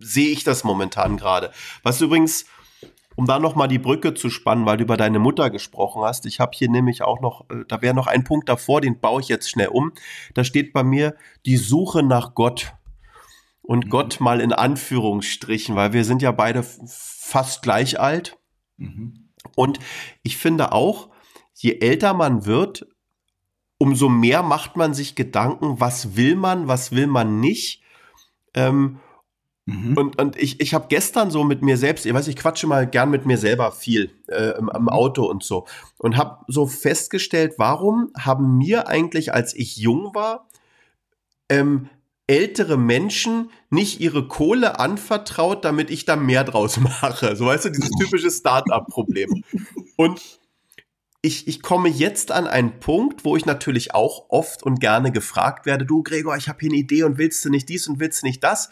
sehe 0.00 0.30
ich 0.30 0.44
das 0.44 0.64
momentan 0.64 1.18
gerade. 1.18 1.50
Was 1.82 2.00
übrigens 2.00 2.46
um 3.16 3.26
da 3.26 3.38
noch 3.38 3.54
mal 3.54 3.68
die 3.68 3.78
Brücke 3.78 4.14
zu 4.14 4.30
spannen, 4.30 4.66
weil 4.66 4.76
du 4.76 4.84
über 4.84 4.96
deine 4.96 5.18
Mutter 5.18 5.50
gesprochen 5.50 6.02
hast. 6.02 6.26
Ich 6.26 6.40
habe 6.40 6.52
hier 6.54 6.70
nämlich 6.70 7.02
auch 7.02 7.20
noch, 7.20 7.48
äh, 7.50 7.64
da 7.68 7.82
wäre 7.82 7.94
noch 7.94 8.06
ein 8.06 8.24
Punkt 8.24 8.48
davor, 8.48 8.80
den 8.80 9.00
baue 9.00 9.20
ich 9.20 9.28
jetzt 9.28 9.50
schnell 9.50 9.68
um. 9.68 9.92
Da 10.34 10.44
steht 10.44 10.72
bei 10.72 10.82
mir 10.82 11.14
die 11.46 11.56
Suche 11.56 12.02
nach 12.02 12.34
Gott. 12.34 12.74
Und 13.62 13.86
mhm. 13.86 13.90
Gott 13.90 14.20
mal 14.20 14.40
in 14.40 14.52
Anführungsstrichen, 14.52 15.74
weil 15.74 15.92
wir 15.92 16.04
sind 16.04 16.22
ja 16.22 16.32
beide 16.32 16.62
fast 16.62 17.62
gleich 17.62 17.98
alt. 17.98 18.38
Mhm. 18.76 19.30
Und 19.56 19.78
ich 20.22 20.36
finde 20.36 20.72
auch, 20.72 21.08
je 21.54 21.78
älter 21.80 22.14
man 22.14 22.44
wird, 22.44 22.86
umso 23.78 24.08
mehr 24.08 24.42
macht 24.42 24.76
man 24.76 24.94
sich 24.94 25.14
Gedanken, 25.14 25.80
was 25.80 26.16
will 26.16 26.36
man, 26.36 26.68
was 26.68 26.92
will 26.92 27.06
man 27.06 27.40
nicht. 27.40 27.82
Ähm, 28.54 29.00
Mhm. 29.66 29.96
Und, 29.96 30.20
und 30.20 30.36
ich, 30.36 30.60
ich 30.60 30.74
habe 30.74 30.86
gestern 30.88 31.30
so 31.30 31.42
mit 31.42 31.62
mir 31.62 31.76
selbst, 31.76 32.04
ich 32.04 32.12
weiß, 32.12 32.28
ich 32.28 32.36
quatsche 32.36 32.66
mal 32.66 32.86
gern 32.86 33.10
mit 33.10 33.24
mir 33.24 33.38
selber 33.38 33.72
viel 33.72 34.10
äh, 34.28 34.58
im, 34.58 34.70
im 34.74 34.82
mhm. 34.82 34.88
Auto 34.88 35.24
und 35.24 35.42
so 35.42 35.66
und 35.98 36.16
habe 36.16 36.44
so 36.48 36.66
festgestellt, 36.66 37.54
warum 37.56 38.10
haben 38.18 38.58
mir 38.58 38.88
eigentlich, 38.88 39.32
als 39.32 39.54
ich 39.54 39.76
jung 39.76 40.14
war, 40.14 40.48
ähm, 41.48 41.88
ältere 42.26 42.76
Menschen 42.76 43.50
nicht 43.70 44.00
ihre 44.00 44.28
Kohle 44.28 44.78
anvertraut, 44.78 45.64
damit 45.64 45.90
ich 45.90 46.04
da 46.04 46.16
mehr 46.16 46.44
draus 46.44 46.78
mache. 47.02 47.36
So 47.36 47.46
weißt 47.46 47.66
du, 47.66 47.70
dieses 47.70 47.90
typische 47.90 48.30
Start-up-Problem. 48.30 49.44
Und 49.96 50.20
ich, 51.22 51.48
ich 51.48 51.62
komme 51.62 51.88
jetzt 51.88 52.32
an 52.32 52.46
einen 52.46 52.80
Punkt, 52.80 53.24
wo 53.24 53.34
ich 53.34 53.46
natürlich 53.46 53.94
auch 53.94 54.26
oft 54.28 54.62
und 54.62 54.78
gerne 54.78 55.10
gefragt 55.10 55.64
werde, 55.64 55.86
du 55.86 56.02
Gregor, 56.02 56.36
ich 56.36 56.50
habe 56.50 56.58
hier 56.60 56.70
eine 56.70 56.78
Idee 56.78 57.04
und 57.04 57.16
willst 57.16 57.42
du 57.44 57.50
nicht 57.50 57.68
dies 57.70 57.88
und 57.88 57.98
willst 57.98 58.22
du 58.22 58.26
nicht 58.26 58.44
das? 58.44 58.68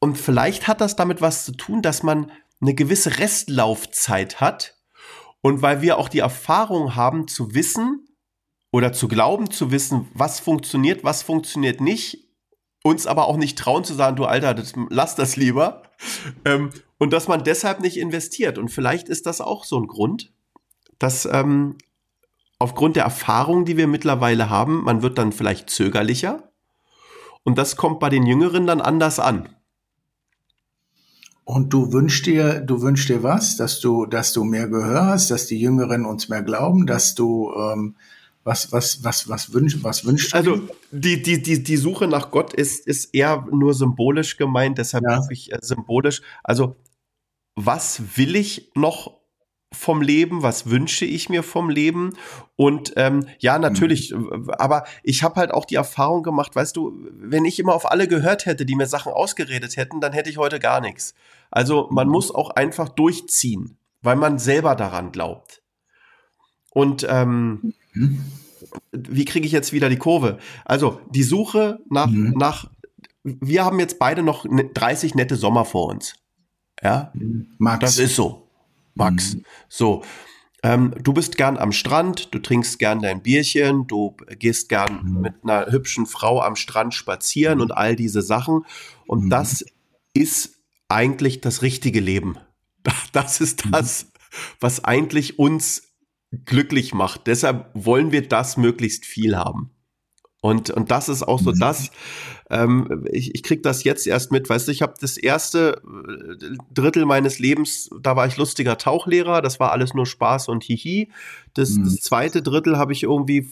Und 0.00 0.16
vielleicht 0.16 0.66
hat 0.66 0.80
das 0.80 0.96
damit 0.96 1.20
was 1.20 1.44
zu 1.44 1.52
tun, 1.52 1.82
dass 1.82 2.02
man 2.02 2.32
eine 2.60 2.74
gewisse 2.74 3.18
Restlaufzeit 3.18 4.40
hat. 4.40 4.76
Und 5.42 5.62
weil 5.62 5.82
wir 5.82 5.98
auch 5.98 6.08
die 6.08 6.18
Erfahrung 6.18 6.96
haben 6.96 7.28
zu 7.28 7.54
wissen 7.54 8.06
oder 8.72 8.92
zu 8.92 9.08
glauben 9.08 9.50
zu 9.50 9.70
wissen, 9.70 10.08
was 10.14 10.40
funktioniert, 10.40 11.04
was 11.04 11.22
funktioniert 11.22 11.80
nicht, 11.80 12.28
uns 12.82 13.06
aber 13.06 13.26
auch 13.26 13.36
nicht 13.36 13.58
trauen 13.58 13.84
zu 13.84 13.94
sagen, 13.94 14.16
du 14.16 14.24
Alter, 14.24 14.54
das, 14.54 14.72
lass 14.88 15.14
das 15.14 15.36
lieber. 15.36 15.82
Ähm, 16.44 16.70
und 16.98 17.12
dass 17.12 17.28
man 17.28 17.44
deshalb 17.44 17.80
nicht 17.80 17.98
investiert. 17.98 18.58
Und 18.58 18.68
vielleicht 18.68 19.08
ist 19.08 19.26
das 19.26 19.40
auch 19.40 19.64
so 19.64 19.78
ein 19.78 19.86
Grund, 19.86 20.32
dass 20.98 21.26
ähm, 21.26 21.76
aufgrund 22.58 22.96
der 22.96 23.04
Erfahrung, 23.04 23.64
die 23.64 23.76
wir 23.76 23.86
mittlerweile 23.86 24.48
haben, 24.48 24.84
man 24.84 25.02
wird 25.02 25.18
dann 25.18 25.32
vielleicht 25.32 25.68
zögerlicher. 25.68 26.52
Und 27.42 27.58
das 27.58 27.76
kommt 27.76 28.00
bei 28.00 28.08
den 28.08 28.26
Jüngeren 28.26 28.66
dann 28.66 28.80
anders 28.80 29.18
an. 29.18 29.56
Und 31.50 31.72
du 31.72 31.92
wünschst 31.92 32.26
dir, 32.26 32.60
du 32.60 32.80
wünschst 32.80 33.08
dir 33.08 33.24
was, 33.24 33.56
dass 33.56 33.80
du, 33.80 34.06
dass 34.06 34.32
du 34.32 34.44
mehr 34.44 34.68
Gehör 34.68 35.06
hast, 35.06 35.32
dass 35.32 35.48
die 35.48 35.58
Jüngeren 35.58 36.06
uns 36.06 36.28
mehr 36.28 36.44
glauben, 36.44 36.86
dass 36.86 37.16
du 37.16 37.52
ähm, 37.52 37.96
was, 38.44 38.70
was, 38.70 39.02
was, 39.02 39.28
was 39.28 39.52
wünschst, 39.52 39.82
was 39.82 40.04
wünschst 40.04 40.32
du? 40.32 40.36
Also 40.36 40.60
die, 40.92 41.20
die, 41.20 41.42
die, 41.42 41.60
die 41.60 41.76
Suche 41.76 42.06
nach 42.06 42.30
Gott 42.30 42.54
ist, 42.54 42.86
ist 42.86 43.12
eher 43.16 43.48
nur 43.50 43.74
symbolisch 43.74 44.36
gemeint, 44.36 44.78
deshalb 44.78 45.02
ja. 45.02 45.26
ich 45.28 45.52
äh, 45.52 45.58
symbolisch. 45.60 46.22
Also 46.44 46.76
was 47.56 48.16
will 48.16 48.36
ich 48.36 48.70
noch 48.76 49.18
vom 49.72 50.02
Leben, 50.02 50.44
was 50.44 50.70
wünsche 50.70 51.04
ich 51.04 51.28
mir 51.28 51.42
vom 51.42 51.68
Leben 51.68 52.16
und 52.54 52.92
ähm, 52.94 53.26
ja 53.40 53.58
natürlich, 53.58 54.12
mhm. 54.12 54.50
aber 54.56 54.84
ich 55.02 55.24
habe 55.24 55.34
halt 55.34 55.50
auch 55.50 55.64
die 55.64 55.76
Erfahrung 55.76 56.22
gemacht, 56.22 56.54
weißt 56.54 56.76
du, 56.76 56.92
wenn 57.12 57.44
ich 57.44 57.58
immer 57.58 57.74
auf 57.74 57.90
alle 57.90 58.06
gehört 58.06 58.46
hätte, 58.46 58.64
die 58.66 58.76
mir 58.76 58.86
Sachen 58.86 59.12
ausgeredet 59.12 59.76
hätten, 59.76 60.00
dann 60.00 60.12
hätte 60.12 60.30
ich 60.30 60.38
heute 60.38 60.60
gar 60.60 60.80
nichts. 60.80 61.14
Also 61.50 61.88
man 61.90 62.06
mhm. 62.06 62.12
muss 62.12 62.34
auch 62.34 62.50
einfach 62.50 62.88
durchziehen, 62.88 63.78
weil 64.02 64.16
man 64.16 64.38
selber 64.38 64.74
daran 64.74 65.12
glaubt. 65.12 65.62
Und 66.72 67.06
ähm, 67.08 67.74
mhm. 67.92 68.24
wie 68.92 69.24
kriege 69.24 69.46
ich 69.46 69.52
jetzt 69.52 69.72
wieder 69.72 69.88
die 69.88 69.98
Kurve? 69.98 70.38
Also 70.64 71.00
die 71.10 71.24
Suche 71.24 71.80
nach 71.88 72.08
mhm. 72.08 72.34
nach 72.36 72.70
wir 73.22 73.64
haben 73.64 73.78
jetzt 73.78 73.98
beide 73.98 74.22
noch 74.22 74.46
30 74.48 75.14
nette 75.14 75.36
Sommer 75.36 75.64
vor 75.64 75.88
uns. 75.88 76.14
Ja, 76.82 77.12
Max. 77.58 77.80
Das 77.80 77.98
ist 77.98 78.16
so. 78.16 78.48
Max. 78.94 79.34
Mhm. 79.34 79.44
So. 79.68 80.02
Ähm, 80.62 80.94
du 81.02 81.12
bist 81.14 81.36
gern 81.36 81.56
am 81.56 81.72
Strand, 81.72 82.34
du 82.34 82.38
trinkst 82.38 82.78
gern 82.78 83.00
dein 83.00 83.22
Bierchen, 83.22 83.86
du 83.86 84.14
gehst 84.38 84.68
gern 84.68 85.02
mhm. 85.02 85.20
mit 85.20 85.34
einer 85.42 85.70
hübschen 85.70 86.06
Frau 86.06 86.42
am 86.42 86.56
Strand 86.56 86.94
spazieren 86.94 87.56
mhm. 87.56 87.62
und 87.62 87.72
all 87.72 87.96
diese 87.96 88.22
Sachen. 88.22 88.64
Und 89.06 89.24
mhm. 89.24 89.30
das 89.30 89.64
ist 90.12 90.59
eigentlich 90.90 91.40
das 91.40 91.62
richtige 91.62 92.00
Leben. 92.00 92.36
Das 93.12 93.40
ist 93.40 93.66
mhm. 93.66 93.72
das, 93.72 94.06
was 94.60 94.84
eigentlich 94.84 95.38
uns 95.38 95.82
glücklich 96.44 96.94
macht. 96.94 97.26
Deshalb 97.26 97.70
wollen 97.74 98.12
wir 98.12 98.26
das 98.26 98.56
möglichst 98.56 99.04
viel 99.04 99.36
haben. 99.36 99.70
Und, 100.40 100.70
und 100.70 100.90
das 100.90 101.08
ist 101.10 101.22
auch 101.22 101.38
so 101.38 101.50
mhm. 101.50 101.58
das, 101.58 101.90
ähm, 102.48 103.06
ich, 103.10 103.34
ich 103.34 103.42
krieg 103.42 103.62
das 103.62 103.84
jetzt 103.84 104.06
erst 104.06 104.32
mit, 104.32 104.48
weißt 104.48 104.68
du, 104.68 104.72
ich 104.72 104.80
habe 104.80 104.94
das 104.98 105.18
erste 105.18 105.82
äh, 105.84 106.56
Drittel 106.72 107.04
meines 107.04 107.38
Lebens, 107.38 107.90
da 108.00 108.16
war 108.16 108.26
ich 108.26 108.38
lustiger 108.38 108.78
Tauchlehrer, 108.78 109.42
das 109.42 109.60
war 109.60 109.72
alles 109.72 109.92
nur 109.92 110.06
Spaß 110.06 110.48
und 110.48 110.64
Hihi. 110.64 111.10
Das, 111.52 111.72
mhm. 111.72 111.84
das 111.84 111.96
zweite 111.96 112.40
Drittel 112.40 112.78
habe 112.78 112.92
ich 112.92 113.02
irgendwie 113.02 113.50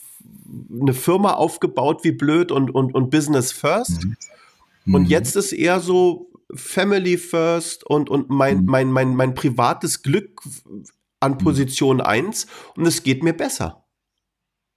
eine 0.81 0.95
Firma 0.95 1.35
aufgebaut 1.35 2.05
wie 2.05 2.13
blöd 2.13 2.51
und, 2.51 2.71
und, 2.71 2.95
und 2.95 3.11
Business 3.11 3.53
First. 3.53 4.05
Mhm. 4.05 4.95
Und 4.95 5.05
jetzt 5.05 5.37
ist 5.37 5.53
eher 5.53 5.81
so 5.81 6.28
Family 6.55 7.19
First 7.19 7.85
und, 7.85 8.11
und 8.11 8.31
mein, 8.31 8.59
mhm. 8.59 8.65
mein, 8.67 8.93
mein, 8.93 9.15
mein 9.15 9.35
privates 9.35 10.03
Glück 10.03 10.43
an 11.21 11.33
mhm. 11.33 11.39
Position 11.39 12.01
1 12.01 12.47
und 12.77 12.87
es 12.87 13.03
geht 13.03 13.23
mir 13.23 13.35
besser. 13.35 13.85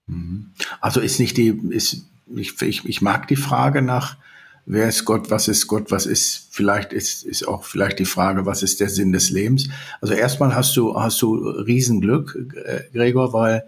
Mhm. 0.07 0.53
Also 0.79 0.99
ist 0.99 1.19
nicht 1.19 1.37
die, 1.37 1.49
ist, 1.69 2.05
ich, 2.35 2.61
ich, 2.61 2.85
ich 2.85 3.01
mag 3.01 3.27
die 3.27 3.35
Frage 3.35 3.81
nach, 3.81 4.17
wer 4.65 4.87
ist 4.87 5.05
Gott, 5.05 5.31
was 5.31 5.47
ist 5.47 5.67
Gott, 5.67 5.91
was 5.91 6.05
ist, 6.05 6.47
vielleicht 6.51 6.93
ist, 6.93 7.23
ist 7.23 7.47
auch 7.47 7.63
vielleicht 7.63 7.99
die 7.99 8.05
Frage, 8.05 8.45
was 8.45 8.63
ist 8.63 8.79
der 8.79 8.89
Sinn 8.89 9.11
des 9.11 9.29
Lebens? 9.29 9.69
Also 10.01 10.13
erstmal 10.13 10.55
hast 10.55 10.75
du, 10.75 10.99
hast 10.99 11.21
du 11.21 11.35
Riesenglück, 11.35 12.37
äh, 12.65 12.83
Gregor, 12.93 13.33
weil 13.33 13.63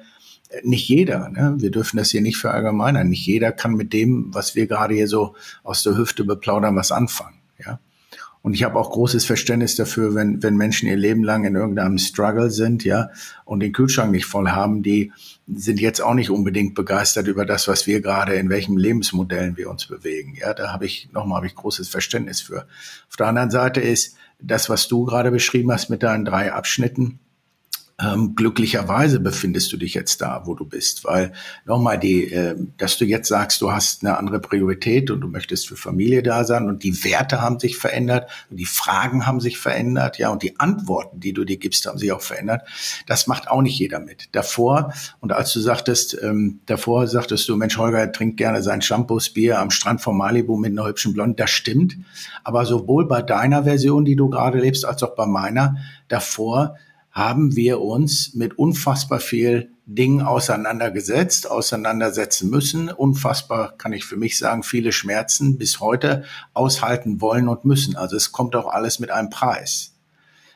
nicht 0.61 0.87
jeder, 0.87 1.29
ne? 1.29 1.55
wir 1.57 1.71
dürfen 1.71 1.97
das 1.97 2.11
hier 2.11 2.21
nicht 2.21 2.37
verallgemeinern, 2.37 3.09
nicht 3.09 3.25
jeder 3.25 3.51
kann 3.51 3.73
mit 3.73 3.91
dem, 3.91 4.33
was 4.33 4.55
wir 4.55 4.67
gerade 4.67 4.93
hier 4.93 5.07
so 5.07 5.35
aus 5.63 5.81
der 5.83 5.97
Hüfte 5.97 6.25
beplaudern, 6.25 6.75
was 6.75 6.91
anfangen. 6.91 7.42
Und 8.43 8.53
ich 8.53 8.63
habe 8.63 8.77
auch 8.77 8.91
großes 8.91 9.23
Verständnis 9.23 9.77
dafür, 9.77 10.15
wenn, 10.15 10.43
wenn 10.43 10.57
Menschen 10.57 10.89
ihr 10.89 10.97
Leben 10.97 11.23
lang 11.23 11.45
in 11.45 11.55
irgendeinem 11.55 11.97
Struggle 11.97 12.51
sind, 12.51 12.83
ja, 12.83 13.09
und 13.45 13.61
den 13.61 13.71
Kühlschrank 13.71 14.11
nicht 14.11 14.25
voll 14.25 14.49
haben, 14.49 14.83
die 14.83 15.13
sind 15.47 15.79
jetzt 15.79 16.01
auch 16.01 16.13
nicht 16.13 16.29
unbedingt 16.29 16.75
begeistert 16.75 17.27
über 17.27 17.45
das, 17.45 17.69
was 17.69 17.87
wir 17.87 18.01
gerade, 18.01 18.33
in 18.33 18.49
welchen 18.49 18.77
Lebensmodellen 18.77 19.55
wir 19.55 19.69
uns 19.69 19.87
bewegen. 19.87 20.35
Ja, 20.35 20.53
da 20.53 20.73
habe 20.73 20.85
ich, 20.85 21.09
nochmal, 21.13 21.37
habe 21.37 21.47
ich 21.47 21.55
großes 21.55 21.87
Verständnis 21.87 22.41
für. 22.41 22.67
Auf 23.09 23.15
der 23.17 23.27
anderen 23.27 23.49
Seite 23.49 23.79
ist 23.79 24.17
das, 24.41 24.69
was 24.69 24.89
du 24.89 25.05
gerade 25.05 25.31
beschrieben 25.31 25.71
hast 25.71 25.89
mit 25.89 26.03
deinen 26.03 26.25
drei 26.25 26.51
Abschnitten, 26.51 27.19
ähm, 28.01 28.35
glücklicherweise 28.35 29.19
befindest 29.19 29.71
du 29.71 29.77
dich 29.77 29.93
jetzt 29.93 30.21
da, 30.21 30.43
wo 30.45 30.55
du 30.55 30.65
bist, 30.65 31.05
weil 31.05 31.31
nochmal 31.65 31.99
die, 31.99 32.31
äh, 32.31 32.55
dass 32.77 32.97
du 32.97 33.05
jetzt 33.05 33.27
sagst, 33.27 33.61
du 33.61 33.71
hast 33.71 34.03
eine 34.03 34.17
andere 34.17 34.39
Priorität 34.39 35.11
und 35.11 35.21
du 35.21 35.27
möchtest 35.27 35.67
für 35.67 35.75
Familie 35.75 36.23
da 36.23 36.43
sein 36.43 36.67
und 36.67 36.83
die 36.83 37.03
Werte 37.03 37.41
haben 37.41 37.59
sich 37.59 37.77
verändert 37.77 38.29
und 38.49 38.57
die 38.57 38.65
Fragen 38.65 39.27
haben 39.27 39.39
sich 39.39 39.59
verändert, 39.59 40.17
ja, 40.17 40.29
und 40.29 40.41
die 40.41 40.59
Antworten, 40.59 41.19
die 41.19 41.33
du 41.33 41.45
dir 41.45 41.57
gibst, 41.57 41.85
haben 41.85 41.99
sich 41.99 42.11
auch 42.11 42.21
verändert. 42.21 42.67
Das 43.05 43.27
macht 43.27 43.47
auch 43.47 43.61
nicht 43.61 43.77
jeder 43.77 43.99
mit. 43.99 44.29
Davor 44.31 44.93
und 45.19 45.31
als 45.31 45.53
du 45.53 45.59
sagtest, 45.59 46.17
ähm, 46.21 46.61
davor 46.65 47.07
sagtest 47.07 47.47
du, 47.47 47.55
Mensch, 47.55 47.77
Holger 47.77 48.11
trinkt 48.11 48.37
gerne 48.37 48.63
sein 48.63 48.81
Shampoos 48.81 49.29
Bier 49.29 49.59
am 49.59 49.69
Strand 49.69 50.01
von 50.01 50.17
Malibu 50.17 50.57
mit 50.57 50.71
einer 50.71 50.87
hübschen 50.87 51.13
Blonde, 51.13 51.35
das 51.35 51.51
stimmt. 51.51 51.97
Aber 52.43 52.65
sowohl 52.65 53.07
bei 53.07 53.21
deiner 53.21 53.65
Version, 53.65 54.03
die 54.03 54.15
du 54.15 54.29
gerade 54.29 54.59
lebst, 54.59 54.83
als 54.83 55.03
auch 55.03 55.15
bei 55.15 55.27
meiner, 55.27 55.77
davor 56.07 56.75
haben 57.13 57.55
wir 57.55 57.79
uns 57.79 58.33
mit 58.33 58.57
unfassbar 58.57 59.19
viel 59.19 59.71
Dingen 59.85 60.21
auseinandergesetzt, 60.21 61.49
auseinandersetzen 61.49 62.49
müssen. 62.49 62.89
Unfassbar, 62.89 63.77
kann 63.77 63.93
ich 63.93 64.03
für 64.03 64.17
mich 64.17 64.39
sagen, 64.39 64.63
viele 64.63 64.91
Schmerzen 64.91 65.59
bis 65.59 65.79
heute 65.79 66.23
aushalten 66.53 67.21
wollen 67.21 67.47
und 67.47 67.65
müssen. 67.65 67.95
Also 67.95 68.15
es 68.15 68.31
kommt 68.31 68.55
auch 68.55 68.67
alles 68.67 68.99
mit 68.99 69.11
einem 69.11 69.29
Preis. 69.29 69.93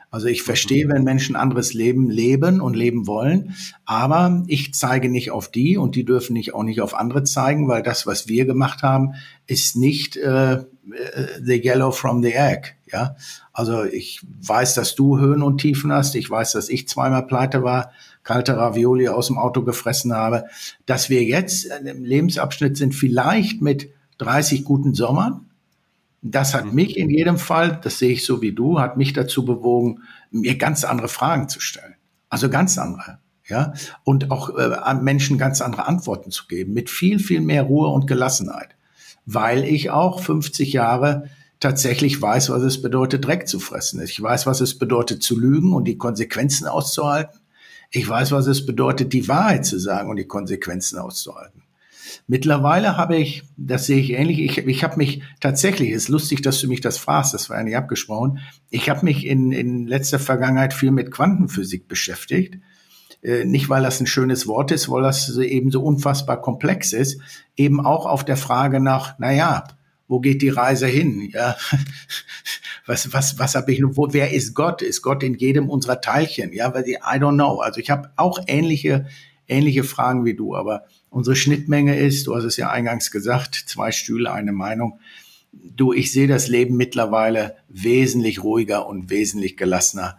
Also 0.09 0.27
ich 0.27 0.41
verstehe, 0.41 0.87
wenn 0.87 1.03
Menschen 1.03 1.35
anderes 1.35 1.73
Leben 1.73 2.09
leben 2.09 2.59
und 2.61 2.75
leben 2.75 3.05
wollen, 3.05 3.55
aber 3.85 4.43
ich 4.47 4.73
zeige 4.73 5.09
nicht 5.09 5.31
auf 5.31 5.51
die 5.51 5.77
und 5.77 5.95
die 5.95 6.05
dürfen 6.05 6.33
nicht 6.33 6.55
auch 6.55 6.63
nicht 6.63 6.81
auf 6.81 6.95
andere 6.95 7.23
zeigen, 7.23 7.67
weil 7.67 7.83
das, 7.83 8.07
was 8.07 8.27
wir 8.27 8.45
gemacht 8.45 8.83
haben, 8.83 9.13
ist 9.45 9.75
nicht 9.75 10.15
äh, 10.15 10.63
the 11.43 11.61
yellow 11.61 11.91
from 11.91 12.23
the 12.23 12.33
egg. 12.33 12.76
Ja, 12.91 13.15
also 13.51 13.83
ich 13.83 14.21
weiß, 14.41 14.75
dass 14.75 14.95
du 14.95 15.19
Höhen 15.19 15.43
und 15.43 15.59
Tiefen 15.59 15.91
hast. 15.91 16.15
Ich 16.15 16.29
weiß, 16.29 16.53
dass 16.53 16.69
ich 16.69 16.87
zweimal 16.87 17.27
pleite 17.27 17.63
war, 17.63 17.91
kalte 18.23 18.55
Ravioli 18.55 19.09
aus 19.09 19.27
dem 19.27 19.37
Auto 19.37 19.63
gefressen 19.63 20.13
habe. 20.13 20.45
Dass 20.85 21.09
wir 21.09 21.23
jetzt 21.23 21.65
im 21.65 22.03
Lebensabschnitt 22.03 22.77
sind, 22.77 22.95
vielleicht 22.95 23.61
mit 23.61 23.89
30 24.19 24.63
guten 24.63 24.93
Sommern. 24.93 25.45
Das 26.21 26.53
hat 26.53 26.73
mich 26.73 26.97
in 26.97 27.09
jedem 27.09 27.37
Fall, 27.37 27.79
das 27.83 27.99
sehe 27.99 28.11
ich 28.11 28.25
so 28.25 28.41
wie 28.41 28.53
du, 28.53 28.79
hat 28.79 28.97
mich 28.97 29.13
dazu 29.13 29.45
bewogen, 29.45 30.01
mir 30.31 30.57
ganz 30.57 30.83
andere 30.83 31.07
Fragen 31.07 31.47
zu 31.49 31.59
stellen. 31.59 31.95
Also 32.29 32.49
ganz 32.49 32.77
andere. 32.77 33.19
Ja, 33.49 33.73
und 34.03 34.29
auch 34.29 34.57
äh, 34.57 34.93
Menschen 34.95 35.37
ganz 35.37 35.61
andere 35.61 35.87
Antworten 35.87 36.31
zu 36.31 36.47
geben, 36.47 36.73
mit 36.73 36.89
viel, 36.89 37.17
viel 37.19 37.39
mehr 37.39 37.63
Ruhe 37.63 37.87
und 37.87 38.05
Gelassenheit. 38.05 38.75
Weil 39.25 39.63
ich 39.63 39.89
auch 39.89 40.19
50 40.19 40.73
Jahre 40.73 41.29
tatsächlich 41.59 42.21
weiß, 42.21 42.49
was 42.49 42.63
es 42.63 42.81
bedeutet, 42.81 43.25
Dreck 43.25 43.47
zu 43.47 43.59
fressen. 43.59 44.01
Ich 44.01 44.21
weiß, 44.21 44.45
was 44.45 44.61
es 44.61 44.77
bedeutet, 44.77 45.23
zu 45.23 45.39
lügen 45.39 45.73
und 45.73 45.85
die 45.85 45.97
Konsequenzen 45.97 46.67
auszuhalten. 46.67 47.39
Ich 47.89 48.07
weiß, 48.07 48.31
was 48.31 48.47
es 48.47 48.65
bedeutet, 48.65 49.13
die 49.13 49.27
Wahrheit 49.27 49.65
zu 49.65 49.79
sagen 49.79 50.09
und 50.09 50.17
die 50.17 50.27
Konsequenzen 50.27 50.99
auszuhalten. 50.99 51.63
Mittlerweile 52.27 52.97
habe 52.97 53.17
ich, 53.17 53.43
das 53.55 53.85
sehe 53.85 53.99
ich 53.99 54.11
ähnlich, 54.11 54.39
ich, 54.39 54.57
ich 54.57 54.83
habe 54.83 54.97
mich 54.97 55.21
tatsächlich, 55.39 55.91
ist 55.91 56.09
lustig, 56.09 56.41
dass 56.41 56.59
du 56.59 56.67
mich 56.67 56.81
das 56.81 56.97
fragst, 56.97 57.33
das 57.33 57.49
war 57.49 57.57
ja 57.57 57.63
nicht 57.63 57.77
abgesprochen, 57.77 58.39
ich 58.69 58.89
habe 58.89 59.05
mich 59.05 59.25
in, 59.25 59.51
in 59.51 59.87
letzter 59.87 60.19
Vergangenheit 60.19 60.73
viel 60.73 60.91
mit 60.91 61.11
Quantenphysik 61.11 61.87
beschäftigt. 61.87 62.59
Äh, 63.21 63.45
nicht, 63.45 63.69
weil 63.69 63.83
das 63.83 63.99
ein 63.99 64.07
schönes 64.07 64.47
Wort 64.47 64.71
ist, 64.71 64.89
weil 64.89 65.03
das 65.03 65.35
eben 65.37 65.71
so 65.71 65.81
unfassbar 65.81 66.41
komplex 66.41 66.93
ist, 66.93 67.19
eben 67.55 67.85
auch 67.85 68.05
auf 68.05 68.23
der 68.23 68.37
Frage 68.37 68.79
nach, 68.79 69.15
na 69.19 69.31
ja, 69.31 69.63
wo 70.07 70.19
geht 70.19 70.41
die 70.41 70.49
Reise 70.49 70.87
hin? 70.87 71.29
Ja, 71.33 71.57
was, 72.85 73.11
was, 73.13 73.39
was 73.39 73.55
habe 73.55 73.71
ich, 73.71 73.81
wo, 73.83 74.13
wer 74.13 74.31
ist 74.31 74.53
Gott? 74.53 74.81
Ist 74.81 75.01
Gott 75.01 75.23
in 75.23 75.35
jedem 75.35 75.69
unserer 75.69 76.01
Teilchen? 76.01 76.53
Ja, 76.53 76.73
weil 76.73 76.83
die, 76.83 76.93
I 76.93 77.17
don't 77.17 77.35
know. 77.35 77.59
Also 77.59 77.79
ich 77.79 77.89
habe 77.89 78.11
auch 78.15 78.39
ähnliche, 78.47 79.07
ähnliche 79.47 79.83
Fragen 79.83 80.25
wie 80.25 80.35
du, 80.35 80.55
aber 80.55 80.85
unsere 81.09 81.35
Schnittmenge 81.35 81.97
ist, 81.97 82.27
du 82.27 82.35
hast 82.35 82.45
es 82.45 82.57
ja 82.57 82.69
eingangs 82.69 83.11
gesagt, 83.11 83.55
zwei 83.55 83.91
Stühle, 83.91 84.31
eine 84.31 84.53
Meinung. 84.53 84.99
Du, 85.51 85.93
ich 85.93 86.11
sehe 86.11 86.27
das 86.27 86.47
Leben 86.47 86.77
mittlerweile 86.77 87.57
wesentlich 87.69 88.43
ruhiger 88.43 88.87
und 88.87 89.09
wesentlich 89.09 89.57
gelassener 89.57 90.17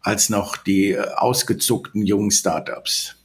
als 0.00 0.28
noch 0.30 0.56
die 0.56 0.92
äh, 0.92 1.00
ausgezuckten 1.16 2.04
jungen 2.04 2.30
Startups. 2.30 3.16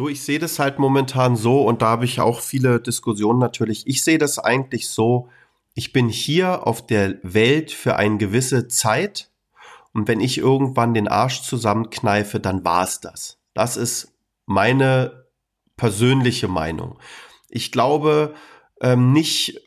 Du, 0.00 0.08
ich 0.08 0.22
sehe 0.22 0.38
das 0.38 0.58
halt 0.58 0.78
momentan 0.78 1.36
so 1.36 1.60
und 1.60 1.82
da 1.82 1.88
habe 1.88 2.06
ich 2.06 2.22
auch 2.22 2.40
viele 2.40 2.80
Diskussionen 2.80 3.38
natürlich. 3.38 3.86
Ich 3.86 4.02
sehe 4.02 4.16
das 4.16 4.38
eigentlich 4.38 4.88
so, 4.88 5.28
ich 5.74 5.92
bin 5.92 6.08
hier 6.08 6.66
auf 6.66 6.86
der 6.86 7.16
Welt 7.22 7.70
für 7.70 7.96
eine 7.96 8.16
gewisse 8.16 8.66
Zeit 8.66 9.28
und 9.92 10.08
wenn 10.08 10.20
ich 10.20 10.38
irgendwann 10.38 10.94
den 10.94 11.06
Arsch 11.06 11.42
zusammenkneife, 11.42 12.40
dann 12.40 12.64
war 12.64 12.84
es 12.84 13.00
das. 13.00 13.36
Das 13.52 13.76
ist 13.76 14.14
meine 14.46 15.26
persönliche 15.76 16.48
Meinung. 16.48 16.98
Ich 17.50 17.70
glaube 17.70 18.32
ähm, 18.80 19.12
nicht 19.12 19.60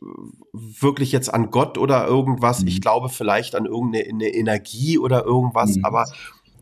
wirklich 0.52 1.12
jetzt 1.12 1.32
an 1.32 1.52
Gott 1.52 1.78
oder 1.78 2.08
irgendwas. 2.08 2.63
Ich 2.63 2.78
mhm. 2.78 2.82
glaube 2.82 3.10
vielleicht 3.10 3.54
an 3.54 3.67
irgendeine 3.67 4.30
Energie 4.30 4.98
oder 4.98 5.26
irgendwas, 5.26 5.76
mhm. 5.76 5.86
aber 5.86 6.08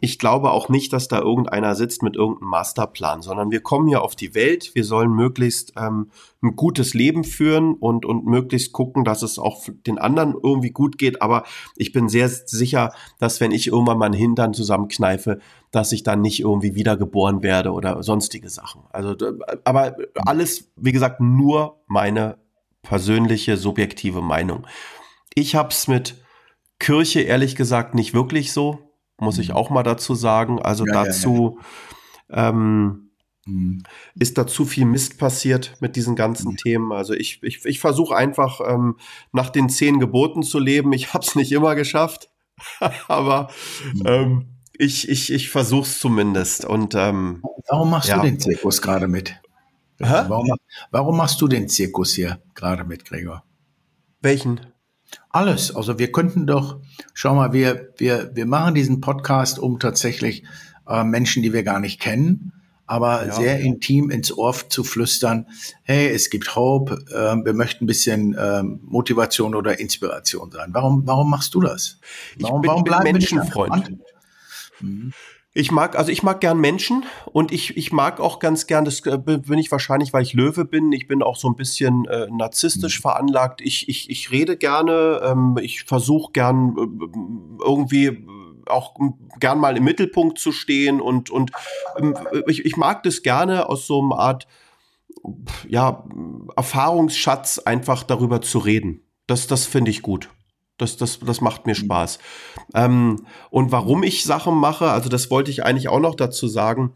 ich 0.04 0.18
glaube 0.18 0.50
auch 0.50 0.68
nicht, 0.68 0.92
dass 0.94 1.08
da 1.08 1.20
irgendeiner 1.20 1.76
sitzt 1.76 2.02
mit 2.02 2.16
irgendeinem 2.16 2.50
Masterplan, 2.50 3.22
sondern 3.22 3.52
wir 3.52 3.62
kommen 3.62 3.88
hier 3.88 4.02
auf 4.02 4.16
die 4.16 4.34
Welt, 4.34 4.72
wir 4.74 4.84
sollen 4.84 5.12
möglichst 5.12 5.74
ähm, 5.78 6.10
ein 6.42 6.56
gutes 6.56 6.96
Leben 6.96 7.24
führen 7.24 7.76
und, 7.76 8.04
und 8.04 8.26
möglichst 8.26 8.74
gucken, 8.74 9.04
dass 9.04 9.22
es 9.22 9.38
auch 9.38 9.68
den 9.86 10.00
anderen 10.00 10.34
irgendwie 10.42 10.72
gut 10.72 10.98
geht. 10.98 11.22
Aber 11.22 11.44
ich 11.76 11.92
bin 11.92 12.10
sehr 12.10 12.30
sicher, 12.30 12.94
dass 13.20 13.40
wenn 13.42 13.52
ich 13.52 13.68
irgendwann 13.68 14.00
meinen 14.00 14.16
Hintern 14.16 14.56
zusammenkneife, 14.56 15.40
dass 15.70 15.92
ich 15.92 16.02
dann 16.02 16.22
nicht 16.22 16.40
irgendwie 16.40 16.74
wiedergeboren 16.74 17.44
werde 17.44 17.72
oder 17.72 18.02
sonstige 18.02 18.50
Sachen. 18.50 18.82
Also, 18.92 19.16
aber 19.64 19.98
alles, 20.26 20.72
wie 20.78 20.94
gesagt, 20.94 21.22
nur 21.22 21.80
meine 21.86 22.40
persönliche, 22.82 23.56
subjektive 23.56 24.24
Meinung. 24.24 24.66
Ich 25.36 25.54
hab's 25.54 25.88
mit 25.88 26.16
Kirche 26.80 27.22
ehrlich 27.22 27.56
gesagt 27.56 27.94
nicht 27.94 28.16
wirklich 28.16 28.52
so 28.52 28.91
muss 29.22 29.38
ich 29.38 29.50
mhm. 29.50 29.56
auch 29.56 29.70
mal 29.70 29.84
dazu 29.84 30.16
sagen. 30.16 30.62
Also 30.62 30.86
ja, 30.86 31.06
dazu 31.06 31.60
ja, 32.30 32.36
ja. 32.36 32.50
Ähm, 32.50 33.12
mhm. 33.46 33.84
ist 34.16 34.38
da 34.38 34.48
zu 34.48 34.66
viel 34.66 34.86
Mist 34.86 35.18
passiert 35.18 35.76
mit 35.80 35.96
diesen 35.96 36.16
ganzen 36.16 36.52
mhm. 36.52 36.58
Themen. 36.58 36.92
Also 36.92 37.14
ich, 37.14 37.42
ich, 37.44 37.64
ich 37.66 37.80
versuche 37.80 38.16
einfach 38.16 38.60
ähm, 38.68 38.98
nach 39.32 39.50
den 39.50 39.70
zehn 39.70 40.00
Geboten 40.00 40.44
zu 40.44 40.60
leben. 40.60 40.92
Ich 40.94 41.14
habe 41.14 41.26
es 41.26 41.36
nicht 41.36 41.52
immer 41.52 41.76
geschafft, 41.76 42.30
aber 43.08 43.50
mhm. 43.94 44.02
ähm, 44.06 44.46
ich, 44.78 45.08
ich, 45.08 45.32
ich 45.32 45.50
versuche 45.50 45.84
es 45.84 46.00
zumindest. 46.00 46.66
Und, 46.66 46.96
ähm, 46.96 47.44
warum 47.70 47.92
machst 47.92 48.12
du 48.12 48.20
den 48.22 48.40
Zirkus 48.40 48.82
gerade 48.82 49.08
mit? 49.08 49.36
Warum, 50.00 50.50
warum 50.90 51.18
machst 51.18 51.40
du 51.42 51.48
den 51.48 51.70
Zirkus 51.70 52.14
hier 52.14 52.42
gerade 52.56 52.84
mit, 52.84 53.06
Gregor? 53.06 53.44
Welchen? 54.20 54.71
Alles. 55.32 55.76
Also 55.76 55.98
wir 55.98 56.12
könnten 56.12 56.46
doch, 56.46 56.80
schau 57.14 57.36
mal, 57.36 57.54
wir, 57.54 57.94
wir, 57.98 58.32
wir 58.34 58.46
machen 58.46 58.76
diesen 58.76 59.02
Podcast, 59.02 59.60
um 59.60 59.80
tatsächlich 59.80 60.44
äh, 60.88 61.04
Menschen, 61.04 61.42
die 61.42 61.54
wir 61.54 61.64
gar 61.64 61.80
nicht 61.80 62.02
kennen, 62.02 62.52
aber 62.86 63.26
ja. 63.26 63.34
sehr 63.34 63.60
intim 63.62 64.10
ins 64.10 64.38
Ohr 64.38 64.54
zu 64.68 64.84
flüstern, 64.84 65.48
hey, 65.84 66.10
es 66.10 66.30
gibt 66.30 66.56
Hope, 66.56 66.96
äh, 67.10 67.46
wir 67.46 67.54
möchten 67.54 67.86
ein 67.86 67.88
bisschen 67.88 68.34
äh, 68.36 68.64
Motivation 68.64 69.56
oder 69.56 69.80
Inspiration 69.80 70.52
sein. 70.52 70.70
Warum, 70.74 71.08
warum 71.08 71.30
machst 71.30 71.56
du 71.56 71.62
das? 71.62 72.00
Warum, 72.40 72.58
ich 72.58 72.62
bin, 72.62 72.70
warum 72.70 72.84
bleiben 72.84 73.04
Menschenfreund. 73.04 73.98
Mhm. 74.82 75.14
Ich 75.54 75.72
mag, 75.72 75.98
also 75.98 76.12
ich 76.12 76.24
mag 76.24 76.40
gern 76.40 76.60
Menschen 76.60 77.04
und 77.34 77.52
ich, 77.52 77.76
ich 77.76 77.92
mag 77.92 78.22
auch 78.22 78.40
ganz 78.40 78.68
gern, 78.68 78.86
das 78.86 79.06
äh, 79.06 79.18
bin 79.18 79.60
ich 79.60 79.70
wahrscheinlich, 79.70 80.14
weil 80.14 80.24
ich 80.24 80.34
Löwe 80.34 80.64
bin. 80.64 80.94
Ich 80.94 81.08
bin 81.08 81.22
auch 81.22 81.36
so 81.36 81.50
ein 81.50 81.58
bisschen 81.58 82.06
äh, 82.06 82.28
narzisstisch 82.32 83.00
mhm. 83.00 83.02
veranlagt. 83.02 83.60
Ich, 83.60 83.90
ich, 83.90 84.10
ich 84.10 84.32
rede 84.32 84.56
gerne, 84.56 85.20
ähm, 85.24 85.58
ich 85.62 85.84
versuche 85.84 86.32
gern 86.32 86.76
äh, 86.78 87.66
irgendwie 87.66 88.26
auch 88.68 88.96
gern 89.40 89.60
mal 89.60 89.76
im 89.76 89.84
Mittelpunkt 89.84 90.40
zu 90.40 90.54
stehen 90.54 91.02
und, 91.02 91.30
und 91.30 91.52
ähm, 91.98 92.16
ich, 92.48 92.64
ich 92.64 92.78
mag 92.78 93.04
das 93.04 93.22
gerne 93.22 93.68
aus 93.68 93.88
so 93.88 94.02
einer 94.02 94.20
Art 94.20 94.48
ja, 95.68 96.06
Erfahrungsschatz 96.56 97.60
einfach 97.60 98.04
darüber 98.04 98.42
zu 98.42 98.60
reden. 98.60 99.02
Das, 99.28 99.48
das 99.48 99.66
finde 99.66 99.92
ich 99.92 100.02
gut. 100.02 100.30
Das, 100.82 100.98
das, 100.98 101.20
das 101.20 101.42
macht 101.42 101.66
mir 101.66 101.74
mhm. 101.74 101.86
Spaß. 101.86 102.20
Ähm, 102.74 103.26
und 103.50 103.72
warum 103.72 104.04
ich 104.04 104.24
Sachen 104.24 104.56
mache, 104.56 104.90
also 104.90 105.10
das 105.10 105.30
wollte 105.30 105.52
ich 105.52 105.64
eigentlich 105.64 105.90
auch 105.90 106.00
noch 106.00 106.16
dazu 106.16 106.48
sagen. 106.48 106.94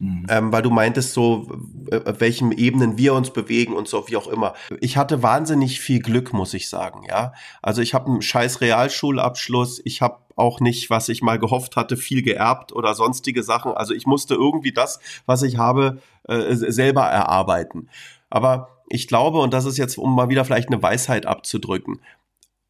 Mhm. 0.00 0.26
Ähm, 0.28 0.52
weil 0.52 0.62
du 0.62 0.70
meintest 0.70 1.14
so, 1.14 1.48
äh, 1.90 2.00
auf 2.04 2.20
welchen 2.20 2.50
Ebenen 2.50 2.98
wir 2.98 3.14
uns 3.14 3.30
bewegen 3.30 3.74
und 3.74 3.86
so, 3.86 4.08
wie 4.08 4.16
auch 4.16 4.26
immer. 4.26 4.54
Ich 4.80 4.96
hatte 4.96 5.22
wahnsinnig 5.22 5.80
viel 5.80 6.00
Glück, 6.00 6.32
muss 6.32 6.52
ich 6.52 6.68
sagen, 6.68 7.04
ja. 7.08 7.32
Also 7.62 7.80
ich 7.80 7.94
habe 7.94 8.06
einen 8.06 8.20
scheiß 8.22 8.60
Realschulabschluss, 8.60 9.80
ich 9.84 10.02
habe 10.02 10.18
auch 10.36 10.58
nicht, 10.60 10.90
was 10.90 11.08
ich 11.08 11.22
mal 11.22 11.38
gehofft 11.38 11.76
hatte, 11.76 11.96
viel 11.96 12.22
geerbt 12.22 12.72
oder 12.72 12.94
sonstige 12.94 13.44
Sachen. 13.44 13.72
Also 13.72 13.94
ich 13.94 14.04
musste 14.04 14.34
irgendwie 14.34 14.72
das, 14.72 14.98
was 15.26 15.42
ich 15.42 15.58
habe, 15.58 16.00
äh, 16.24 16.54
selber 16.54 17.04
erarbeiten. 17.04 17.88
Aber 18.30 18.74
ich 18.88 19.06
glaube, 19.06 19.38
und 19.38 19.54
das 19.54 19.64
ist 19.64 19.78
jetzt, 19.78 19.96
um 19.96 20.14
mal 20.14 20.28
wieder 20.28 20.44
vielleicht 20.44 20.68
eine 20.68 20.82
Weisheit 20.82 21.24
abzudrücken, 21.24 22.00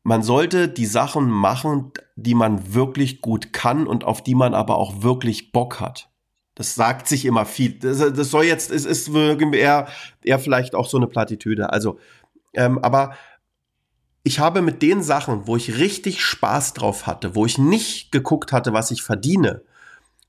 man 0.04 0.22
sollte 0.22 0.68
die 0.68 0.86
Sachen 0.86 1.30
machen, 1.30 1.90
die 2.14 2.34
man 2.34 2.74
wirklich 2.74 3.22
gut 3.22 3.52
kann 3.52 3.86
und 3.86 4.04
auf 4.04 4.22
die 4.22 4.34
man 4.34 4.54
aber 4.54 4.76
auch 4.76 5.02
wirklich 5.02 5.50
Bock 5.50 5.80
hat. 5.80 6.10
Das 6.54 6.74
sagt 6.74 7.08
sich 7.08 7.24
immer 7.24 7.46
viel. 7.46 7.78
Das, 7.78 7.98
das 7.98 8.30
soll 8.30 8.44
jetzt, 8.44 8.70
es 8.70 8.84
ist 8.84 9.08
eher, 9.08 9.88
eher 10.22 10.38
vielleicht 10.38 10.74
auch 10.74 10.86
so 10.86 10.98
eine 10.98 11.06
Plattitüde. 11.06 11.72
Also, 11.72 11.98
ähm, 12.52 12.78
aber 12.78 13.16
ich 14.22 14.38
habe 14.38 14.60
mit 14.60 14.82
den 14.82 15.02
Sachen, 15.02 15.46
wo 15.46 15.56
ich 15.56 15.78
richtig 15.78 16.22
Spaß 16.22 16.74
drauf 16.74 17.06
hatte, 17.06 17.34
wo 17.34 17.46
ich 17.46 17.56
nicht 17.56 18.12
geguckt 18.12 18.52
hatte, 18.52 18.74
was 18.74 18.90
ich 18.90 19.02
verdiene, 19.02 19.62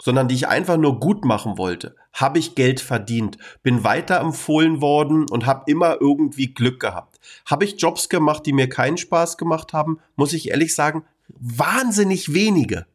sondern 0.01 0.27
die 0.27 0.35
ich 0.35 0.47
einfach 0.47 0.77
nur 0.77 0.99
gut 0.99 1.25
machen 1.25 1.57
wollte, 1.57 1.95
habe 2.13 2.39
ich 2.39 2.55
Geld 2.55 2.79
verdient, 2.79 3.37
bin 3.63 3.83
weiterempfohlen 3.83 4.81
worden 4.81 5.29
und 5.29 5.45
habe 5.45 5.69
immer 5.71 6.01
irgendwie 6.01 6.53
Glück 6.53 6.79
gehabt. 6.79 7.19
Habe 7.45 7.65
ich 7.65 7.81
Jobs 7.81 8.09
gemacht, 8.09 8.45
die 8.45 8.53
mir 8.53 8.69
keinen 8.69 8.97
Spaß 8.97 9.37
gemacht 9.37 9.73
haben, 9.73 9.99
muss 10.15 10.33
ich 10.33 10.49
ehrlich 10.49 10.75
sagen, 10.75 11.03
wahnsinnig 11.27 12.33
wenige. 12.33 12.85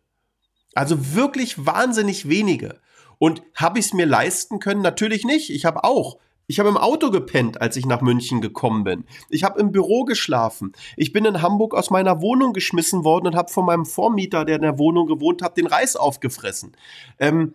Also 0.75 1.15
wirklich 1.15 1.67
wahnsinnig 1.67 2.29
wenige. 2.29 2.79
Und 3.19 3.43
habe 3.55 3.79
ich 3.79 3.87
es 3.87 3.93
mir 3.93 4.07
leisten 4.07 4.61
können? 4.61 4.83
Natürlich 4.83 5.25
nicht. 5.25 5.51
Ich 5.51 5.65
habe 5.65 5.85
auch. 5.85 6.19
Ich 6.51 6.59
habe 6.59 6.69
im 6.69 6.77
Auto 6.77 7.13
gepennt, 7.13 7.61
als 7.61 7.77
ich 7.77 7.87
nach 7.87 8.01
München 8.01 8.41
gekommen 8.41 8.83
bin. 8.83 9.05
Ich 9.29 9.45
habe 9.45 9.61
im 9.61 9.71
Büro 9.71 10.03
geschlafen. 10.03 10.73
Ich 10.97 11.13
bin 11.13 11.25
in 11.25 11.43
Hamburg 11.43 11.77
aus 11.77 11.91
meiner 11.91 12.21
Wohnung 12.21 12.53
geschmissen 12.53 13.05
worden 13.05 13.29
und 13.29 13.37
habe 13.37 13.53
von 13.53 13.65
meinem 13.65 13.87
Vormieter, 13.87 14.45
der 14.45 14.57
in 14.57 14.63
der 14.63 14.77
Wohnung 14.77 15.07
gewohnt 15.07 15.43
hat, 15.43 15.57
den 15.57 15.69
Reis 15.69 15.95
aufgefressen. 15.95 16.73
Ähm, 17.21 17.55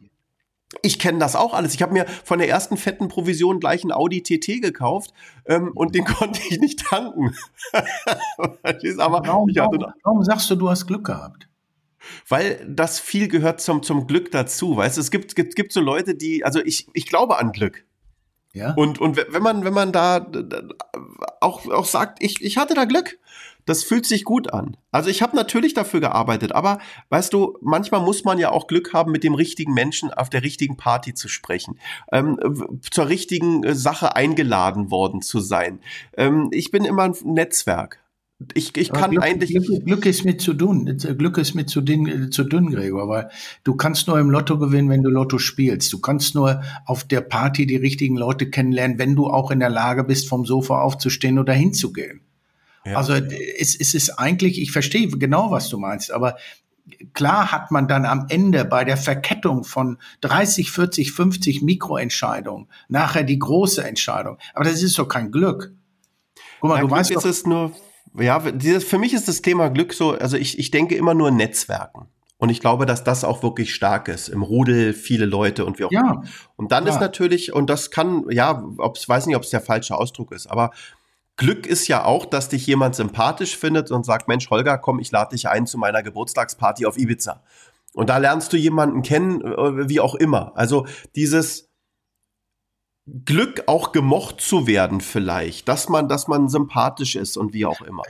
ich 0.82 0.98
kenne 0.98 1.20
das 1.20 1.36
auch 1.36 1.54
alles. 1.54 1.74
Ich 1.74 1.82
habe 1.82 1.92
mir 1.92 2.06
von 2.24 2.40
der 2.40 2.48
ersten 2.48 2.78
fetten 2.78 3.10
Provision 3.10 3.60
gleich 3.60 3.84
einen 3.84 3.92
Audi 3.92 4.24
TT 4.24 4.62
gekauft 4.62 5.12
ähm, 5.46 5.74
und 5.76 5.94
den 5.94 6.06
konnte 6.06 6.40
ich 6.50 6.62
nicht 6.62 6.86
tanken. 6.86 7.36
Aber 7.74 9.28
warum, 9.28 9.50
warum, 9.54 9.94
warum 10.04 10.24
sagst 10.24 10.50
du, 10.50 10.56
du 10.56 10.70
hast 10.70 10.88
Glück 10.88 11.04
gehabt? 11.04 11.50
weil 12.30 12.66
das 12.70 13.00
viel 13.00 13.28
gehört 13.28 13.60
zum, 13.60 13.84
zum 13.84 14.08
Glück 14.08 14.32
dazu. 14.32 14.78
Weißt 14.78 14.98
es 14.98 15.12
gibt, 15.12 15.36
gibt, 15.36 15.58
gibt 15.58 15.74
so 15.74 15.82
Leute, 15.82 16.16
die, 16.16 16.46
also 16.46 16.62
ich, 16.64 16.88
ich 16.94 17.08
glaube 17.08 17.40
an 17.40 17.52
Glück. 17.52 17.84
Ja. 18.56 18.74
Und, 18.74 19.00
und 19.00 19.18
wenn 19.18 19.44
man, 19.44 19.66
wenn 19.66 19.74
man 19.74 19.92
da 19.92 20.32
auch, 21.42 21.68
auch 21.68 21.86
sagt, 21.86 22.24
ich, 22.24 22.42
ich 22.42 22.58
hatte 22.58 22.74
da 22.74 22.86
Glück, 22.86 23.20
das 23.66 23.84
fühlt 23.84 24.06
sich 24.06 24.24
gut 24.24 24.54
an. 24.54 24.78
Also 24.92 25.10
ich 25.10 25.22
habe 25.22 25.36
natürlich 25.36 25.74
dafür 25.74 26.00
gearbeitet, 26.00 26.54
aber 26.54 26.80
weißt 27.10 27.34
du, 27.34 27.58
manchmal 27.62 28.02
muss 28.02 28.24
man 28.24 28.38
ja 28.38 28.52
auch 28.52 28.68
Glück 28.68 28.94
haben, 28.94 29.12
mit 29.12 29.26
dem 29.26 29.34
richtigen 29.34 29.74
Menschen 29.74 30.14
auf 30.14 30.30
der 30.30 30.44
richtigen 30.44 30.78
Party 30.78 31.14
zu 31.14 31.28
sprechen, 31.28 31.80
ähm, 32.14 32.80
zur 32.90 33.10
richtigen 33.10 33.64
äh, 33.64 33.76
Sache 33.76 34.16
eingeladen 34.16 34.90
worden 34.90 35.22
zu 35.22 35.42
sein. 35.42 35.80
Ähm, 36.16 36.50
ich 36.52 36.72
bin 36.72 36.86
immer 36.86 37.04
ein 37.04 37.16
Netzwerk. 37.26 38.05
Ich, 38.54 38.76
ich 38.76 38.92
kann 38.92 39.12
Glück, 39.12 39.24
eigentlich. 39.24 39.52
Glück, 39.52 39.86
Glück, 39.86 40.06
ist 40.06 40.26
mit 40.26 40.42
zu 40.42 40.54
dünn. 40.54 40.98
Glück 41.18 41.38
ist 41.38 41.54
mit 41.54 41.70
zu 41.70 41.80
dünn, 41.80 42.32
zu 42.34 42.44
dünn, 42.44 42.70
Gregor, 42.70 43.08
weil 43.08 43.30
du 43.64 43.76
kannst 43.76 44.08
nur 44.08 44.20
im 44.20 44.30
Lotto 44.30 44.60
gewinnen, 44.60 44.90
wenn 44.90 45.04
du 45.04 45.10
Lotto 45.10 45.38
spielst. 45.38 45.94
Du 45.94 46.00
kannst 46.00 46.36
nur 46.36 46.62
auf 46.86 47.06
der 47.06 47.22
Party 47.22 47.66
die 47.66 47.78
richtigen 47.78 48.18
Leute 48.18 48.50
kennenlernen, 48.50 49.00
wenn 49.00 49.16
du 49.16 49.28
auch 49.28 49.52
in 49.52 49.60
der 49.60 49.70
Lage 49.70 50.04
bist, 50.04 50.28
vom 50.28 50.46
Sofa 50.46 50.82
aufzustehen 50.82 51.40
oder 51.40 51.54
hinzugehen. 51.54 52.22
Ja. 52.86 52.98
Also 52.98 53.14
es, 53.14 53.80
es 53.80 53.94
ist 53.94 54.12
eigentlich, 54.20 54.62
ich 54.62 54.72
verstehe 54.72 55.08
genau, 55.08 55.52
was 55.52 55.70
du 55.70 55.78
meinst, 55.78 56.12
aber 56.12 56.36
klar 57.14 57.54
hat 57.54 57.72
man 57.72 57.88
dann 57.88 58.06
am 58.06 58.26
Ende 58.30 58.66
bei 58.66 58.84
der 58.84 58.98
Verkettung 58.98 59.64
von 59.64 59.98
30, 60.22 60.72
40, 60.72 61.12
50 61.14 61.62
Mikroentscheidungen 61.62 62.68
nachher 62.90 63.24
die 63.24 63.40
große 63.40 63.84
Entscheidung. 63.84 64.38
Aber 64.54 64.66
das 64.66 64.84
ist 64.84 65.00
doch 65.00 65.08
kein 65.08 65.32
Glück. 65.32 65.74
Guck 66.60 66.70
mal, 66.70 66.76
ja, 66.76 66.82
du 66.82 66.88
Glück 66.88 67.00
weißt 67.00 67.12
ist 67.12 67.24
doch, 67.24 67.30
es 67.30 67.46
nur 67.46 67.72
ja, 68.20 68.40
dieses, 68.52 68.84
für 68.84 68.98
mich 68.98 69.14
ist 69.14 69.28
das 69.28 69.42
Thema 69.42 69.70
Glück 69.70 69.94
so, 69.94 70.12
also 70.12 70.38
ich, 70.38 70.60
ich 70.60 70.72
denke 70.72 70.96
immer 70.96 71.14
nur 71.14 71.32
Netzwerken. 71.32 72.08
Und 72.38 72.50
ich 72.50 72.60
glaube, 72.60 72.86
dass 72.86 73.04
das 73.04 73.24
auch 73.24 73.44
wirklich 73.44 73.74
stark 73.74 74.10
ist. 74.10 74.28
Im 74.28 74.42
Rudel 74.42 74.94
viele 74.94 75.26
Leute 75.26 75.64
und 75.66 75.80
wie 75.80 75.86
auch 75.86 75.92
ja, 75.92 76.02
immer. 76.02 76.24
Und 76.58 76.72
dann 76.72 76.86
ja. 76.86 76.94
ist 76.94 77.00
natürlich, 77.00 77.54
und 77.54 77.70
das 77.70 77.92
kann, 77.92 78.26
ja, 78.30 78.64
ob's, 78.78 79.08
weiß 79.08 79.26
nicht, 79.26 79.38
ob 79.38 79.44
es 79.44 79.52
der 79.52 79.62
falsche 79.62 79.96
Ausdruck 79.96 80.34
ist, 80.34 80.48
aber 80.48 80.72
Glück 81.38 81.66
ist 81.66 81.88
ja 81.88 82.06
auch, 82.06 82.26
dass 82.26 82.50
dich 82.50 82.66
jemand 82.66 82.96
sympathisch 82.96 83.58
findet 83.58 83.92
und 83.92 84.06
sagt, 84.06 84.28
Mensch, 84.28 84.50
Holger, 84.50 84.78
komm, 84.78 85.00
ich 85.00 85.12
lade 85.12 85.36
dich 85.36 85.50
ein 85.50 85.68
zu 85.68 85.78
meiner 85.78 86.02
Geburtstagsparty 86.02 86.86
auf 86.86 86.98
Ibiza. 86.98 87.44
Und 87.94 88.10
da 88.10 88.18
lernst 88.18 88.54
du 88.54 88.58
jemanden 88.58 89.02
kennen, 89.02 89.42
äh, 89.42 89.90
wie 89.90 90.00
auch 90.00 90.16
immer. 90.16 90.54
Also 90.56 90.86
dieses, 91.16 91.70
Glück 93.08 93.64
auch 93.68 93.92
gemocht 93.92 94.42
zu 94.42 94.66
werden 94.66 95.00
vielleicht, 95.00 95.68
dass 95.68 95.90
man, 95.90 96.10
dass 96.10 96.28
man 96.28 96.50
sympathisch 96.50 97.16
ist 97.16 97.38
und 97.38 97.54
wie 97.54 97.68
auch 97.68 97.82
immer. 97.82 98.02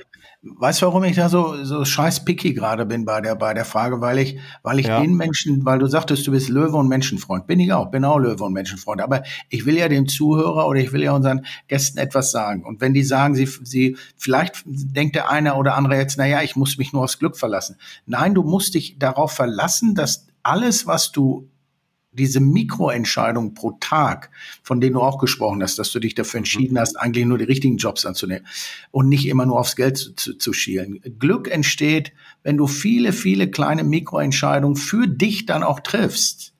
Weißt 0.41 0.81
du, 0.81 0.85
warum 0.85 1.03
ich 1.03 1.17
da 1.17 1.27
so, 1.27 1.65
so 1.65 1.83
scheiß 1.83 2.23
picky 2.23 2.53
gerade 2.53 2.85
bin 2.85 3.03
bei 3.03 3.19
der, 3.19 3.35
bei 3.35 3.53
der 3.53 3.65
Frage? 3.65 3.99
Weil 3.99 4.19
ich, 4.19 4.39
weil 4.63 4.79
ich 4.79 4.87
ja. 4.87 5.01
den 5.01 5.15
Menschen, 5.15 5.65
weil 5.65 5.79
du 5.79 5.87
sagtest, 5.87 6.25
du 6.27 6.31
bist 6.31 6.47
Löwe 6.47 6.77
und 6.77 6.87
Menschenfreund. 6.87 7.45
Bin 7.45 7.59
ich 7.59 7.73
auch, 7.73 7.91
bin 7.91 8.05
auch 8.05 8.19
Löwe 8.19 8.43
und 8.45 8.53
Menschenfreund. 8.53 9.01
Aber 9.01 9.23
ich 9.49 9.65
will 9.65 9.75
ja 9.75 9.89
dem 9.89 10.07
Zuhörer 10.07 10.65
oder 10.65 10.79
ich 10.79 10.93
will 10.93 11.03
ja 11.03 11.11
unseren 11.11 11.45
Gästen 11.67 11.97
etwas 11.97 12.31
sagen. 12.31 12.63
Und 12.63 12.79
wenn 12.79 12.93
die 12.93 13.03
sagen, 13.03 13.35
sie, 13.35 13.47
sie, 13.63 13.97
vielleicht 14.15 14.63
denkt 14.65 15.15
der 15.15 15.29
eine 15.29 15.55
oder 15.55 15.75
andere 15.75 15.97
jetzt, 15.97 16.17
na 16.17 16.25
ja, 16.25 16.41
ich 16.41 16.55
muss 16.55 16.77
mich 16.77 16.93
nur 16.93 17.03
aufs 17.03 17.19
Glück 17.19 17.35
verlassen. 17.35 17.77
Nein, 18.05 18.33
du 18.33 18.43
musst 18.43 18.75
dich 18.75 18.97
darauf 18.97 19.33
verlassen, 19.33 19.93
dass 19.93 20.27
alles, 20.41 20.87
was 20.87 21.11
du 21.11 21.49
diese 22.15 22.39
Mikroentscheidung 22.39 23.53
pro 23.53 23.71
Tag, 23.79 24.31
von 24.63 24.81
denen 24.81 24.93
du 24.93 25.01
auch 25.01 25.19
gesprochen 25.19 25.61
hast, 25.61 25.77
dass 25.77 25.91
du 25.91 25.99
dich 25.99 26.15
dafür 26.15 26.39
entschieden 26.39 26.79
hast, 26.79 26.95
eigentlich 26.95 27.25
nur 27.25 27.37
die 27.37 27.45
richtigen 27.45 27.77
Jobs 27.77 28.05
anzunehmen 28.05 28.47
und 28.91 29.09
nicht 29.09 29.27
immer 29.27 29.45
nur 29.45 29.59
aufs 29.59 29.75
Geld 29.75 29.97
zu, 29.97 30.15
zu, 30.15 30.37
zu 30.37 30.53
schielen. 30.53 31.01
Glück 31.19 31.49
entsteht, 31.49 32.13
wenn 32.43 32.57
du 32.57 32.67
viele, 32.67 33.13
viele 33.13 33.51
kleine 33.51 33.83
Mikroentscheidungen 33.83 34.75
für 34.75 35.07
dich 35.07 35.45
dann 35.45 35.63
auch 35.63 35.79
triffst. 35.79 36.54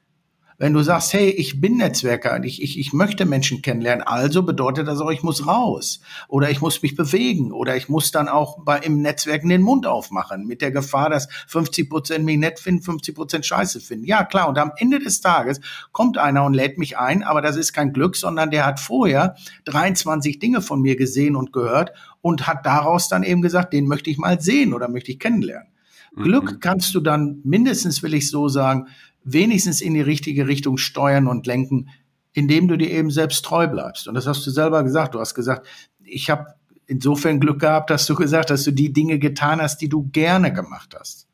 Wenn 0.57 0.71
du 0.71 0.81
sagst, 0.83 1.11
hey, 1.11 1.29
ich 1.29 1.59
bin 1.59 1.75
Netzwerker, 1.77 2.41
ich, 2.43 2.61
ich, 2.63 2.79
ich 2.79 2.93
möchte 2.93 3.25
Menschen 3.25 3.61
kennenlernen, 3.61 4.07
also 4.07 4.41
bedeutet 4.43 4.87
das 4.87 5.01
auch, 5.01 5.09
ich 5.11 5.21
muss 5.21 5.45
raus 5.45 5.99
oder 6.29 6.49
ich 6.49 6.61
muss 6.61 6.81
mich 6.81 6.95
bewegen 6.95 7.51
oder 7.51 7.75
ich 7.75 7.89
muss 7.89 8.11
dann 8.11 8.29
auch 8.29 8.63
bei, 8.63 8.79
im 8.79 9.01
Netzwerken 9.01 9.49
den 9.49 9.61
Mund 9.61 9.85
aufmachen 9.85 10.45
mit 10.45 10.61
der 10.61 10.71
Gefahr, 10.71 11.09
dass 11.09 11.27
50 11.47 11.89
Prozent 11.89 12.23
mich 12.23 12.37
nett 12.37 12.59
finden, 12.59 12.83
50 12.83 13.15
Prozent 13.15 13.45
scheiße 13.45 13.81
finden. 13.81 14.05
Ja, 14.05 14.23
klar. 14.23 14.47
Und 14.47 14.57
am 14.57 14.71
Ende 14.77 14.99
des 14.99 15.19
Tages 15.19 15.59
kommt 15.91 16.17
einer 16.17 16.45
und 16.45 16.53
lädt 16.53 16.77
mich 16.77 16.97
ein, 16.97 17.23
aber 17.23 17.41
das 17.41 17.57
ist 17.57 17.73
kein 17.73 17.91
Glück, 17.91 18.15
sondern 18.15 18.49
der 18.49 18.65
hat 18.65 18.79
vorher 18.79 19.35
23 19.65 20.39
Dinge 20.39 20.61
von 20.61 20.81
mir 20.81 20.95
gesehen 20.95 21.35
und 21.35 21.51
gehört 21.51 21.91
und 22.21 22.47
hat 22.47 22.65
daraus 22.65 23.09
dann 23.09 23.23
eben 23.23 23.41
gesagt, 23.41 23.73
den 23.73 23.87
möchte 23.87 24.09
ich 24.09 24.17
mal 24.17 24.39
sehen 24.39 24.73
oder 24.73 24.87
möchte 24.87 25.11
ich 25.11 25.19
kennenlernen. 25.19 25.67
Mhm. 26.15 26.23
Glück 26.23 26.61
kannst 26.61 26.95
du 26.95 27.01
dann 27.01 27.41
mindestens, 27.43 28.01
will 28.03 28.13
ich 28.13 28.29
so 28.29 28.47
sagen, 28.47 28.87
wenigstens 29.25 29.81
in 29.81 29.93
die 29.93 30.01
richtige 30.01 30.47
Richtung 30.47 30.77
steuern 30.77 31.27
und 31.27 31.45
lenken, 31.45 31.89
indem 32.31 32.67
du 32.67 32.77
dir 32.77 32.91
eben 32.91 33.11
selbst 33.11 33.43
treu 33.43 33.67
bleibst. 33.67 34.07
Und 34.07 34.13
das 34.15 34.27
hast 34.27 34.45
du 34.45 34.51
selber 34.51 34.83
gesagt. 34.83 35.15
Du 35.15 35.19
hast 35.19 35.35
gesagt, 35.35 35.67
ich 36.03 36.29
habe 36.29 36.45
insofern 36.85 37.39
Glück 37.39 37.59
gehabt, 37.59 37.89
dass 37.89 38.05
du 38.05 38.15
gesagt 38.15 38.51
hast, 38.51 38.59
dass 38.59 38.65
du 38.65 38.71
die 38.71 38.93
Dinge 38.93 39.19
getan 39.19 39.61
hast, 39.61 39.81
die 39.81 39.89
du 39.89 40.09
gerne 40.11 40.53
gemacht 40.53 40.95
hast. 40.97 41.27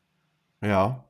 Ja. 0.64 1.04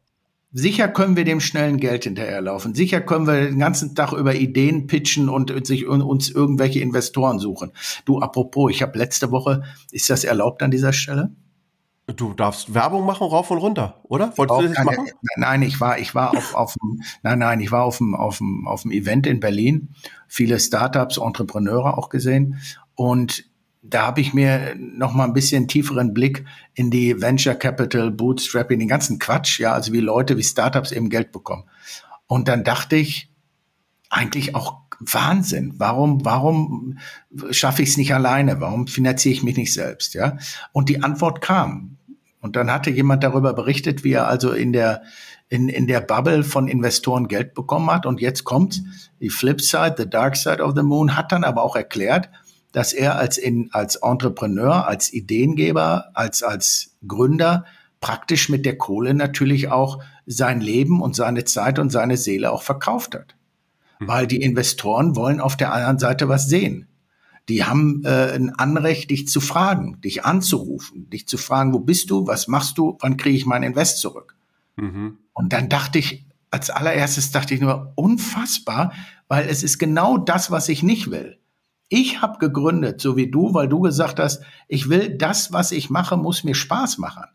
Sicher 0.53 0.89
können 0.89 1.15
wir 1.15 1.23
dem 1.23 1.39
schnellen 1.39 1.77
Geld 1.77 2.03
hinterherlaufen. 2.03 2.73
Sicher 2.73 2.99
können 2.99 3.25
wir 3.25 3.45
den 3.45 3.59
ganzen 3.59 3.95
Tag 3.95 4.11
über 4.11 4.35
Ideen 4.35 4.87
pitchen 4.87 5.29
und 5.29 5.65
sich 5.65 5.87
uns 5.87 6.29
irgendwelche 6.29 6.81
Investoren 6.81 7.39
suchen. 7.39 7.71
Du, 8.03 8.19
apropos, 8.19 8.71
ich 8.71 8.81
habe 8.81 8.97
letzte 8.97 9.31
Woche, 9.31 9.63
ist 9.91 10.09
das 10.09 10.25
erlaubt 10.25 10.61
an 10.61 10.71
dieser 10.71 10.91
Stelle? 10.91 11.31
Du 12.15 12.33
darfst 12.33 12.73
Werbung 12.73 13.05
machen 13.05 13.27
rauf 13.27 13.51
und 13.51 13.59
runter, 13.59 13.99
oder? 14.03 14.35
Wolltest 14.37 14.59
du 14.61 14.67
das 14.67 14.75
keine, 14.75 14.85
machen? 14.85 15.09
Nein, 15.37 15.61
ich 15.61 15.79
war, 15.79 15.99
ich 15.99 16.15
war 16.15 16.35
auf, 16.35 16.55
auf 16.55 16.73
dem, 16.73 17.01
nein, 17.23 17.39
nein, 17.39 17.59
ich 17.59 17.71
war 17.71 17.83
auf 17.83 17.97
dem, 17.97 18.15
auf 18.15 18.37
dem, 18.39 18.67
auf 18.67 18.83
dem 18.83 18.91
Event 18.91 19.27
in 19.27 19.39
Berlin. 19.39 19.89
Viele 20.27 20.59
Startups, 20.59 21.17
Entrepreneure 21.17 21.97
auch 21.97 22.09
gesehen. 22.09 22.59
Und 22.95 23.45
da 23.81 24.05
habe 24.05 24.21
ich 24.21 24.33
mir 24.33 24.75
noch 24.75 25.13
mal 25.13 25.25
ein 25.25 25.33
bisschen 25.33 25.67
tieferen 25.67 26.13
Blick 26.13 26.45
in 26.73 26.91
die 26.91 27.19
Venture 27.19 27.55
Capital, 27.55 28.11
Bootstrapping, 28.11 28.79
den 28.79 28.87
ganzen 28.87 29.17
Quatsch, 29.17 29.59
ja, 29.59 29.73
also 29.73 29.91
wie 29.91 29.99
Leute, 29.99 30.37
wie 30.37 30.43
Startups 30.43 30.91
eben 30.91 31.09
Geld 31.09 31.31
bekommen. 31.31 31.63
Und 32.27 32.47
dann 32.47 32.63
dachte 32.63 32.95
ich, 32.95 33.31
eigentlich 34.09 34.55
auch 34.55 34.81
Wahnsinn. 34.99 35.73
Warum, 35.77 36.23
warum 36.23 36.99
schaffe 37.49 37.81
ich 37.81 37.89
es 37.89 37.97
nicht 37.97 38.13
alleine? 38.13 38.61
Warum 38.61 38.87
finanziere 38.87 39.33
ich 39.33 39.43
mich 39.43 39.57
nicht 39.57 39.73
selbst? 39.73 40.13
Ja. 40.13 40.37
Und 40.73 40.89
die 40.89 41.01
Antwort 41.01 41.41
kam 41.41 41.97
Und 42.41 42.55
dann 42.55 42.71
hatte 42.71 42.89
jemand 42.89 43.23
darüber 43.23 43.53
berichtet, 43.53 44.03
wie 44.03 44.13
er 44.13 44.27
also 44.27 44.51
in 44.51 44.73
der, 44.73 45.03
in, 45.47 45.69
in 45.69 45.87
der 45.87 46.01
Bubble 46.01 46.43
von 46.43 46.67
Investoren 46.67 47.27
Geld 47.27 47.53
bekommen 47.53 47.89
hat. 47.91 48.05
Und 48.05 48.19
jetzt 48.19 48.43
kommt 48.43 48.83
die 49.19 49.29
Flip 49.29 49.61
Side, 49.61 49.95
the 49.97 50.09
Dark 50.09 50.35
Side 50.35 50.61
of 50.61 50.73
the 50.75 50.81
Moon, 50.81 51.15
hat 51.15 51.31
dann 51.31 51.43
aber 51.43 51.63
auch 51.63 51.75
erklärt, 51.75 52.29
dass 52.71 52.93
er 52.93 53.17
als, 53.17 53.37
in, 53.37 53.69
als 53.71 53.97
Entrepreneur, 53.97 54.87
als 54.87 55.13
Ideengeber, 55.13 56.09
als, 56.13 56.41
als 56.41 56.97
Gründer 57.07 57.65
praktisch 57.99 58.49
mit 58.49 58.65
der 58.65 58.77
Kohle 58.77 59.13
natürlich 59.13 59.69
auch 59.69 60.01
sein 60.25 60.61
Leben 60.61 61.01
und 61.01 61.15
seine 61.15 61.43
Zeit 61.43 61.77
und 61.77 61.91
seine 61.91 62.17
Seele 62.17 62.51
auch 62.51 62.63
verkauft 62.63 63.13
hat. 63.13 63.35
Mhm. 63.99 64.07
Weil 64.07 64.27
die 64.27 64.41
Investoren 64.41 65.15
wollen 65.15 65.39
auf 65.39 65.55
der 65.55 65.73
anderen 65.73 65.99
Seite 65.99 66.27
was 66.27 66.47
sehen. 66.47 66.87
Die 67.51 67.65
haben 67.65 68.01
äh, 68.05 68.31
ein 68.33 68.49
Anrecht, 68.51 69.09
dich 69.09 69.27
zu 69.27 69.41
fragen, 69.41 69.99
dich 69.99 70.23
anzurufen, 70.23 71.09
dich 71.09 71.27
zu 71.27 71.37
fragen, 71.37 71.73
wo 71.73 71.79
bist 71.79 72.09
du, 72.09 72.25
was 72.25 72.47
machst 72.47 72.77
du, 72.77 72.97
wann 73.01 73.17
kriege 73.17 73.35
ich 73.35 73.45
mein 73.45 73.61
Invest 73.61 73.99
zurück? 73.99 74.37
Mhm. 74.77 75.17
Und 75.33 75.51
dann 75.51 75.67
dachte 75.67 75.99
ich, 75.99 76.25
als 76.49 76.69
allererstes 76.69 77.31
dachte 77.31 77.53
ich 77.53 77.59
nur, 77.59 77.91
unfassbar, 77.95 78.93
weil 79.27 79.49
es 79.49 79.63
ist 79.63 79.79
genau 79.79 80.17
das, 80.17 80.49
was 80.49 80.69
ich 80.69 80.81
nicht 80.81 81.11
will. 81.11 81.39
Ich 81.89 82.21
habe 82.21 82.37
gegründet, 82.37 83.01
so 83.01 83.17
wie 83.17 83.29
du, 83.29 83.53
weil 83.53 83.67
du 83.67 83.81
gesagt 83.81 84.21
hast, 84.21 84.43
ich 84.69 84.87
will 84.87 85.17
das, 85.17 85.51
was 85.51 85.73
ich 85.73 85.89
mache, 85.89 86.15
muss 86.15 86.45
mir 86.45 86.55
Spaß 86.55 86.99
machen. 86.99 87.25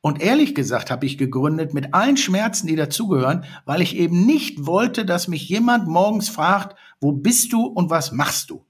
Und 0.00 0.22
ehrlich 0.22 0.54
gesagt 0.54 0.92
habe 0.92 1.06
ich 1.06 1.18
gegründet 1.18 1.74
mit 1.74 1.92
allen 1.92 2.16
Schmerzen, 2.16 2.68
die 2.68 2.76
dazugehören, 2.76 3.44
weil 3.64 3.82
ich 3.82 3.96
eben 3.96 4.26
nicht 4.26 4.64
wollte, 4.64 5.04
dass 5.04 5.26
mich 5.26 5.48
jemand 5.48 5.88
morgens 5.88 6.28
fragt, 6.28 6.76
wo 7.00 7.10
bist 7.10 7.52
du 7.52 7.62
und 7.66 7.90
was 7.90 8.12
machst 8.12 8.50
du? 8.50 8.64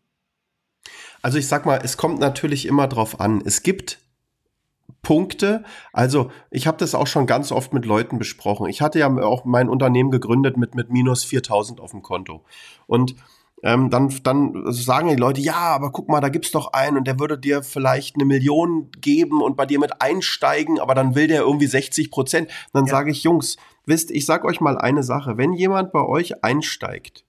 Also 1.23 1.39
ich 1.39 1.49
sag 1.49 1.67
mal, 1.67 1.81
es 1.83 1.97
kommt 1.97 2.21
natürlich 2.21 2.67
immer 2.67 2.89
drauf 2.89 3.21
an. 3.21 3.43
Es 3.45 3.63
gibt 3.63 3.99
Punkte. 5.03 5.65
Also 5.93 6.31
ich 6.51 6.67
habe 6.67 6.79
das 6.79 6.95
auch 6.95 7.07
schon 7.07 7.27
ganz 7.27 7.53
oft 7.53 7.73
mit 7.73 7.85
Leuten 7.85 8.19
besprochen. 8.19 8.69
Ich 8.69 8.81
hatte 8.81 8.99
ja 8.99 9.09
auch 9.23 9.45
mein 9.45 9.69
Unternehmen 9.69 10.11
gegründet 10.11 10.57
mit, 10.57 10.75
mit 10.75 10.91
minus 10.91 11.25
4000 11.25 11.81
auf 11.81 11.93
dem 11.93 12.03
Konto. 12.03 12.45
Und 12.87 13.15
ähm, 13.63 13.91
dann, 13.91 14.15
dann 14.23 14.73
sagen 14.73 15.09
die 15.09 15.17
Leute, 15.17 15.41
ja, 15.41 15.57
aber 15.57 15.91
guck 15.91 16.09
mal, 16.09 16.21
da 16.21 16.29
gibt's 16.29 16.53
doch 16.53 16.73
einen 16.73 16.97
und 16.97 17.07
der 17.07 17.19
würde 17.19 17.39
dir 17.39 17.63
vielleicht 17.63 18.15
eine 18.15 18.25
Million 18.25 18.91
geben 19.01 19.43
und 19.43 19.57
bei 19.57 19.67
dir 19.67 19.81
mit 19.81 20.01
einsteigen, 20.01 20.79
aber 20.79 20.95
dann 20.95 21.17
will 21.17 21.27
der 21.27 21.41
irgendwie 21.41 21.67
60 21.67 22.11
Prozent. 22.11 22.51
Dann 22.73 22.87
ja. 22.87 22.91
sage 22.91 23.11
ich, 23.11 23.25
Jungs, 23.25 23.57
wisst, 23.85 24.11
ich 24.11 24.27
sag 24.27 24.45
euch 24.45 24.61
mal 24.61 24.79
eine 24.79 25.03
Sache, 25.03 25.39
wenn 25.39 25.55
jemand 25.55 25.93
bei 25.93 26.05
euch 26.05 26.45
einsteigt 26.45 27.25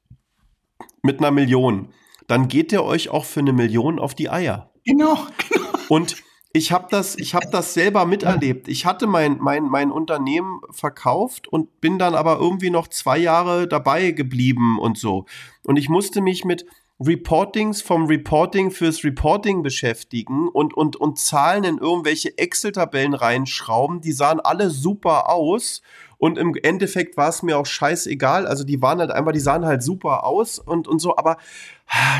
mit 1.01 1.19
einer 1.19 1.31
Million, 1.31 1.89
dann 2.29 2.47
geht 2.47 2.71
der 2.71 2.85
euch 2.85 3.09
auch 3.09 3.25
für 3.25 3.41
eine 3.41 3.53
Million 3.53 3.99
auf 3.99 4.13
die 4.13 4.29
Eier. 4.29 4.69
Genau, 4.85 5.17
genau. 5.49 5.67
Und 5.89 6.17
ich 6.53 6.71
habe 6.71 6.87
das, 6.89 7.17
ich 7.17 7.35
habe 7.35 7.47
das 7.51 7.73
selber 7.73 8.05
miterlebt. 8.05 8.67
Ich 8.67 8.85
hatte 8.85 9.07
mein, 9.07 9.37
mein, 9.39 9.63
mein 9.63 9.91
Unternehmen 9.91 10.61
verkauft 10.71 11.47
und 11.47 11.81
bin 11.81 11.99
dann 11.99 12.15
aber 12.15 12.37
irgendwie 12.39 12.69
noch 12.69 12.87
zwei 12.87 13.17
Jahre 13.17 13.67
dabei 13.67 14.11
geblieben 14.11 14.79
und 14.79 14.97
so. 14.97 15.25
Und 15.63 15.77
ich 15.77 15.89
musste 15.89 16.21
mich 16.21 16.45
mit 16.45 16.65
Reportings 17.01 17.81
vom 17.81 18.07
Reporting 18.07 18.71
fürs 18.71 19.03
Reporting 19.03 19.63
beschäftigen 19.63 20.49
und, 20.49 20.75
und, 20.75 20.97
und 20.97 21.17
Zahlen 21.17 21.63
in 21.63 21.77
irgendwelche 21.77 22.37
Excel-Tabellen 22.37 23.13
reinschrauben. 23.13 24.01
Die 24.01 24.11
sahen 24.11 24.39
alle 24.39 24.69
super 24.69 25.29
aus. 25.29 25.81
Und 26.17 26.37
im 26.37 26.53
Endeffekt 26.61 27.15
war 27.15 27.29
es 27.29 27.41
mir 27.43 27.57
auch 27.57 27.65
scheißegal. 27.65 28.45
Also 28.45 28.65
die 28.65 28.81
waren 28.81 28.99
halt 28.99 29.11
einfach, 29.11 29.31
die 29.31 29.39
sahen 29.39 29.65
halt 29.65 29.81
super 29.81 30.25
aus 30.25 30.59
und, 30.59 30.89
und 30.89 30.99
so. 30.99 31.15
Aber 31.15 31.37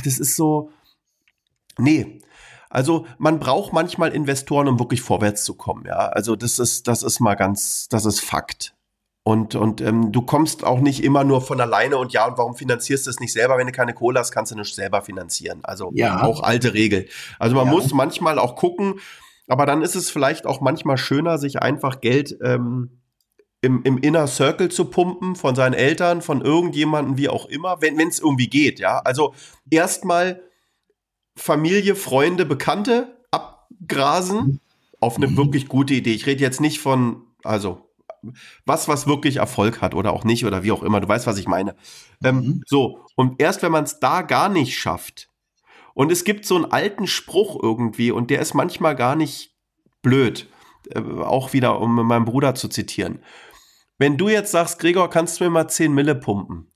das 0.04 0.20
ist 0.20 0.36
so, 0.36 0.72
nee, 1.78 2.22
also 2.70 3.08
man 3.18 3.40
braucht 3.40 3.74
manchmal 3.74 4.12
Investoren, 4.12 4.68
um 4.68 4.80
wirklich 4.80 5.02
vorwärts 5.02 5.44
zu 5.44 5.56
kommen. 5.56 5.86
Ja, 5.86 6.10
also 6.10 6.36
das 6.36 6.60
ist 6.60 6.88
das 6.88 7.04
ist 7.04 7.20
mal 7.20 7.36
ganz, 7.36 7.88
das 7.90 8.06
ist 8.06 8.20
Fakt. 8.20 8.76
Und, 9.24 9.54
und 9.54 9.82
ähm, 9.82 10.12
du 10.12 10.22
kommst 10.22 10.64
auch 10.64 10.80
nicht 10.80 11.04
immer 11.04 11.24
nur 11.24 11.42
von 11.42 11.62
alleine 11.62 11.98
und 11.98 12.14
ja, 12.14 12.26
und 12.26 12.38
warum 12.38 12.56
finanzierst 12.56 13.06
du 13.06 13.12
es 13.12 13.20
nicht 13.20 13.34
selber? 13.34 13.58
Wenn 13.58 13.68
du 13.68 13.74
keine 13.74 13.94
Kohle 13.94 14.20
hast, 14.20 14.32
kannst 14.32 14.52
du 14.52 14.56
nicht 14.56 14.74
selber 14.74 15.02
finanzieren. 15.02 15.60
Also 15.64 15.92
ja. 15.94 16.24
auch 16.24 16.42
alte 16.42 16.74
Regel. 16.74 17.08
Also 17.38 17.56
man 17.56 17.66
ja. 17.66 17.72
muss 17.72 17.94
manchmal 17.94 18.40
auch 18.40 18.56
gucken, 18.56 19.00
aber 19.48 19.66
dann 19.66 19.82
ist 19.82 19.96
es 19.96 20.10
vielleicht 20.10 20.48
auch 20.48 20.62
manchmal 20.62 20.98
schöner, 20.98 21.38
sich 21.38 21.62
einfach 21.62 22.02
Geld 22.02 22.38
ähm, 22.44 22.99
im, 23.62 23.84
im 23.84 23.98
Inner 23.98 24.28
Circle 24.28 24.70
zu 24.70 24.86
pumpen 24.86 25.36
von 25.36 25.56
seinen 25.56 25.74
Eltern, 25.74 26.22
von 26.22 26.42
irgendjemandem, 26.42 27.18
wie 27.18 27.30
auch 27.30 27.46
immer, 27.46 27.82
wenn 27.82 28.00
es 28.00 28.20
irgendwie 28.20 28.48
geht, 28.48 28.80
ja. 28.80 29.00
Also 29.00 29.34
erstmal 29.70 30.42
Familie, 31.36 31.96
Freunde, 31.96 32.46
Bekannte 32.46 33.18
abgrasen. 33.32 34.60
Auf 35.02 35.16
eine 35.16 35.28
mhm. 35.28 35.38
wirklich 35.38 35.70
gute 35.70 35.94
Idee. 35.94 36.14
Ich 36.14 36.26
rede 36.26 36.42
jetzt 36.42 36.60
nicht 36.60 36.80
von, 36.80 37.24
also 37.46 37.90
was, 38.66 38.90
was 38.90 39.08
wirklich 39.08 39.38
Erfolg 39.38 39.82
hat 39.82 39.96
oder 39.96 40.12
auch 40.12 40.26
nicht 40.26 40.46
oder 40.46 40.64
wie 40.64 40.74
auch 40.74 40.84
immer. 40.84 41.00
Du 41.00 41.08
weißt, 41.08 41.26
was 41.26 41.38
ich 41.38 41.48
meine. 41.48 41.76
Ähm, 42.24 42.36
mhm. 42.36 42.64
So, 42.66 43.06
und 43.16 43.42
erst 43.42 43.64
wenn 43.64 43.72
man 43.72 43.86
es 43.86 44.00
da 44.00 44.22
gar 44.24 44.50
nicht 44.50 44.78
schafft, 44.78 45.30
und 45.94 46.12
es 46.12 46.24
gibt 46.24 46.46
so 46.46 46.56
einen 46.56 46.66
alten 46.66 47.08
Spruch 47.08 47.62
irgendwie, 47.62 48.12
und 48.12 48.30
der 48.30 48.40
ist 48.40 48.54
manchmal 48.54 48.96
gar 48.96 49.16
nicht 49.16 49.56
blöd, 50.02 50.48
äh, 50.92 51.02
auch 51.02 51.52
wieder, 51.54 51.82
um 51.82 51.96
meinen 51.96 52.26
Bruder 52.26 52.56
zu 52.56 52.70
zitieren. 52.70 53.20
Wenn 54.00 54.18
du 54.18 54.30
jetzt 54.30 54.52
sagst, 54.52 54.80
Gregor, 54.80 55.12
kannst 55.12 55.40
du 55.40 55.44
mir 55.44 55.52
mal 55.52 55.68
10 55.68 55.94
Mille 55.94 56.16
pumpen? 56.16 56.70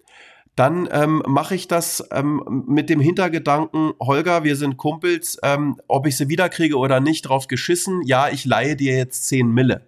dann 0.56 0.88
ähm, 0.92 1.24
mache 1.26 1.56
ich 1.56 1.68
das 1.68 2.08
ähm, 2.12 2.64
mit 2.68 2.90
dem 2.90 3.00
Hintergedanken, 3.00 3.94
Holger, 4.00 4.44
wir 4.44 4.56
sind 4.56 4.78
Kumpels, 4.78 5.40
ähm, 5.42 5.80
ob 5.88 6.06
ich 6.06 6.16
sie 6.16 6.30
wiederkriege 6.30 6.78
oder 6.78 7.00
nicht, 7.00 7.24
drauf 7.24 7.48
geschissen, 7.48 8.02
ja, 8.06 8.30
ich 8.30 8.46
leihe 8.46 8.76
dir 8.76 8.96
jetzt 8.96 9.28
10 9.28 9.52
Mille. 9.52 9.88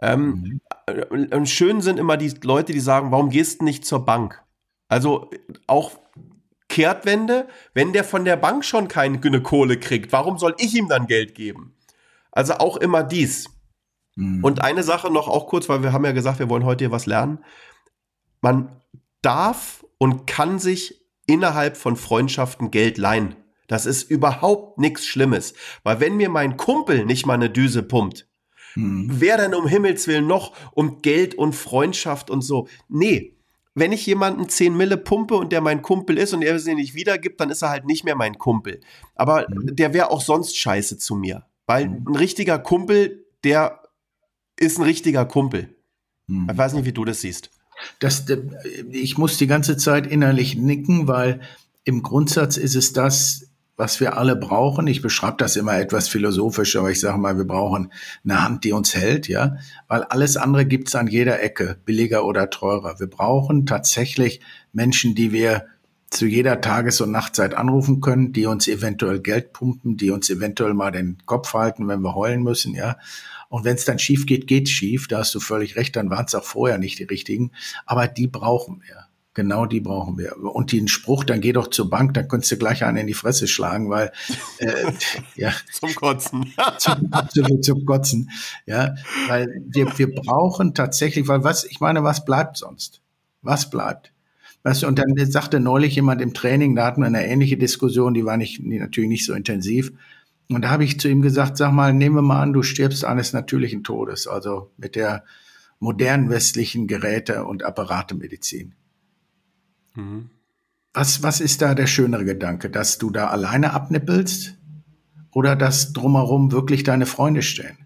Ähm, 0.00 0.60
mhm. 0.88 1.28
Und 1.30 1.48
schön 1.48 1.80
sind 1.80 1.98
immer 1.98 2.16
die 2.16 2.32
Leute, 2.42 2.72
die 2.72 2.80
sagen, 2.80 3.10
warum 3.10 3.30
gehst 3.30 3.60
du 3.60 3.64
nicht 3.64 3.84
zur 3.84 4.04
Bank? 4.04 4.42
Also 4.88 5.30
auch 5.66 5.92
Kehrtwende, 6.68 7.48
wenn 7.74 7.92
der 7.92 8.04
von 8.04 8.24
der 8.24 8.36
Bank 8.36 8.64
schon 8.64 8.88
keine 8.88 9.18
Kohle 9.42 9.78
kriegt, 9.78 10.12
warum 10.12 10.38
soll 10.38 10.54
ich 10.58 10.74
ihm 10.74 10.88
dann 10.88 11.06
Geld 11.06 11.34
geben? 11.34 11.74
Also 12.30 12.54
auch 12.54 12.76
immer 12.76 13.02
dies. 13.02 13.48
Mhm. 14.16 14.44
Und 14.44 14.62
eine 14.62 14.82
Sache 14.82 15.10
noch 15.10 15.28
auch 15.28 15.46
kurz, 15.46 15.68
weil 15.68 15.82
wir 15.82 15.92
haben 15.92 16.04
ja 16.04 16.12
gesagt, 16.12 16.38
wir 16.38 16.48
wollen 16.48 16.64
heute 16.64 16.84
hier 16.84 16.92
was 16.92 17.06
lernen. 17.06 17.38
Man 18.40 18.80
darf 19.22 19.84
und 19.98 20.26
kann 20.26 20.58
sich 20.58 21.00
innerhalb 21.26 21.76
von 21.76 21.96
Freundschaften 21.96 22.70
Geld 22.70 22.98
leihen. 22.98 23.36
Das 23.68 23.86
ist 23.86 24.10
überhaupt 24.10 24.78
nichts 24.78 25.06
Schlimmes. 25.06 25.54
Weil 25.82 26.00
wenn 26.00 26.16
mir 26.16 26.28
mein 26.28 26.56
Kumpel 26.56 27.06
nicht 27.06 27.24
mal 27.24 27.34
eine 27.34 27.50
Düse 27.50 27.82
pumpt, 27.82 28.28
hm. 28.74 29.06
wer 29.10 29.36
denn 29.36 29.54
um 29.54 29.66
Himmels 29.66 30.06
Willen 30.08 30.26
noch 30.26 30.52
um 30.72 31.00
Geld 31.02 31.34
und 31.34 31.54
Freundschaft 31.54 32.30
und 32.30 32.42
so? 32.42 32.68
Nee. 32.88 33.38
Wenn 33.74 33.92
ich 33.92 34.04
jemanden 34.04 34.48
10 34.48 34.76
Mille 34.76 34.98
pumpe 34.98 35.34
und 35.34 35.52
der 35.52 35.62
mein 35.62 35.80
Kumpel 35.80 36.18
ist 36.18 36.34
und 36.34 36.42
er 36.42 36.58
sie 36.58 36.74
nicht 36.74 36.94
wiedergibt, 36.94 37.40
dann 37.40 37.48
ist 37.48 37.62
er 37.62 37.70
halt 37.70 37.86
nicht 37.86 38.04
mehr 38.04 38.16
mein 38.16 38.36
Kumpel. 38.36 38.80
Aber 39.14 39.46
hm. 39.46 39.74
der 39.74 39.94
wäre 39.94 40.10
auch 40.10 40.20
sonst 40.20 40.56
scheiße 40.56 40.98
zu 40.98 41.14
mir. 41.14 41.46
Weil 41.66 41.84
hm. 41.84 42.04
ein 42.08 42.16
richtiger 42.16 42.58
Kumpel, 42.58 43.24
der 43.44 43.81
ist 44.58 44.78
ein 44.78 44.84
richtiger 44.84 45.24
Kumpel. 45.24 45.74
Hm. 46.28 46.48
Ich 46.50 46.58
weiß 46.58 46.74
nicht, 46.74 46.84
wie 46.84 46.92
du 46.92 47.04
das 47.04 47.20
siehst. 47.20 47.50
Das, 47.98 48.24
ich 48.90 49.18
muss 49.18 49.38
die 49.38 49.46
ganze 49.46 49.76
Zeit 49.76 50.06
innerlich 50.06 50.56
nicken, 50.56 51.08
weil 51.08 51.40
im 51.84 52.02
Grundsatz 52.02 52.56
ist 52.56 52.76
es 52.76 52.92
das, 52.92 53.48
was 53.76 53.98
wir 54.00 54.16
alle 54.16 54.36
brauchen. 54.36 54.86
Ich 54.86 55.02
beschreibe 55.02 55.38
das 55.38 55.56
immer 55.56 55.76
etwas 55.76 56.08
philosophisch, 56.08 56.76
aber 56.76 56.90
ich 56.90 57.00
sage 57.00 57.18
mal, 57.18 57.36
wir 57.36 57.46
brauchen 57.46 57.92
eine 58.22 58.44
Hand, 58.44 58.64
die 58.64 58.72
uns 58.72 58.94
hält, 58.94 59.26
ja, 59.28 59.56
weil 59.88 60.04
alles 60.04 60.36
andere 60.36 60.66
gibt's 60.66 60.94
an 60.94 61.08
jeder 61.08 61.42
Ecke, 61.42 61.78
billiger 61.84 62.24
oder 62.24 62.50
teurer. 62.50 63.00
Wir 63.00 63.08
brauchen 63.08 63.66
tatsächlich 63.66 64.40
Menschen, 64.72 65.14
die 65.14 65.32
wir 65.32 65.66
zu 66.12 66.26
jeder 66.26 66.60
Tages- 66.60 67.00
und 67.00 67.10
Nachtzeit 67.10 67.54
anrufen 67.54 68.00
können, 68.00 68.32
die 68.32 68.46
uns 68.46 68.68
eventuell 68.68 69.20
Geld 69.20 69.52
pumpen, 69.52 69.96
die 69.96 70.10
uns 70.10 70.28
eventuell 70.30 70.74
mal 70.74 70.90
den 70.90 71.18
Kopf 71.26 71.54
halten, 71.54 71.88
wenn 71.88 72.02
wir 72.02 72.14
heulen 72.14 72.42
müssen, 72.42 72.74
ja. 72.74 72.96
Und 73.48 73.64
wenn 73.64 73.76
es 73.76 73.84
dann 73.84 73.98
schief 73.98 74.24
geht, 74.24 74.46
geht 74.46 74.68
schief. 74.68 75.08
Da 75.08 75.18
hast 75.18 75.34
du 75.34 75.40
völlig 75.40 75.76
recht. 75.76 75.94
Dann 75.96 76.08
waren 76.08 76.24
es 76.24 76.34
auch 76.34 76.44
vorher 76.44 76.78
nicht 76.78 76.98
die 76.98 77.04
richtigen. 77.04 77.52
Aber 77.84 78.08
die 78.08 78.26
brauchen 78.26 78.82
wir. 78.86 79.08
Genau 79.34 79.66
die 79.66 79.80
brauchen 79.80 80.16
wir. 80.16 80.36
Und 80.38 80.72
den 80.72 80.88
Spruch, 80.88 81.24
dann 81.24 81.40
geh 81.40 81.52
doch 81.52 81.68
zur 81.68 81.88
Bank, 81.90 82.14
dann 82.14 82.28
könntest 82.28 82.52
du 82.52 82.56
gleich 82.56 82.84
einen 82.84 82.98
in 82.98 83.06
die 83.06 83.14
Fresse 83.14 83.48
schlagen, 83.48 83.90
weil 83.90 84.12
äh, 84.58 84.92
ja 85.36 85.52
zum 85.72 85.94
Kotzen. 85.94 86.52
zum, 86.78 87.12
absolut 87.12 87.64
zum 87.64 87.84
Kotzen. 87.84 88.30
Ja, 88.66 88.94
weil 89.28 89.62
wir, 89.66 89.98
wir 89.98 90.14
brauchen 90.14 90.74
tatsächlich, 90.74 91.28
weil 91.28 91.44
was, 91.44 91.64
ich 91.64 91.80
meine, 91.80 92.04
was 92.04 92.24
bleibt 92.24 92.58
sonst? 92.58 93.00
Was 93.42 93.70
bleibt? 93.70 94.11
Weißt 94.64 94.82
du, 94.82 94.86
und 94.86 94.98
dann 94.98 95.14
sagte 95.30 95.58
neulich 95.58 95.96
jemand 95.96 96.20
im 96.20 96.34
Training, 96.34 96.76
da 96.76 96.86
hatten 96.86 97.00
wir 97.00 97.06
eine 97.06 97.26
ähnliche 97.26 97.56
Diskussion, 97.56 98.14
die 98.14 98.24
war 98.24 98.36
nicht, 98.36 98.62
natürlich 98.62 99.08
nicht 99.08 99.26
so 99.26 99.34
intensiv. 99.34 99.92
Und 100.48 100.62
da 100.62 100.70
habe 100.70 100.84
ich 100.84 101.00
zu 101.00 101.08
ihm 101.08 101.22
gesagt, 101.22 101.56
sag 101.56 101.72
mal, 101.72 101.92
nehmen 101.92 102.16
wir 102.16 102.22
mal 102.22 102.40
an, 102.40 102.52
du 102.52 102.62
stirbst 102.62 103.04
eines 103.04 103.32
natürlichen 103.32 103.82
Todes, 103.82 104.26
also 104.26 104.70
mit 104.76 104.94
der 104.94 105.24
modernen 105.80 106.30
westlichen 106.30 106.86
Geräte- 106.86 107.44
und 107.44 107.64
Apparatemedizin. 107.64 108.74
Mhm. 109.94 110.30
Was, 110.94 111.22
was 111.22 111.40
ist 111.40 111.62
da 111.62 111.74
der 111.74 111.86
schönere 111.86 112.24
Gedanke, 112.24 112.70
dass 112.70 112.98
du 112.98 113.10
da 113.10 113.28
alleine 113.28 113.72
abnippelst 113.72 114.58
oder 115.32 115.56
dass 115.56 115.92
drumherum 115.92 116.52
wirklich 116.52 116.84
deine 116.84 117.06
Freunde 117.06 117.42
stehen? 117.42 117.82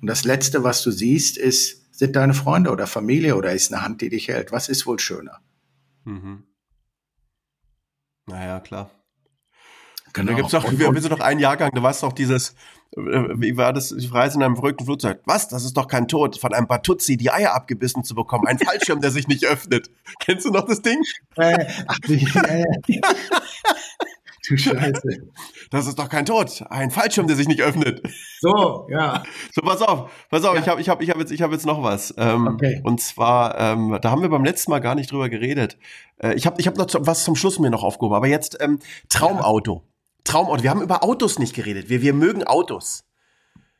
und 0.00 0.06
das 0.06 0.24
Letzte, 0.24 0.64
was 0.64 0.82
du 0.82 0.90
siehst, 0.90 1.36
ist, 1.36 1.94
sind 1.94 2.16
deine 2.16 2.34
Freunde 2.34 2.70
oder 2.70 2.86
Familie 2.86 3.36
oder 3.36 3.52
ist 3.52 3.72
eine 3.72 3.82
Hand, 3.82 4.00
die 4.00 4.08
dich 4.08 4.28
hält. 4.28 4.52
Was 4.52 4.68
ist 4.68 4.86
wohl 4.86 4.98
schöner? 4.98 5.40
Mhm. 6.04 6.44
Naja, 8.26 8.60
klar. 8.60 8.90
Genau. 10.12 10.32
Da 10.32 10.36
gibt's 10.36 10.52
doch, 10.52 10.70
wir, 10.70 10.92
wir 10.92 11.00
sind 11.00 11.12
doch 11.12 11.20
ein 11.20 11.38
Jahrgang, 11.38 11.70
da 11.72 11.82
war 11.82 11.90
es 11.90 12.00
doch 12.00 12.12
dieses, 12.12 12.54
äh, 12.96 13.00
wie 13.00 13.56
war 13.56 13.72
das, 13.72 13.92
ich 13.92 14.12
reise 14.12 14.38
in 14.38 14.42
einem 14.42 14.56
verrückten 14.56 14.84
Flugzeug. 14.84 15.20
Was? 15.24 15.48
Das 15.48 15.64
ist 15.64 15.76
doch 15.76 15.86
kein 15.86 16.08
Tod, 16.08 16.38
von 16.38 16.52
einem 16.52 16.66
Batuzzi 16.66 17.16
die 17.16 17.30
Eier 17.30 17.54
abgebissen 17.54 18.02
zu 18.02 18.14
bekommen. 18.14 18.46
Ein 18.46 18.58
Fallschirm, 18.58 19.00
der 19.00 19.10
sich 19.10 19.28
nicht 19.28 19.44
öffnet. 19.44 19.90
Kennst 20.20 20.46
du 20.46 20.50
noch 20.50 20.66
das 20.66 20.82
Ding? 20.82 21.00
Äh, 21.36 21.66
ach, 21.86 21.98
ja, 22.08 22.64
ja. 22.86 23.00
Du 24.50 24.56
Scheiße. 24.58 25.30
Das 25.70 25.86
ist 25.86 25.98
doch 25.98 26.08
kein 26.08 26.26
Tod. 26.26 26.64
Ein 26.70 26.90
Fallschirm, 26.90 27.28
der 27.28 27.36
sich 27.36 27.46
nicht 27.46 27.62
öffnet. 27.62 28.02
So, 28.40 28.88
ja. 28.90 29.22
So, 29.52 29.62
pass 29.62 29.80
auf, 29.80 30.10
pass 30.28 30.44
auf, 30.44 30.56
ja. 30.56 30.60
ich 30.60 30.68
habe 30.68 30.80
ich 30.80 30.88
hab, 30.88 31.00
ich 31.00 31.10
hab 31.10 31.18
jetzt, 31.18 31.30
ich 31.30 31.40
hab 31.40 31.52
jetzt 31.52 31.66
noch 31.66 31.84
was. 31.84 32.12
Ähm, 32.18 32.48
okay. 32.48 32.80
Und 32.82 33.00
zwar, 33.00 33.56
ähm, 33.58 33.96
da 34.02 34.10
haben 34.10 34.22
wir 34.22 34.28
beim 34.28 34.44
letzten 34.44 34.72
Mal 34.72 34.80
gar 34.80 34.96
nicht 34.96 35.12
drüber 35.12 35.28
geredet. 35.28 35.78
Äh, 36.18 36.34
ich 36.34 36.46
habe 36.46 36.60
ich 36.60 36.66
hab 36.66 36.76
noch 36.76 36.88
was 36.98 37.22
zum 37.22 37.36
Schluss 37.36 37.60
mir 37.60 37.70
noch 37.70 37.84
aufgehoben, 37.84 38.16
aber 38.16 38.26
jetzt 38.26 38.58
ähm, 38.60 38.80
Traumauto. 39.08 39.84
Traumauto. 40.24 40.64
Wir 40.64 40.70
haben 40.70 40.82
über 40.82 41.04
Autos 41.04 41.38
nicht 41.38 41.54
geredet. 41.54 41.88
Wir, 41.88 42.02
wir 42.02 42.12
mögen 42.12 42.42
Autos. 42.42 43.04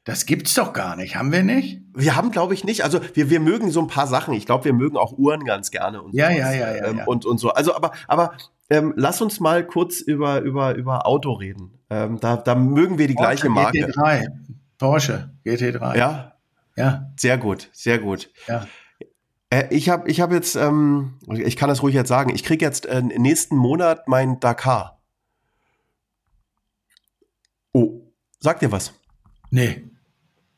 Das 0.04 0.24
gibt's 0.24 0.54
doch 0.54 0.72
gar 0.72 0.96
nicht, 0.96 1.16
haben 1.16 1.32
wir 1.32 1.42
nicht? 1.42 1.80
Wir 1.94 2.16
haben, 2.16 2.30
glaube 2.30 2.54
ich, 2.54 2.64
nicht. 2.64 2.84
Also 2.84 3.00
wir, 3.14 3.28
wir 3.28 3.40
mögen 3.40 3.70
so 3.70 3.80
ein 3.80 3.86
paar 3.88 4.06
Sachen. 4.06 4.34
Ich 4.34 4.46
glaube, 4.46 4.64
wir 4.64 4.72
mögen 4.72 4.96
auch 4.96 5.18
Uhren 5.18 5.44
ganz 5.44 5.70
gerne 5.70 6.00
und 6.00 6.14
ja, 6.14 6.30
ja, 6.30 6.52
ja, 6.52 6.74
ja, 6.74 6.86
ähm, 6.86 6.98
ja. 6.98 7.04
Und, 7.04 7.26
und 7.26 7.38
so. 7.38 7.50
Also, 7.50 7.74
aber, 7.74 7.92
aber 8.06 8.32
ähm, 8.70 8.94
lass 8.96 9.20
uns 9.20 9.40
mal 9.40 9.66
kurz 9.66 10.00
über, 10.00 10.40
über, 10.40 10.74
über 10.74 11.06
Auto 11.06 11.32
reden. 11.32 11.78
Ähm, 11.90 12.20
da, 12.20 12.36
da 12.36 12.54
mögen 12.54 12.98
wir 12.98 13.08
die 13.08 13.14
Porsche, 13.14 13.48
gleiche 13.48 13.48
Marke. 13.50 13.78
GT3. 13.78 14.28
Porsche, 14.78 15.30
GT3. 15.44 15.96
Ja? 15.96 16.34
Ja. 16.76 17.12
Sehr 17.16 17.36
gut, 17.36 17.68
sehr 17.72 17.98
gut. 17.98 18.30
Ja. 18.46 18.66
Äh, 19.50 19.66
ich 19.70 19.88
habe 19.88 20.08
ich 20.08 20.20
hab 20.20 20.32
jetzt, 20.32 20.54
ähm, 20.54 21.18
ich 21.28 21.56
kann 21.56 21.68
das 21.68 21.82
ruhig 21.82 21.94
jetzt 21.94 22.08
sagen, 22.08 22.32
ich 22.32 22.44
kriege 22.44 22.64
jetzt 22.64 22.86
äh, 22.86 23.02
nächsten 23.02 23.56
Monat 23.56 24.06
mein 24.06 24.38
Dakar. 24.38 25.02
Oh, 27.72 28.00
sag 28.38 28.60
dir 28.60 28.70
was? 28.70 28.94
Nee. 29.50 29.90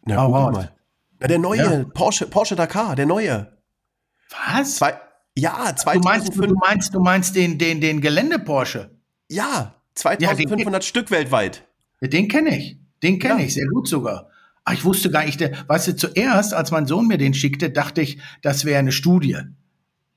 Na, 0.05 0.27
oh, 0.27 0.33
guck 0.33 0.53
mal. 0.53 0.73
Na, 1.19 1.27
der 1.27 1.39
neue 1.39 1.59
ja. 1.59 1.85
Porsche, 1.95 2.27
Porsche 2.27 2.57
Dakar, 2.57 2.95
der 2.95 3.07
neue. 3.07 3.59
Was? 4.31 4.77
Zwei, 4.77 4.99
ja, 5.37 5.75
2005. 5.75 5.85
Du 5.95 6.01
meinst, 6.09 6.35
du 6.35 6.55
meinst, 6.55 6.95
du 6.95 7.01
meinst 7.01 7.37
den, 7.37 7.59
den, 7.59 7.81
den 7.81 8.01
Gelände 8.01 8.39
Porsche? 8.39 8.91
Ja, 9.29 9.75
2500 9.95 10.83
ja, 10.83 10.87
Stück 10.87 11.11
weltweit. 11.11 11.67
Den 12.01 12.29
kenne 12.29 12.57
ich. 12.57 12.79
Den 13.03 13.19
kenne 13.19 13.41
ja. 13.41 13.47
ich, 13.47 13.55
sehr 13.55 13.67
gut 13.67 13.89
sogar. 13.89 14.29
Ach, 14.65 14.75
ich 14.75 14.85
wusste 14.85 15.11
gar 15.11 15.25
nicht, 15.25 15.41
der, 15.41 15.53
weißt 15.67 15.89
du, 15.89 15.97
zuerst, 15.97 16.55
als 16.55 16.71
mein 16.71 16.87
Sohn 16.87 17.07
mir 17.09 17.19
den 17.19 17.35
schickte, 17.35 17.71
dachte 17.71 18.01
ich, 18.01 18.21
das 18.43 18.65
wäre 18.65 18.79
eine 18.79 18.93
Studie. 18.93 19.39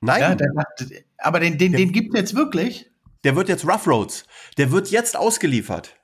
Nein. 0.00 0.20
Ja, 0.20 0.34
dachte, 0.34 1.04
aber 1.18 1.40
den, 1.40 1.58
den, 1.58 1.72
den 1.72 1.92
gibt 1.92 2.14
es 2.14 2.20
jetzt 2.20 2.34
wirklich? 2.36 2.90
Der 3.24 3.34
wird 3.34 3.48
jetzt 3.48 3.66
Rough 3.66 3.88
Roads. 3.88 4.24
Der 4.56 4.70
wird 4.70 4.90
jetzt 4.90 5.16
ausgeliefert. 5.16 5.96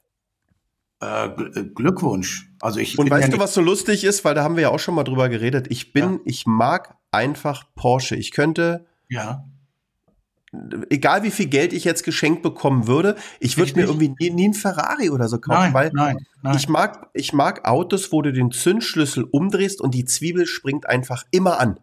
Äh, 1.00 1.26
äh, 1.26 1.64
Glückwunsch. 1.74 2.50
Also 2.60 2.80
ich 2.80 2.98
Und 2.98 3.10
weißt 3.10 3.28
ja 3.28 3.34
du, 3.34 3.40
was 3.40 3.54
so 3.54 3.60
lustig 3.60 4.02
ist, 4.02 4.24
weil 4.24 4.34
da 4.34 4.42
haben 4.42 4.56
wir 4.56 4.62
ja 4.62 4.68
auch 4.70 4.80
schon 4.80 4.94
mal 4.94 5.04
drüber 5.04 5.28
geredet. 5.28 5.66
Ich 5.68 5.92
bin, 5.92 6.14
ja. 6.14 6.18
ich 6.24 6.46
mag 6.46 6.96
einfach 7.12 7.64
Porsche. 7.76 8.16
Ich 8.16 8.32
könnte, 8.32 8.86
ja. 9.12 9.44
Egal 10.90 11.22
wie 11.22 11.30
viel 11.30 11.46
Geld 11.46 11.72
ich 11.72 11.84
jetzt 11.84 12.04
geschenkt 12.04 12.42
bekommen 12.42 12.86
würde, 12.86 13.16
ich 13.40 13.56
würde 13.56 13.74
mir 13.74 13.86
irgendwie 13.86 14.14
nie, 14.20 14.30
nie 14.30 14.48
ein 14.48 14.54
Ferrari 14.54 15.08
oder 15.08 15.26
so 15.26 15.38
kaufen, 15.38 15.72
nein, 15.72 15.74
weil 15.74 15.90
nein, 15.94 16.18
nein. 16.42 16.56
ich 16.56 16.68
mag, 16.68 17.08
ich 17.14 17.32
mag 17.32 17.66
Autos, 17.66 18.12
wo 18.12 18.20
du 18.20 18.34
den 18.34 18.50
Zündschlüssel 18.50 19.24
umdrehst 19.24 19.80
und 19.80 19.94
die 19.94 20.04
Zwiebel 20.04 20.44
springt 20.44 20.86
einfach 20.86 21.24
immer 21.30 21.58
an. 21.58 21.80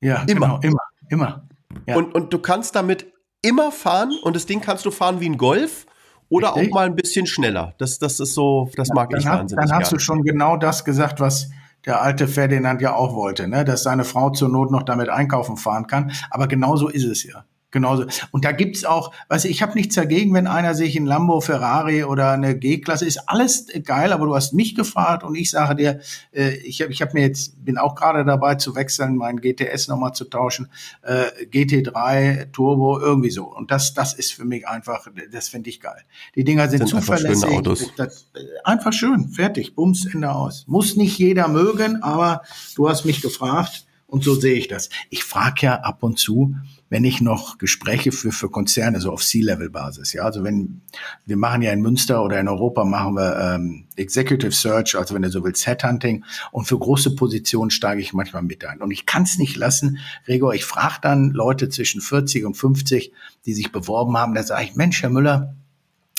Ja, 0.00 0.22
immer, 0.28 0.58
genau, 0.58 0.60
immer, 0.60 0.82
immer. 1.08 1.48
Ja. 1.88 1.96
Und, 1.96 2.14
und 2.14 2.32
du 2.32 2.38
kannst 2.38 2.76
damit 2.76 3.12
immer 3.42 3.72
fahren 3.72 4.12
und 4.22 4.36
das 4.36 4.46
Ding 4.46 4.60
kannst 4.60 4.86
du 4.86 4.92
fahren 4.92 5.18
wie 5.18 5.28
ein 5.28 5.36
Golf 5.36 5.86
oder 6.28 6.54
Richtig? 6.54 6.70
auch 6.70 6.74
mal 6.74 6.86
ein 6.86 6.94
bisschen 6.94 7.26
schneller. 7.26 7.74
Das, 7.78 7.98
das 7.98 8.20
ist 8.20 8.34
so, 8.34 8.70
das 8.76 8.90
mag 8.90 9.12
ich 9.16 9.26
hat, 9.26 9.40
wahnsinnig. 9.40 9.66
Dann 9.66 9.76
hast 9.76 9.88
gerne. 9.88 9.98
du 9.98 10.04
schon 10.04 10.22
genau 10.22 10.56
das 10.56 10.84
gesagt, 10.84 11.18
was 11.18 11.50
der 11.86 12.02
alte 12.02 12.28
Ferdinand 12.28 12.80
ja 12.80 12.94
auch 12.94 13.14
wollte, 13.14 13.48
ne? 13.48 13.64
dass 13.64 13.82
seine 13.82 14.04
Frau 14.04 14.30
zur 14.30 14.48
Not 14.48 14.70
noch 14.70 14.82
damit 14.82 15.08
einkaufen 15.08 15.56
fahren 15.56 15.86
kann. 15.86 16.12
Aber 16.30 16.48
genauso 16.48 16.88
ist 16.88 17.04
es 17.04 17.24
ja. 17.24 17.44
Genauso. 17.74 18.06
Und 18.30 18.44
da 18.44 18.52
gibt's 18.52 18.84
auch, 18.84 19.12
weißt 19.28 19.46
du, 19.46 19.48
ich 19.48 19.60
habe 19.60 19.74
nichts 19.74 19.96
dagegen, 19.96 20.32
wenn 20.32 20.46
einer 20.46 20.76
sich 20.76 20.94
ein 20.94 21.06
Lambo, 21.06 21.40
Ferrari 21.40 22.04
oder 22.04 22.30
eine 22.30 22.56
G-Klasse 22.56 23.04
ist, 23.04 23.28
alles 23.28 23.66
geil, 23.82 24.12
aber 24.12 24.26
du 24.26 24.36
hast 24.36 24.52
mich 24.52 24.76
gefragt 24.76 25.24
und 25.24 25.34
ich 25.34 25.50
sage 25.50 25.74
dir, 25.74 26.00
äh, 26.30 26.54
ich 26.58 26.80
habe 26.82 26.92
ich 26.92 27.02
hab 27.02 27.14
mir 27.14 27.22
jetzt, 27.22 27.64
bin 27.64 27.76
auch 27.76 27.96
gerade 27.96 28.24
dabei 28.24 28.54
zu 28.54 28.76
wechseln, 28.76 29.16
meinen 29.16 29.40
GTS 29.40 29.88
nochmal 29.88 30.12
zu 30.12 30.26
tauschen, 30.26 30.68
äh, 31.02 31.46
GT3, 31.46 32.52
Turbo, 32.52 33.00
irgendwie 33.00 33.30
so. 33.30 33.52
Und 33.52 33.72
das, 33.72 33.92
das 33.92 34.14
ist 34.14 34.34
für 34.34 34.44
mich 34.44 34.68
einfach, 34.68 35.08
das 35.32 35.48
finde 35.48 35.68
ich 35.68 35.80
geil. 35.80 36.04
Die 36.36 36.44
Dinger 36.44 36.68
sind, 36.68 36.86
sind 36.86 36.90
zuverlässig. 36.90 37.42
Einfach, 37.42 37.58
Autos. 37.58 37.90
Das, 37.96 38.28
äh, 38.34 38.38
einfach 38.62 38.92
schön, 38.92 39.30
fertig, 39.30 39.74
bums, 39.74 40.06
Ende 40.06 40.30
aus. 40.30 40.64
Muss 40.68 40.94
nicht 40.94 41.18
jeder 41.18 41.48
mögen, 41.48 42.04
aber 42.04 42.42
du 42.76 42.88
hast 42.88 43.04
mich 43.04 43.20
gefragt 43.20 43.84
und 44.06 44.22
so 44.22 44.36
sehe 44.36 44.54
ich 44.54 44.68
das. 44.68 44.90
Ich 45.10 45.24
frage 45.24 45.66
ja 45.66 45.80
ab 45.80 46.04
und 46.04 46.20
zu, 46.20 46.54
wenn 46.90 47.04
ich 47.04 47.20
noch 47.20 47.58
Gespräche 47.58 48.12
für, 48.12 48.30
für 48.30 48.50
Konzerne, 48.50 49.00
so 49.00 49.10
auf 49.10 49.24
C-Level-Basis, 49.24 50.12
ja, 50.12 50.22
also 50.22 50.44
wenn, 50.44 50.82
wir 51.26 51.36
machen 51.36 51.62
ja 51.62 51.72
in 51.72 51.80
Münster 51.80 52.22
oder 52.22 52.38
in 52.38 52.48
Europa 52.48 52.84
machen 52.84 53.14
wir 53.14 53.38
ähm, 53.38 53.86
Executive 53.96 54.52
Search, 54.52 54.96
also 54.96 55.14
wenn 55.14 55.22
du 55.22 55.30
so 55.30 55.42
willst, 55.44 55.66
Headhunting 55.66 56.24
und 56.52 56.66
für 56.66 56.78
große 56.78 57.14
Positionen 57.16 57.70
steige 57.70 58.00
ich 58.00 58.12
manchmal 58.12 58.42
mit 58.42 58.64
ein. 58.64 58.80
Und 58.80 58.90
ich 58.90 59.06
kann 59.06 59.22
es 59.22 59.38
nicht 59.38 59.56
lassen, 59.56 59.98
Gregor, 60.26 60.54
ich 60.54 60.64
frage 60.64 60.98
dann 61.02 61.30
Leute 61.30 61.68
zwischen 61.68 62.00
40 62.00 62.44
und 62.44 62.54
50, 62.54 63.12
die 63.46 63.54
sich 63.54 63.72
beworben 63.72 64.16
haben, 64.16 64.34
da 64.34 64.42
sage 64.42 64.64
ich, 64.64 64.74
Mensch, 64.74 65.02
Herr 65.02 65.10
Müller, 65.10 65.54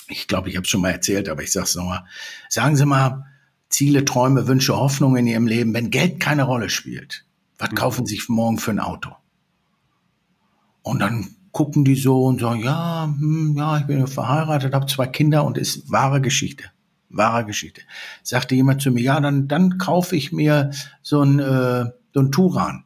ich 0.07 0.27
glaube, 0.27 0.49
ich 0.49 0.55
habe 0.55 0.65
es 0.65 0.69
schon 0.69 0.81
mal 0.81 0.91
erzählt, 0.91 1.29
aber 1.29 1.41
ich 1.41 1.51
sage 1.51 1.65
es 1.65 1.75
nochmal, 1.75 2.05
sagen 2.49 2.75
Sie 2.75 2.85
mal, 2.85 3.25
Ziele, 3.69 4.05
Träume, 4.05 4.47
Wünsche, 4.47 4.75
Hoffnungen 4.75 5.17
in 5.17 5.27
Ihrem 5.27 5.47
Leben, 5.47 5.73
wenn 5.73 5.89
Geld 5.89 6.19
keine 6.19 6.43
Rolle 6.43 6.69
spielt, 6.69 7.25
was 7.57 7.71
mhm. 7.71 7.75
kaufen 7.75 8.05
Sie 8.05 8.15
sich 8.15 8.29
morgen 8.29 8.57
für 8.57 8.71
ein 8.71 8.79
Auto? 8.79 9.15
Und 10.85 10.99
dann 10.99 11.27
gucken 11.51 11.83
die 11.83 11.95
so 11.95 12.25
und 12.25 12.39
sagen, 12.39 12.61
ja, 12.61 13.05
hm, 13.05 13.55
ja, 13.57 13.79
ich 13.79 13.85
bin 13.85 14.05
verheiratet, 14.05 14.73
habe 14.73 14.85
zwei 14.85 15.07
Kinder 15.07 15.43
und 15.43 15.57
ist 15.57 15.91
wahre 15.91 16.21
Geschichte. 16.21 16.65
Wahre 17.09 17.43
Geschichte. 17.43 17.81
Sagte 18.21 18.53
jemand 18.53 18.81
zu 18.83 18.91
mir, 18.91 19.01
ja, 19.01 19.19
dann, 19.19 19.47
dann 19.47 19.79
kaufe 19.79 20.15
ich 20.15 20.31
mir 20.31 20.69
so 21.01 21.21
ein, 21.21 21.39
äh, 21.39 21.85
so 22.13 22.19
ein 22.19 22.31
Turan. 22.31 22.83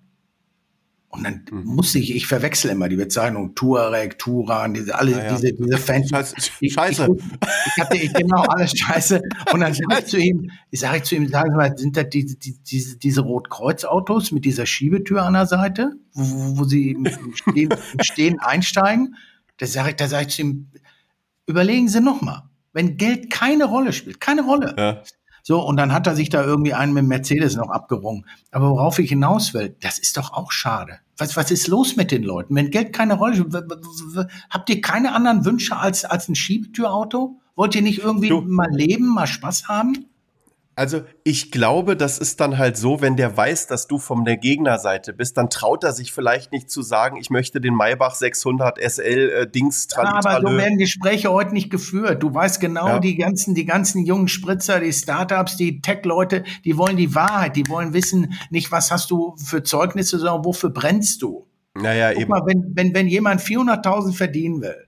Und 1.11 1.23
dann 1.23 1.43
mhm. 1.51 1.63
musste 1.65 1.97
ich, 1.97 2.15
ich 2.15 2.27
verwechsel 2.27 2.69
immer 2.69 2.87
die 2.87 2.95
Bezeichnung 2.95 3.55
Tuareg, 3.55 4.19
Turan, 4.19 4.75
diese, 4.75 4.93
alle, 4.93 5.11
ja, 5.11 5.23
ja. 5.23 5.35
diese, 5.35 5.53
diese 5.53 5.77
Fans. 5.79 6.09
Scheiße. 6.09 6.35
Scheiße. 6.61 7.07
Ich, 7.09 7.49
ich, 7.65 7.83
hatte 7.83 7.97
ich, 7.97 8.13
genau 8.13 8.43
alles 8.43 8.77
Scheiße. 8.77 9.19
Und 9.51 9.61
dann 9.61 9.73
sage 9.73 9.99
ich 9.99 10.05
zu 10.05 10.17
ihm, 10.19 10.51
ich 10.69 10.79
sage 10.79 11.01
zu 11.01 11.15
ihm, 11.15 11.27
sag 11.27 11.47
mal, 11.55 11.75
sind 11.75 11.97
das 11.97 12.09
diese, 12.09 12.35
diese, 12.37 12.97
diese 12.97 13.21
Rotkreuzautos 13.21 14.31
mit 14.31 14.45
dieser 14.45 14.67
Schiebetür 14.67 15.23
an 15.23 15.33
der 15.33 15.47
Seite, 15.47 15.93
wo, 16.13 16.59
wo 16.59 16.63
sie 16.63 16.95
Stehen, 17.33 17.73
Stehen 18.01 18.39
einsteigen? 18.39 19.15
Da 19.57 19.65
sage 19.65 19.89
ich, 19.89 19.95
da 19.95 20.07
sage 20.07 20.27
ich 20.27 20.35
zu 20.35 20.43
ihm, 20.43 20.67
überlegen 21.47 21.89
Sie 21.89 22.01
noch 22.01 22.21
mal, 22.21 22.49
wenn 22.71 22.97
Geld 22.97 23.31
keine 23.31 23.65
Rolle 23.65 23.93
spielt, 23.93 24.21
keine 24.21 24.43
Rolle. 24.43 24.75
Ja. 24.77 25.03
So, 25.49 25.65
und 25.65 25.77
dann 25.77 25.93
hat 25.93 26.05
er 26.05 26.15
sich 26.15 26.29
da 26.29 26.43
irgendwie 26.43 26.75
einen 26.75 26.93
mit 26.93 27.05
Mercedes 27.05 27.55
noch 27.55 27.71
abgerungen. 27.71 28.27
Aber 28.51 28.69
worauf 28.69 28.99
ich 28.99 29.09
hinaus 29.09 29.55
will, 29.55 29.75
das 29.79 29.97
ist 29.97 30.15
doch 30.15 30.31
auch 30.31 30.51
schade. 30.51 30.99
Was, 31.17 31.35
was 31.37 31.49
ist 31.49 31.67
los 31.67 31.95
mit 31.95 32.11
den 32.11 32.21
Leuten? 32.21 32.53
Wenn 32.53 32.69
Geld 32.69 32.93
keine 32.93 33.15
Rolle 33.15 33.35
spielt, 33.35 33.55
habt 34.51 34.69
ihr 34.69 34.79
keine 34.79 35.15
anderen 35.15 35.45
Wünsche 35.45 35.75
als, 35.75 36.05
als 36.05 36.29
ein 36.29 36.35
Schiebetürauto? 36.35 37.41
Wollt 37.55 37.73
ihr 37.73 37.81
nicht 37.81 37.97
irgendwie 37.97 38.29
du. 38.29 38.41
mal 38.41 38.69
leben, 38.69 39.07
mal 39.07 39.25
Spaß 39.25 39.67
haben? 39.67 40.05
Also 40.79 41.01
ich 41.25 41.51
glaube, 41.51 41.97
das 41.97 42.19
ist 42.19 42.39
dann 42.39 42.57
halt 42.57 42.77
so, 42.77 43.01
wenn 43.01 43.17
der 43.17 43.35
weiß, 43.35 43.67
dass 43.67 43.87
du 43.87 43.97
von 43.97 44.23
der 44.23 44.37
Gegnerseite 44.37 45.11
bist, 45.11 45.35
dann 45.35 45.49
traut 45.49 45.83
er 45.83 45.91
sich 45.91 46.13
vielleicht 46.13 46.53
nicht 46.53 46.71
zu 46.71 46.81
sagen, 46.83 47.17
ich 47.17 47.29
möchte 47.29 47.59
den 47.59 47.75
Maybach 47.75 48.15
600 48.15 48.79
SL 48.79 49.29
äh, 49.29 49.45
Dings 49.45 49.89
ja, 49.93 50.03
Aber 50.03 50.39
so 50.39 50.55
werden 50.55 50.77
Gespräche 50.77 51.33
heute 51.33 51.51
nicht 51.51 51.69
geführt. 51.69 52.23
Du 52.23 52.33
weißt 52.33 52.61
genau, 52.61 52.87
ja. 52.87 52.99
die 52.99 53.17
ganzen, 53.17 53.55
die 53.55 53.65
ganzen 53.65 54.05
jungen 54.05 54.29
Spritzer, 54.29 54.79
die 54.79 54.93
Startups, 54.93 55.57
die 55.57 55.81
Tech-Leute, 55.81 56.45
die 56.63 56.77
wollen 56.77 56.95
die 56.95 57.13
Wahrheit, 57.13 57.57
die 57.57 57.67
wollen 57.67 57.91
wissen, 57.91 58.31
nicht 58.49 58.71
was 58.71 58.89
hast 58.89 59.11
du 59.11 59.35
für 59.35 59.63
Zeugnisse, 59.63 60.17
sondern 60.17 60.45
wofür 60.45 60.69
brennst 60.69 61.21
du. 61.21 61.45
Naja, 61.75 62.13
Guck 62.13 62.21
eben. 62.21 62.29
Mal, 62.29 62.41
wenn, 62.45 62.71
wenn, 62.73 62.93
wenn 62.93 63.07
jemand 63.09 63.41
400.000 63.41 64.13
verdienen 64.13 64.61
will, 64.61 64.87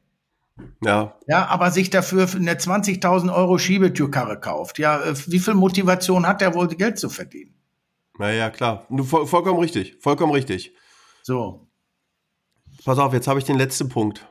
ja. 0.84 1.16
Ja, 1.28 1.48
aber 1.48 1.72
sich 1.72 1.90
dafür 1.90 2.28
eine 2.36 2.54
20.000 2.54 3.34
Euro 3.34 3.58
Schiebetürkarre 3.58 4.40
kauft. 4.40 4.80
Ja, 4.80 5.02
äh, 5.02 5.14
wie 5.28 5.40
viel 5.40 5.54
Motivation 5.54 6.28
hat 6.28 6.42
er 6.42 6.54
wohl, 6.54 6.68
Geld 6.68 7.00
zu 7.00 7.10
verdienen? 7.10 7.54
Naja, 8.18 8.50
klar. 8.50 8.86
Du, 8.90 9.04
voll, 9.04 9.26
vollkommen 9.26 9.60
richtig. 9.60 9.98
Vollkommen 10.00 10.34
richtig. 10.34 10.74
So. 11.24 11.68
Pass 12.86 13.00
auf, 13.00 13.14
jetzt 13.14 13.28
habe 13.28 13.40
ich 13.40 13.46
den 13.46 13.58
letzten 13.58 13.90
Punkt. 13.90 14.28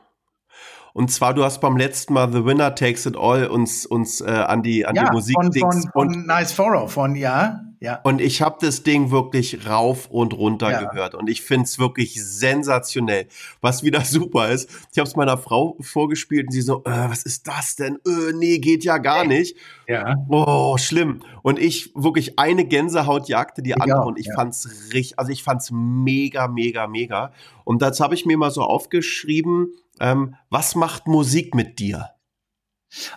Und 0.93 1.09
zwar, 1.09 1.33
du 1.33 1.43
hast 1.43 1.61
beim 1.61 1.77
letzten 1.77 2.13
Mal 2.13 2.31
The 2.31 2.45
Winner 2.45 2.75
Takes 2.75 3.05
It 3.05 3.15
All 3.15 3.47
uns, 3.47 3.85
uns 3.85 4.21
äh, 4.21 4.25
an 4.25 4.61
die, 4.61 4.85
an 4.85 4.95
ja, 4.95 5.05
die 5.05 5.11
Musik 5.11 5.35
von, 5.35 5.53
von, 5.53 5.89
von 5.93 6.25
Nice 6.25 6.51
Furrow, 6.51 6.91
von, 6.91 7.15
ja. 7.15 7.61
Ja. 7.81 7.95
Und 8.03 8.21
ich 8.21 8.43
habe 8.43 8.57
das 8.61 8.83
Ding 8.83 9.09
wirklich 9.09 9.67
rauf 9.67 10.07
und 10.11 10.33
runter 10.33 10.69
Ja. 10.69 10.83
gehört. 10.83 11.15
Und 11.15 11.27
ich 11.27 11.41
find's 11.41 11.79
wirklich 11.79 12.23
sensationell. 12.23 13.27
Was 13.59 13.83
wieder 13.83 14.01
super 14.05 14.49
ist, 14.49 14.69
ich 14.91 14.99
habe 14.99 15.09
es 15.09 15.15
meiner 15.15 15.37
Frau 15.37 15.77
vorgespielt 15.81 16.45
und 16.47 16.51
sie 16.51 16.61
so, 16.61 16.83
äh, 16.85 17.09
was 17.09 17.23
ist 17.23 17.47
das 17.47 17.75
denn? 17.75 17.95
Äh, 18.05 18.33
nee, 18.35 18.59
geht 18.59 18.83
ja 18.83 18.99
gar 18.99 19.25
nicht. 19.25 19.57
Ja. 19.87 20.15
Oh, 20.29 20.77
schlimm. 20.77 21.23
Und 21.41 21.57
ich 21.57 21.91
wirklich 21.95 22.37
eine 22.37 22.65
Gänsehaut 22.65 23.27
jagte 23.27 23.63
die 23.63 23.73
andere 23.73 24.03
auch, 24.03 24.05
und 24.05 24.19
ich 24.19 24.27
ja. 24.27 24.35
fand's 24.35 24.69
richtig, 24.93 25.17
also 25.17 25.31
ich 25.31 25.41
fand's 25.43 25.71
mega, 25.73 26.47
mega, 26.47 26.85
mega. 26.85 27.33
Und 27.63 27.81
das 27.81 27.99
habe 27.99 28.13
ich 28.13 28.27
mir 28.27 28.37
mal 28.37 28.51
so 28.51 28.61
aufgeschrieben, 28.61 29.73
ähm, 29.99 30.35
was 30.51 30.75
macht 30.75 31.07
Musik 31.07 31.55
mit 31.55 31.79
dir? 31.79 32.11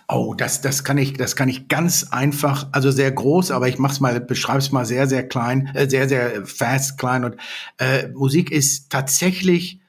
Oh, 0.07 0.33
das, 0.35 0.61
das 0.61 0.83
kann 0.83 0.97
ich, 0.97 1.13
das 1.13 1.35
kann 1.35 1.49
ich 1.49 1.67
ganz 1.67 2.07
einfach, 2.11 2.69
also 2.71 2.91
sehr 2.91 3.11
groß, 3.11 3.51
aber 3.51 3.67
ich 3.67 3.77
mach's 3.77 3.99
mal, 3.99 4.21
beschreib's 4.21 4.71
mal 4.71 4.85
sehr, 4.85 5.07
sehr 5.07 5.27
klein, 5.27 5.69
äh, 5.73 5.89
sehr, 5.89 6.07
sehr 6.07 6.45
fast 6.45 6.97
klein 6.97 7.25
und 7.25 7.35
äh, 7.77 8.07
Musik 8.09 8.51
ist 8.51 8.89
tatsächlich 8.89 9.81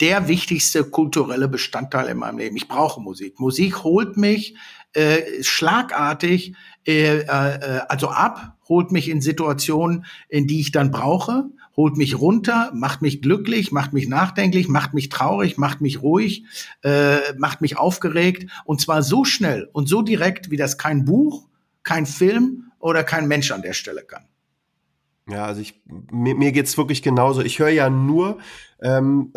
der 0.00 0.28
wichtigste 0.28 0.84
kulturelle 0.84 1.48
Bestandteil 1.48 2.08
in 2.08 2.18
meinem 2.18 2.38
Leben. 2.38 2.56
Ich 2.56 2.68
brauche 2.68 3.00
Musik. 3.00 3.40
Musik 3.40 3.82
holt 3.82 4.16
mich 4.16 4.56
äh, 4.92 5.42
schlagartig, 5.42 6.54
äh, 6.86 7.20
äh, 7.20 7.80
also 7.88 8.08
ab, 8.08 8.58
holt 8.68 8.92
mich 8.92 9.08
in 9.08 9.20
Situationen, 9.20 10.04
in 10.28 10.46
die 10.46 10.60
ich 10.60 10.72
dann 10.72 10.90
brauche, 10.90 11.46
holt 11.76 11.96
mich 11.96 12.18
runter, 12.18 12.70
macht 12.74 13.02
mich 13.02 13.22
glücklich, 13.22 13.72
macht 13.72 13.92
mich 13.92 14.08
nachdenklich, 14.08 14.68
macht 14.68 14.94
mich 14.94 15.08
traurig, 15.08 15.58
macht 15.58 15.80
mich 15.80 16.02
ruhig, 16.02 16.44
äh, 16.82 17.18
macht 17.38 17.60
mich 17.60 17.76
aufgeregt 17.78 18.50
und 18.64 18.80
zwar 18.80 19.02
so 19.02 19.24
schnell 19.24 19.68
und 19.72 19.88
so 19.88 20.02
direkt, 20.02 20.50
wie 20.50 20.56
das 20.56 20.78
kein 20.78 21.04
Buch, 21.04 21.48
kein 21.82 22.06
Film 22.06 22.64
oder 22.78 23.04
kein 23.04 23.28
Mensch 23.28 23.50
an 23.50 23.62
der 23.62 23.72
Stelle 23.72 24.02
kann. 24.02 24.24
Ja, 25.28 25.46
also 25.46 25.60
ich, 25.60 25.80
mir, 26.10 26.34
mir 26.34 26.52
geht's 26.52 26.76
wirklich 26.76 27.02
genauso. 27.02 27.42
Ich 27.42 27.58
höre 27.58 27.68
ja 27.68 27.88
nur 27.88 28.38
ähm, 28.82 29.32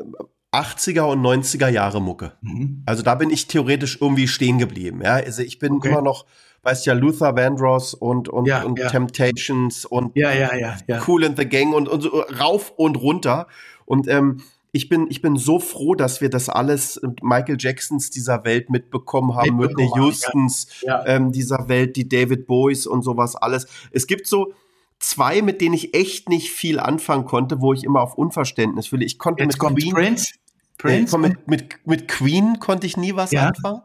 80er 0.52 1.02
und 1.02 1.22
90er 1.22 1.68
Jahre 1.68 2.02
Mucke. 2.02 2.34
Mhm. 2.42 2.82
Also 2.86 3.04
da 3.04 3.16
bin 3.16 3.30
ich 3.30 3.48
theoretisch 3.48 4.00
irgendwie 4.02 4.28
stehen 4.28 4.58
geblieben. 4.58 5.02
Ja, 5.04 5.14
also 5.14 5.42
ich 5.42 5.60
bin 5.60 5.74
Okay. 5.74 5.90
immer 5.90 6.02
noch, 6.02 6.26
weißt 6.66 6.86
ja, 6.88 6.94
Luther 6.94 7.36
Vandross 7.36 7.94
und 7.94 8.28
und, 8.28 8.48
Ja, 8.48 8.64
und 8.64 8.78
ja. 8.80 8.90
Temptations 8.90 9.86
und 9.86 10.16
Ja, 10.16 10.34
ja, 10.34 10.50
ja. 10.56 11.02
Cool 11.08 11.24
in 11.24 11.38
the 11.38 11.48
Gang 11.48 11.74
und, 11.74 11.88
und 11.88 12.02
so 12.02 12.10
rauf 12.40 12.74
und 12.76 12.98
runter. 12.98 13.48
Und 13.86 14.08
ähm, 14.10 14.42
ich 14.72 14.90
bin, 14.90 15.08
ich 15.10 15.22
bin 15.22 15.38
so 15.38 15.60
froh, 15.60 15.96
dass 15.96 16.20
wir 16.20 16.30
das 16.30 16.50
alles 16.50 16.98
äh, 16.98 17.08
Michael 17.22 17.56
Jacksons 17.58 18.10
dieser 18.10 18.44
Welt 18.44 18.70
mitbekommen 18.70 19.36
haben, 19.36 19.56
Mitbekommen 19.58 19.78
Whitney. 19.88 20.02
Houstons 20.04 20.68
ähm, 21.06 21.32
dieser 21.32 21.70
Welt, 21.70 21.96
die 21.96 22.10
David 22.10 22.46
Boys 22.48 22.86
und 22.86 23.04
sowas 23.04 23.36
alles. 23.38 23.68
Es 23.92 24.06
gibt 24.08 24.28
so 24.28 24.54
zwei, 25.00 25.42
mit 25.42 25.62
denen 25.62 25.76
ich 25.76 25.94
echt 25.94 26.28
nicht 26.30 26.50
viel 26.52 26.80
anfangen 26.80 27.26
konnte, 27.26 27.62
wo 27.62 27.72
ich 27.74 27.84
immer 27.84 28.02
auf 28.02 28.16
Unverständnis 28.16 28.88
fühle. 28.88 29.06
Ich 29.06 29.18
konnte 29.20 29.44
Jetzt 29.44 29.62
mit 29.62 29.76
Queen, 29.78 29.94
Prince. 29.94 30.34
Nee, 30.34 30.40
Prince. 30.78 31.12
komm, 31.12 31.22
mit, 31.22 31.48
mit, 31.48 31.76
mit 31.86 32.08
Queen 32.10 32.60
konnte 32.60 32.86
ich 32.88 32.98
nie 32.98 33.16
was 33.16 33.32
Ja. 33.32 33.48
anfangen. 33.50 33.82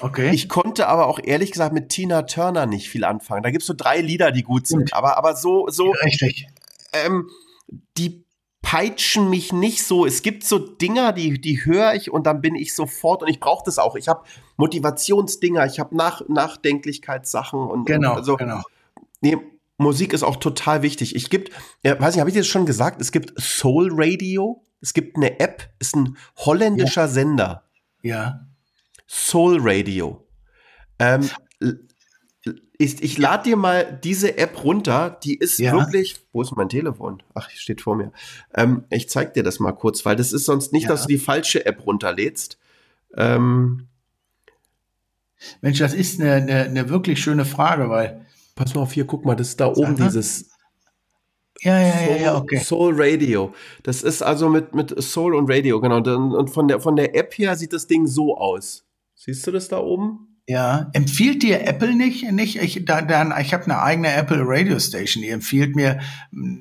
Okay. 0.00 0.30
Ich 0.34 0.48
konnte 0.48 0.88
aber 0.88 1.06
auch 1.06 1.18
ehrlich 1.22 1.52
gesagt 1.52 1.72
mit 1.72 1.88
Tina 1.88 2.22
Turner 2.22 2.66
nicht 2.66 2.88
viel 2.88 3.04
anfangen. 3.04 3.42
Da 3.42 3.50
gibt's 3.50 3.66
so 3.66 3.74
drei 3.76 4.00
Lieder, 4.00 4.32
die 4.32 4.42
gut 4.42 4.66
sind. 4.66 4.92
Aber, 4.94 5.16
aber 5.16 5.36
so, 5.36 5.68
so, 5.68 5.92
Richtig. 6.04 6.48
ähm, 6.92 7.28
die 7.96 8.24
peitschen 8.62 9.30
mich 9.30 9.52
nicht 9.52 9.84
so. 9.84 10.06
Es 10.06 10.22
gibt 10.22 10.42
so 10.44 10.58
Dinger, 10.58 11.12
die, 11.12 11.40
die 11.40 11.64
höre 11.64 11.94
ich 11.94 12.10
und 12.10 12.26
dann 12.26 12.40
bin 12.40 12.54
ich 12.54 12.74
sofort 12.74 13.22
und 13.22 13.28
ich 13.28 13.38
brauche 13.38 13.62
das 13.64 13.78
auch. 13.78 13.94
Ich 13.94 14.08
habe 14.08 14.24
Motivationsdinger, 14.56 15.66
ich 15.66 15.78
habe 15.78 15.94
Nach 15.96 16.22
Nachdenklichkeitssachen 16.28 17.60
und 17.60 17.86
Genau, 17.86 18.12
und 18.12 18.16
also, 18.18 18.36
genau. 18.36 18.62
Nee, 19.20 19.36
Musik 19.76 20.12
ist 20.12 20.22
auch 20.22 20.36
total 20.36 20.82
wichtig. 20.82 21.14
Ich 21.14 21.30
gibt, 21.30 21.50
ja, 21.84 21.98
weiß 22.00 22.14
nicht, 22.14 22.20
habe 22.20 22.30
ich 22.30 22.34
dir 22.34 22.40
das 22.40 22.46
schon 22.46 22.66
gesagt? 22.66 23.00
Es 23.00 23.12
gibt 23.12 23.40
Soul 23.40 23.90
Radio. 23.92 24.64
Es 24.80 24.92
gibt 24.92 25.16
eine 25.16 25.40
App, 25.40 25.70
ist 25.78 25.96
ein 25.96 26.16
holländischer 26.36 27.08
Sender. 27.08 27.64
Ja. 28.02 28.46
Soul 29.08 29.58
Radio. 29.60 30.26
Ähm, 30.98 31.28
ich 32.78 33.02
ich 33.02 33.18
lade 33.18 33.44
dir 33.50 33.56
mal 33.56 33.98
diese 34.02 34.36
App 34.38 34.64
runter. 34.64 35.18
Die 35.22 35.36
ist 35.36 35.58
Ja. 35.58 35.72
wirklich. 35.72 36.20
Wo 36.32 36.42
ist 36.42 36.54
mein 36.56 36.68
Telefon? 36.68 37.22
Ach, 37.34 37.48
steht 37.50 37.80
vor 37.80 37.96
mir. 37.96 38.12
Ähm, 38.54 38.84
ich 38.90 39.08
zeig 39.08 39.34
dir 39.34 39.42
das 39.42 39.60
mal 39.60 39.72
kurz, 39.72 40.04
weil 40.04 40.16
das 40.16 40.32
ist 40.32 40.44
sonst 40.44 40.72
nicht, 40.72 40.84
Ja. 40.84 40.88
dass 40.90 41.02
du 41.02 41.08
die 41.08 41.18
falsche 41.18 41.64
App 41.66 41.86
runterlädst. 41.86 42.58
Ähm, 43.16 43.88
Mensch, 45.60 45.78
das 45.78 45.94
ist 45.94 46.20
eine, 46.20 46.32
eine, 46.34 46.62
eine 46.64 46.88
wirklich 46.88 47.22
schöne 47.22 47.44
Frage, 47.44 47.88
weil. 47.90 48.24
pass 48.56 48.74
mal 48.74 48.82
auf 48.82 48.92
hier, 48.92 49.06
guck 49.06 49.24
mal, 49.24 49.34
das 49.36 49.48
ist 49.48 49.60
da 49.60 49.66
oben 49.66 49.92
mal. 49.98 50.06
dieses 50.06 50.50
Ja, 51.60 51.78
ja, 51.78 51.86
ja, 51.88 52.06
Soul, 52.06 52.16
ja, 52.20 52.36
okay. 52.36 52.58
Soul 52.58 52.94
Radio. 52.96 53.54
Das 53.82 54.02
ist 54.02 54.22
also 54.22 54.48
mit, 54.48 54.74
mit 54.74 55.00
Soul 55.02 55.34
und 55.34 55.50
Radio, 55.50 55.80
genau. 55.80 55.96
Und, 55.98 56.08
und 56.34 56.48
von, 56.50 56.66
der, 56.68 56.80
von 56.80 56.96
der 56.96 57.14
App 57.14 57.34
her 57.38 57.56
sieht 57.56 57.72
das 57.72 57.86
Ding 57.86 58.06
so 58.06 58.36
aus. 58.36 58.84
Siehst 59.24 59.46
du 59.46 59.50
das 59.52 59.68
da 59.68 59.78
oben? 59.78 60.36
Ja, 60.46 60.90
empfiehlt 60.92 61.42
dir 61.42 61.66
Apple 61.66 61.94
nicht? 61.94 62.30
nicht 62.30 62.56
ich 62.56 62.84
da, 62.84 63.00
dann, 63.00 63.32
ich 63.40 63.54
habe 63.54 63.64
eine 63.64 63.80
eigene 63.80 64.12
Apple 64.12 64.42
Radio 64.44 64.78
Station, 64.78 65.22
die 65.22 65.30
empfiehlt 65.30 65.74
mir, 65.74 66.00
mh, 66.32 66.58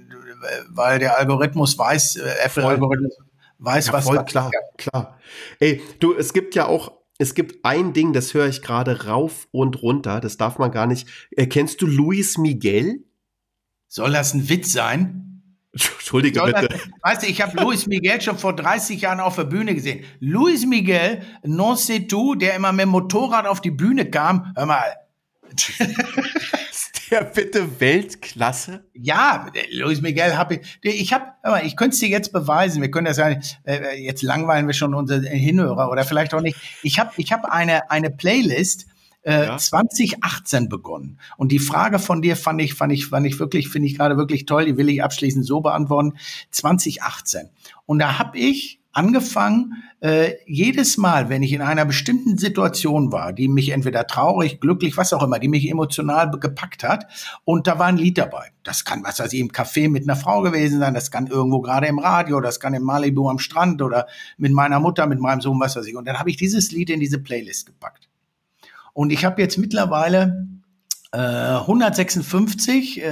weil 0.69 0.99
der 0.99 1.17
Algorithmus 1.19 1.77
weiß, 1.77 2.15
äh, 2.15 2.21
Apple 2.45 2.63
Voll. 2.63 2.73
Algorithmus 2.75 3.17
weiß, 3.59 3.87
Ja, 3.87 3.93
was 3.93 4.05
voll 4.05 4.17
was- 4.17 4.25
klar, 4.25 4.51
klar. 4.77 5.19
Ey, 5.59 5.81
du, 5.99 6.13
es 6.15 6.31
gibt 6.31 6.55
ja 6.55 6.65
auch, 6.67 6.93
es 7.17 7.33
gibt 7.35 7.65
ein 7.65 7.91
Ding, 7.91 8.13
das 8.13 8.33
höre 8.33 8.47
ich 8.47 8.61
gerade 8.61 9.05
rauf 9.07 9.49
und 9.51 9.81
runter, 9.81 10.21
das 10.21 10.37
darf 10.37 10.57
man 10.57 10.71
gar 10.71 10.87
nicht. 10.87 11.07
Äh, 11.31 11.47
kennst 11.47 11.81
du 11.81 11.87
Luis 11.87 12.37
Miguel? 12.37 13.03
Soll 13.89 14.13
das 14.13 14.33
ein 14.33 14.47
Witz 14.47 14.71
sein? 14.71 15.32
Entschuldige 15.73 16.41
bitte. 16.43 16.79
weißt 17.01 17.23
du, 17.23 17.27
ich 17.27 17.41
habe 17.41 17.59
Luis 17.61 17.87
Miguel 17.87 18.21
schon 18.21 18.37
vor 18.37 18.55
30 18.55 19.01
Jahren 19.01 19.19
auf 19.19 19.35
der 19.35 19.45
Bühne 19.45 19.73
gesehen. 19.73 20.05
Luis 20.19 20.65
Miguel, 20.65 21.21
non 21.43 21.75
c'est 21.75 22.07
tout, 22.07 22.35
der 22.35 22.55
immer 22.55 22.71
mit 22.71 22.81
dem 22.81 22.89
Motorrad 22.89 23.47
auf 23.47 23.59
die 23.59 23.71
Bühne 23.71 24.05
kam. 24.09 24.53
Hör 24.55 24.67
mal, 24.67 24.83
Ist 26.71 27.11
der 27.11 27.23
bitte 27.23 27.79
Weltklasse? 27.79 28.85
Ja, 28.93 29.47
Luis 29.71 30.01
Miguel 30.01 30.35
habe 30.37 30.55
ich. 30.55 30.79
Ich 30.81 31.13
habe, 31.13 31.25
ich 31.63 31.75
könnte 31.75 31.93
es 31.93 31.99
dir 31.99 32.09
jetzt 32.09 32.31
beweisen. 32.31 32.81
Wir 32.81 32.91
können 32.91 33.05
das 33.05 33.17
ja 33.17 33.29
äh, 33.65 34.01
jetzt 34.01 34.23
langweilen 34.23 34.67
wir 34.67 34.73
schon 34.73 34.93
unsere 34.93 35.21
Hinhörer 35.27 35.89
oder 35.91 36.05
vielleicht 36.05 36.33
auch 36.33 36.41
nicht. 36.41 36.57
Ich 36.81 36.99
habe, 36.99 37.11
ich 37.17 37.31
habe 37.31 37.51
eine 37.51 37.89
eine 37.91 38.09
Playlist. 38.09 38.87
Äh, 39.23 39.45
Ja. 39.45 39.57
2018 39.57 40.69
begonnen 40.69 41.17
und 41.37 41.51
die 41.51 41.59
Frage 41.59 41.99
von 41.99 42.21
dir 42.21 42.35
fand 42.35 42.61
ich 42.61 42.75
fand 42.75 42.91
ich 42.91 43.07
fand 43.07 43.25
ich 43.25 43.39
wirklich 43.39 43.69
finde 43.69 43.87
ich 43.87 43.97
gerade 43.97 44.17
wirklich 44.17 44.45
toll 44.45 44.65
die 44.65 44.77
will 44.77 44.89
ich 44.89 45.03
abschließend 45.03 45.45
so 45.45 45.61
beantworten 45.61 46.13
2018 46.51 47.49
und 47.85 47.99
da 47.99 48.19
habe 48.19 48.37
ich 48.37 48.79
angefangen 48.91 49.83
äh, 50.01 50.33
jedes 50.45 50.97
Mal 50.97 51.29
wenn 51.29 51.41
ich 51.41 51.53
in 51.53 51.61
einer 51.61 51.85
bestimmten 51.85 52.37
Situation 52.37 53.11
war 53.11 53.31
die 53.33 53.47
mich 53.47 53.69
entweder 53.69 54.07
traurig 54.07 54.59
glücklich 54.59 54.97
was 54.97 55.13
auch 55.13 55.23
immer 55.23 55.39
die 55.39 55.47
mich 55.47 55.69
emotional 55.69 56.29
gepackt 56.31 56.83
hat 56.83 57.07
und 57.45 57.67
da 57.67 57.79
war 57.79 57.87
ein 57.87 57.97
Lied 57.97 58.17
dabei. 58.17 58.51
Das 58.63 58.85
kann, 58.85 59.03
was 59.03 59.19
weiß 59.19 59.33
ich, 59.33 59.39
im 59.39 59.49
Café 59.49 59.89
mit 59.89 60.03
einer 60.03 60.15
Frau 60.15 60.41
gewesen 60.41 60.79
sein, 60.79 60.93
das 60.93 61.11
kann 61.11 61.27
irgendwo 61.27 61.61
gerade 61.61 61.87
im 61.87 61.99
Radio, 61.99 62.39
das 62.39 62.59
kann 62.59 62.73
im 62.73 62.83
Malibu 62.83 63.29
am 63.29 63.39
Strand 63.39 63.81
oder 63.81 64.07
mit 64.37 64.53
meiner 64.53 64.79
Mutter, 64.79 65.05
mit 65.07 65.19
meinem 65.19 65.41
Sohn, 65.41 65.59
was 65.59 65.75
weiß 65.75 65.85
ich. 65.87 65.95
Und 65.95 66.05
dann 66.07 66.19
habe 66.19 66.29
ich 66.29 66.37
dieses 66.37 66.71
Lied 66.71 66.89
in 66.89 66.99
diese 66.99 67.19
Playlist 67.19 67.65
gepackt. 67.65 68.09
Und 68.93 69.11
ich 69.11 69.25
habe 69.25 69.41
jetzt 69.41 69.57
mittlerweile 69.57 70.47
äh, 71.11 71.17
156 71.17 73.01
äh, 73.01 73.03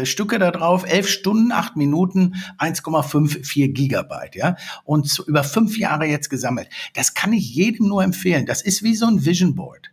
äh, 0.00 0.06
Stücke 0.06 0.38
da 0.38 0.50
drauf, 0.50 0.84
11 0.86 1.08
Stunden, 1.08 1.52
8 1.52 1.76
Minuten, 1.76 2.34
1,54 2.58 3.72
Gigabyte, 3.72 4.34
ja. 4.36 4.56
Und 4.84 5.08
so 5.08 5.24
über 5.24 5.42
fünf 5.44 5.78
Jahre 5.78 6.04
jetzt 6.06 6.28
gesammelt. 6.28 6.68
Das 6.94 7.14
kann 7.14 7.32
ich 7.32 7.54
jedem 7.54 7.88
nur 7.88 8.02
empfehlen. 8.02 8.44
Das 8.46 8.60
ist 8.62 8.82
wie 8.82 8.94
so 8.94 9.06
ein 9.06 9.24
Vision 9.24 9.54
Board. 9.54 9.90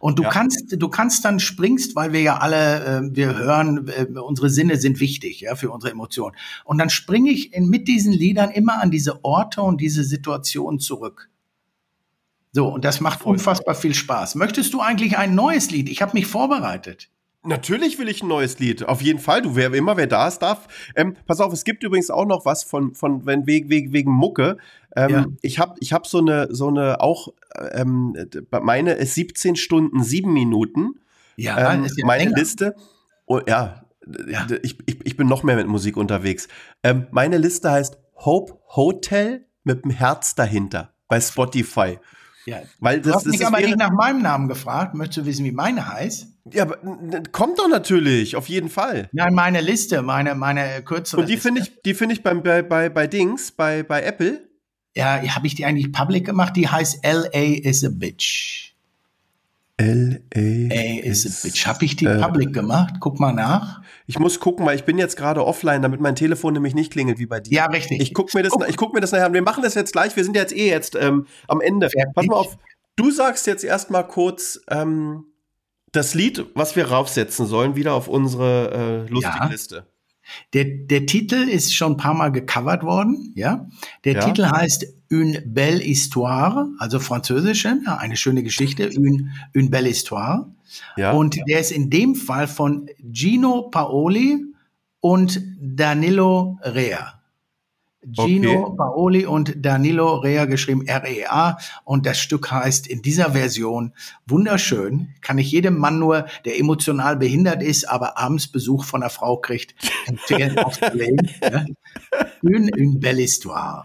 Und 0.00 0.18
du 0.18 0.24
Ja. 0.24 0.30
kannst, 0.30 0.74
du 0.76 0.88
kannst 0.88 1.24
dann 1.24 1.38
springst, 1.38 1.94
weil 1.94 2.12
wir 2.12 2.20
ja 2.20 2.38
alle, 2.38 2.84
äh, 2.84 3.00
wir 3.14 3.38
hören, 3.38 3.88
äh, 3.88 4.06
unsere 4.18 4.50
Sinne 4.50 4.76
sind 4.78 5.00
wichtig, 5.00 5.42
ja, 5.42 5.54
für 5.54 5.70
unsere 5.70 5.92
Emotionen. 5.92 6.34
Und 6.64 6.78
dann 6.78 6.90
springe 6.90 7.30
ich 7.30 7.54
in, 7.54 7.68
mit 7.68 7.86
diesen 7.88 8.12
Liedern 8.12 8.50
immer 8.50 8.82
an 8.82 8.90
diese 8.90 9.24
Orte 9.24 9.62
und 9.62 9.80
diese 9.80 10.02
Situationen 10.04 10.80
zurück. 10.80 11.30
So, 12.56 12.68
und 12.68 12.86
das 12.86 13.02
macht 13.02 13.26
unfassbar 13.26 13.74
viel 13.74 13.92
Spaß. 13.92 14.34
Möchtest 14.34 14.72
du 14.72 14.80
eigentlich 14.80 15.18
ein 15.18 15.34
neues 15.34 15.70
Lied? 15.70 15.90
Ich 15.90 16.00
habe 16.00 16.12
mich 16.14 16.26
vorbereitet. 16.26 17.10
Natürlich 17.42 17.98
will 17.98 18.08
ich 18.08 18.22
ein 18.22 18.28
neues 18.28 18.58
Lied. 18.58 18.88
Auf 18.88 19.02
jeden 19.02 19.18
Fall. 19.18 19.42
Du, 19.42 19.56
wer 19.56 19.74
immer 19.74 19.98
wer 19.98 20.06
da 20.06 20.26
ist, 20.26 20.38
darf. 20.38 20.66
Ähm, 20.94 21.16
pass 21.26 21.42
auf, 21.42 21.52
es 21.52 21.64
gibt 21.64 21.82
übrigens 21.82 22.08
auch 22.08 22.24
noch 22.24 22.46
was 22.46 22.64
von, 22.64 22.94
von 22.94 23.26
wenn 23.26 23.46
wegen, 23.46 23.68
wegen, 23.68 23.92
wegen 23.92 24.10
Mucke. 24.10 24.56
Ähm, 24.96 25.10
Ja. 25.10 25.26
Ich 25.42 25.58
habe 25.58 25.74
ich 25.80 25.92
hab 25.92 26.06
so 26.06 26.16
eine, 26.16 26.48
so 26.50 26.68
eine 26.68 27.02
auch, 27.02 27.28
ähm, 27.72 28.16
meine 28.62 28.92
ist 28.92 29.12
17 29.12 29.56
Stunden, 29.56 30.02
7 30.02 30.32
Minuten. 30.32 30.94
Ja, 31.36 31.74
ähm, 31.74 31.84
ist 31.84 31.98
ja 31.98 32.06
meine 32.06 32.24
länger. 32.24 32.38
Liste. 32.38 32.74
Oh, 33.26 33.38
ja, 33.46 33.84
Ja. 34.30 34.46
Ich, 34.62 34.78
ich, 34.86 35.04
ich 35.04 35.16
bin 35.18 35.28
noch 35.28 35.42
mehr 35.42 35.56
mit 35.56 35.66
Musik 35.66 35.98
unterwegs. 35.98 36.48
Ähm, 36.82 37.06
meine 37.10 37.36
Liste 37.36 37.70
heißt 37.70 37.98
Hope 38.14 38.58
Hotel 38.74 39.44
mit 39.62 39.84
dem 39.84 39.90
Herz 39.90 40.34
dahinter 40.34 40.94
bei 41.06 41.20
Spotify. 41.20 41.98
Ja. 42.46 42.62
Weil 42.80 43.00
du 43.00 43.08
das, 43.08 43.16
hast 43.16 43.26
das 43.26 43.32
mich 43.32 43.40
ist 43.40 43.46
aber 43.46 43.60
nicht 43.60 43.76
nach 43.76 43.90
meinem 43.90 44.22
Namen 44.22 44.48
gefragt. 44.48 44.94
Möchtest 44.94 45.18
du 45.18 45.26
wissen, 45.26 45.44
wie 45.44 45.52
meine 45.52 45.88
heißt? 45.88 46.28
Ja, 46.52 46.62
aber 46.62 46.78
kommt 47.32 47.58
doch 47.58 47.68
natürlich, 47.68 48.36
auf 48.36 48.48
jeden 48.48 48.68
Fall. 48.68 49.08
Nein, 49.12 49.34
meine 49.34 49.60
Liste, 49.60 50.00
meine, 50.02 50.34
meine 50.36 50.82
kürzere 50.82 51.20
Und 51.20 51.28
die 51.28 51.36
finde 51.36 51.62
ich, 51.62 51.82
die 51.82 51.94
finde 51.94 52.14
ich 52.14 52.22
beim, 52.22 52.42
bei, 52.42 52.62
bei, 52.62 52.88
bei 52.88 53.08
Dings, 53.08 53.50
bei, 53.50 53.82
bei 53.82 54.02
Apple. 54.02 54.48
Ja, 54.94 55.20
habe 55.34 55.46
ich 55.46 55.54
die 55.54 55.64
eigentlich 55.64 55.92
public 55.92 56.24
gemacht? 56.24 56.56
Die 56.56 56.68
heißt 56.68 57.04
LA 57.04 57.58
is 57.62 57.84
a 57.84 57.90
Bitch. 57.90 58.65
L.A. 59.78 60.38
A 60.38 61.00
is 61.02 61.26
a 61.26 61.46
Bitch. 61.46 61.66
Habe 61.66 61.84
ich 61.84 61.96
die 61.96 62.06
äh, 62.06 62.18
public 62.18 62.54
gemacht? 62.54 62.94
Guck 63.00 63.20
mal 63.20 63.32
nach. 63.32 63.82
Ich 64.06 64.18
muss 64.18 64.40
gucken, 64.40 64.64
weil 64.64 64.76
ich 64.76 64.84
bin 64.84 64.96
jetzt 64.96 65.16
gerade 65.16 65.44
offline, 65.44 65.82
damit 65.82 66.00
mein 66.00 66.14
Telefon 66.14 66.54
nämlich 66.54 66.74
nicht 66.74 66.92
klingelt 66.92 67.18
wie 67.18 67.26
bei 67.26 67.40
dir. 67.40 67.52
Ja, 67.52 67.66
richtig. 67.66 68.00
Ich 68.00 68.14
guck 68.14 68.32
mir 68.32 68.42
das, 68.42 68.54
ich 68.68 68.76
guck 68.76 68.94
mir 68.94 69.00
das 69.00 69.12
nachher 69.12 69.26
an. 69.26 69.34
Wir 69.34 69.42
machen 69.42 69.62
das 69.62 69.74
jetzt 69.74 69.92
gleich. 69.92 70.16
Wir 70.16 70.24
sind 70.24 70.34
jetzt 70.34 70.56
eh 70.56 70.68
jetzt 70.70 70.94
ähm, 70.94 71.26
am 71.48 71.60
Ende. 71.60 71.90
Fertig. 71.90 72.14
Pass 72.14 72.26
mal 72.26 72.36
auf. 72.36 72.56
Du 72.96 73.10
sagst 73.10 73.46
jetzt 73.46 73.64
erstmal 73.64 74.06
kurz 74.06 74.60
ähm, 74.70 75.24
das 75.92 76.14
Lied, 76.14 76.46
was 76.54 76.76
wir 76.76 76.88
raufsetzen 76.88 77.46
sollen, 77.46 77.76
wieder 77.76 77.92
auf 77.92 78.08
unsere 78.08 79.04
äh, 79.06 79.10
lustige 79.10 79.36
Ja. 79.38 79.46
Liste. 79.46 79.86
Der, 80.52 80.64
der 80.64 81.06
Titel 81.06 81.48
ist 81.48 81.74
schon 81.74 81.92
ein 81.92 81.96
paar 81.96 82.14
Mal 82.14 82.30
gecovert 82.32 82.82
worden, 82.82 83.32
ja. 83.34 83.68
Der 84.04 84.14
Ja. 84.14 84.20
Titel 84.20 84.44
heißt 84.46 84.86
Une 85.08 85.40
belle 85.46 85.78
histoire, 85.78 86.68
also 86.78 86.98
französische, 86.98 87.78
eine 87.86 88.16
schöne 88.16 88.42
Geschichte, 88.42 88.88
une, 88.88 89.30
une 89.54 89.70
belle 89.70 89.88
histoire. 89.88 90.50
Ja. 90.96 91.12
Und 91.12 91.36
der 91.48 91.60
ist 91.60 91.70
in 91.70 91.90
dem 91.90 92.16
Fall 92.16 92.48
von 92.48 92.88
Gino 93.12 93.68
Paoli 93.70 94.44
und 95.00 95.40
Danilo 95.60 96.58
Rea. 96.62 97.15
Gino 98.12 98.66
Okay. 98.66 98.76
Paoli 98.76 99.26
und 99.26 99.54
Danilo 99.64 100.16
Rea 100.16 100.44
geschrieben 100.44 100.86
R-E-A 100.86 101.58
und 101.84 102.06
das 102.06 102.18
Stück 102.18 102.50
heißt 102.50 102.86
in 102.86 103.02
dieser 103.02 103.32
Version 103.32 103.92
wunderschön, 104.26 105.14
kann 105.20 105.38
ich 105.38 105.50
jedem 105.50 105.78
Mann 105.78 105.98
nur, 105.98 106.26
der 106.44 106.58
emotional 106.58 107.16
behindert 107.16 107.62
ist, 107.62 107.88
aber 107.88 108.18
abends 108.18 108.48
Besuch 108.48 108.84
von 108.84 109.02
einer 109.02 109.10
Frau 109.10 109.38
kriegt, 109.38 109.74
empfehlen 110.06 110.58
aufzulegen. 110.58 111.30
Ja? 111.42 111.64
Une, 112.42 112.70
une 112.76 112.98
belle 113.00 113.22
histoire. 113.22 113.84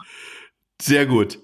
Sehr 0.81 1.05
gut. 1.05 1.39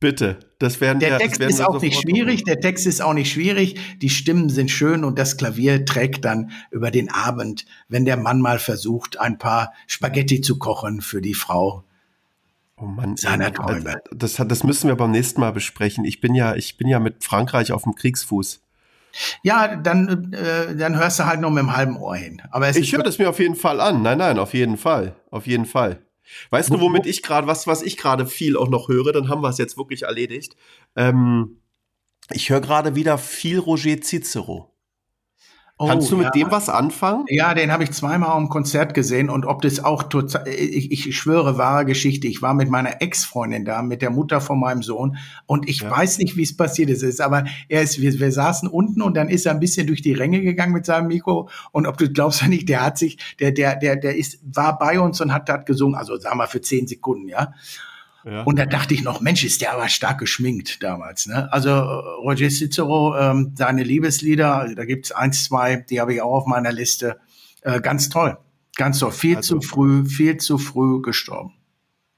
Bitte. 0.00 0.38
Das 0.58 0.80
werden 0.80 0.98
Der 1.00 1.10
das 1.10 1.22
Text 1.22 1.40
werden 1.40 1.50
ist 1.50 1.60
auch 1.62 1.80
nicht 1.80 2.00
schwierig, 2.00 2.40
machen. 2.40 2.44
der 2.46 2.60
Text 2.60 2.86
ist 2.86 3.00
auch 3.00 3.14
nicht 3.14 3.32
schwierig, 3.32 3.78
die 4.02 4.10
Stimmen 4.10 4.48
sind 4.50 4.70
schön 4.70 5.02
und 5.04 5.18
das 5.18 5.36
Klavier 5.36 5.84
trägt 5.84 6.24
dann 6.24 6.50
über 6.70 6.90
den 6.90 7.10
Abend, 7.10 7.64
wenn 7.88 8.04
der 8.04 8.16
Mann 8.18 8.40
mal 8.40 8.58
versucht, 8.58 9.18
ein 9.18 9.38
paar 9.38 9.72
Spaghetti 9.86 10.40
zu 10.42 10.58
kochen 10.58 11.00
für 11.00 11.22
die 11.22 11.34
Frau. 11.34 11.84
Oh 12.76 12.86
Mann, 12.86 13.16
seiner 13.16 13.46
ey, 13.46 13.52
Träume. 13.52 14.00
Das, 14.10 14.34
das 14.34 14.64
müssen 14.64 14.88
wir 14.88 14.96
beim 14.96 15.12
nächsten 15.12 15.40
Mal 15.40 15.52
besprechen. 15.52 16.04
Ich 16.04 16.20
bin 16.20 16.34
ja, 16.34 16.54
ich 16.56 16.76
bin 16.76 16.88
ja 16.88 16.98
mit 16.98 17.22
Frankreich 17.22 17.72
auf 17.72 17.84
dem 17.84 17.94
Kriegsfuß. 17.94 18.60
Ja, 19.42 19.76
dann, 19.76 20.32
äh, 20.32 20.74
dann 20.74 20.96
hörst 20.96 21.20
du 21.20 21.26
halt 21.26 21.40
nur 21.40 21.50
mit 21.50 21.62
dem 21.62 21.76
halben 21.76 21.96
Ohr 21.96 22.16
hin. 22.16 22.42
Aber 22.50 22.66
es 22.66 22.76
Ich 22.76 22.92
höre 22.92 23.04
das 23.04 23.18
mir 23.18 23.28
auf 23.28 23.38
jeden 23.38 23.54
Fall 23.54 23.80
an. 23.80 24.02
Nein, 24.02 24.18
nein, 24.18 24.38
auf 24.38 24.54
jeden 24.54 24.76
Fall. 24.76 25.14
Auf 25.30 25.46
jeden 25.46 25.66
Fall. 25.66 26.00
Weißt 26.50 26.70
du, 26.70 26.80
womit 26.80 27.06
ich 27.06 27.22
gerade, 27.22 27.46
was, 27.46 27.66
was 27.66 27.82
ich 27.82 27.96
gerade 27.96 28.26
viel 28.26 28.56
auch 28.56 28.68
noch 28.68 28.88
höre, 28.88 29.12
dann 29.12 29.28
haben 29.28 29.42
wir 29.42 29.50
es 29.50 29.58
jetzt 29.58 29.76
wirklich 29.76 30.02
erledigt. 30.02 30.56
Ähm, 30.96 31.60
ich 32.30 32.50
höre 32.50 32.60
gerade 32.60 32.94
wieder 32.94 33.18
viel 33.18 33.58
Roger 33.58 34.00
Cicero. 34.00 34.73
Oh, 35.76 35.88
Kannst 35.88 36.12
du 36.12 36.16
mit 36.16 36.26
ja. 36.26 36.30
dem 36.30 36.52
was 36.52 36.68
anfangen? 36.68 37.24
Ja, 37.28 37.52
den 37.52 37.72
habe 37.72 37.82
ich 37.82 37.90
zweimal 37.90 38.30
am 38.30 38.48
Konzert 38.48 38.94
gesehen 38.94 39.28
und 39.28 39.44
ob 39.44 39.60
das 39.60 39.82
auch 39.82 40.04
total, 40.04 40.46
ich, 40.46 40.92
ich 40.92 41.16
schwöre, 41.16 41.58
wahre 41.58 41.84
Geschichte. 41.84 42.28
Ich 42.28 42.42
war 42.42 42.54
mit 42.54 42.70
meiner 42.70 43.02
Ex-Freundin 43.02 43.64
da, 43.64 43.82
mit 43.82 44.00
der 44.00 44.10
Mutter 44.10 44.40
von 44.40 44.60
meinem 44.60 44.84
Sohn 44.84 45.16
und 45.46 45.68
ich 45.68 45.80
Ja. 45.80 45.90
weiß 45.90 46.18
nicht, 46.18 46.36
wie 46.36 46.44
es 46.44 46.56
passiert 46.56 46.90
ist, 46.90 47.20
aber 47.20 47.44
er 47.68 47.82
ist, 47.82 48.00
wir, 48.00 48.16
wir 48.20 48.30
saßen 48.30 48.68
unten 48.68 49.02
und 49.02 49.16
dann 49.16 49.28
ist 49.28 49.46
er 49.46 49.52
ein 49.52 49.58
bisschen 49.58 49.88
durch 49.88 50.00
die 50.00 50.12
Ränge 50.12 50.42
gegangen 50.42 50.72
mit 50.72 50.86
seinem 50.86 51.08
Mikro 51.08 51.48
und 51.72 51.88
ob 51.88 51.96
du 51.98 52.08
glaubst 52.08 52.42
oder 52.42 52.50
nicht, 52.50 52.68
der 52.68 52.84
hat 52.84 52.96
sich, 52.96 53.18
der, 53.40 53.50
der, 53.50 53.74
der, 53.74 53.96
der 53.96 54.16
ist, 54.16 54.38
war 54.44 54.78
bei 54.78 55.00
uns 55.00 55.20
und 55.20 55.32
hat 55.32 55.48
das 55.48 55.64
gesungen, 55.64 55.96
also 55.96 56.16
sagen 56.18 56.38
wir 56.38 56.46
für 56.46 56.60
zehn 56.60 56.86
Sekunden, 56.86 57.26
ja. 57.26 57.52
Ja. 58.24 58.42
Und 58.44 58.58
da 58.58 58.66
dachte 58.66 58.94
ich 58.94 59.02
noch, 59.02 59.20
Mensch, 59.20 59.44
ist 59.44 59.60
der 59.60 59.74
aber 59.74 59.88
stark 59.88 60.18
geschminkt 60.18 60.82
damals. 60.82 61.26
Ne? 61.26 61.52
Also 61.52 61.68
äh, 61.70 61.72
Roger 61.72 62.48
Cicero, 62.48 63.16
ähm, 63.18 63.52
seine 63.56 63.82
Liebeslieder, 63.82 64.72
da 64.74 64.84
gibt's 64.84 65.12
eins, 65.12 65.44
zwei, 65.44 65.76
die 65.76 66.00
habe 66.00 66.14
ich 66.14 66.22
auch 66.22 66.32
auf 66.32 66.46
meiner 66.46 66.72
Liste. 66.72 67.18
Äh, 67.62 67.80
ganz 67.80 68.08
toll, 68.08 68.38
ganz 68.76 68.98
toll. 68.98 69.12
Viel 69.12 69.36
Also- 69.36 69.58
zu 69.58 69.66
früh, 69.68 70.04
viel 70.06 70.38
zu 70.38 70.58
früh 70.58 71.02
gestorben. 71.02 71.52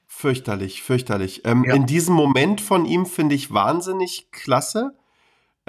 Fürchterlich, 0.07 0.81
fürchterlich. 0.81 1.41
Ähm, 1.45 1.63
Ja. 1.65 1.75
In 1.75 1.85
diesem 1.85 2.15
Moment 2.15 2.61
von 2.61 2.85
ihm 2.85 3.05
finde 3.05 3.35
ich 3.35 3.53
wahnsinnig 3.53 4.31
klasse. 4.31 4.93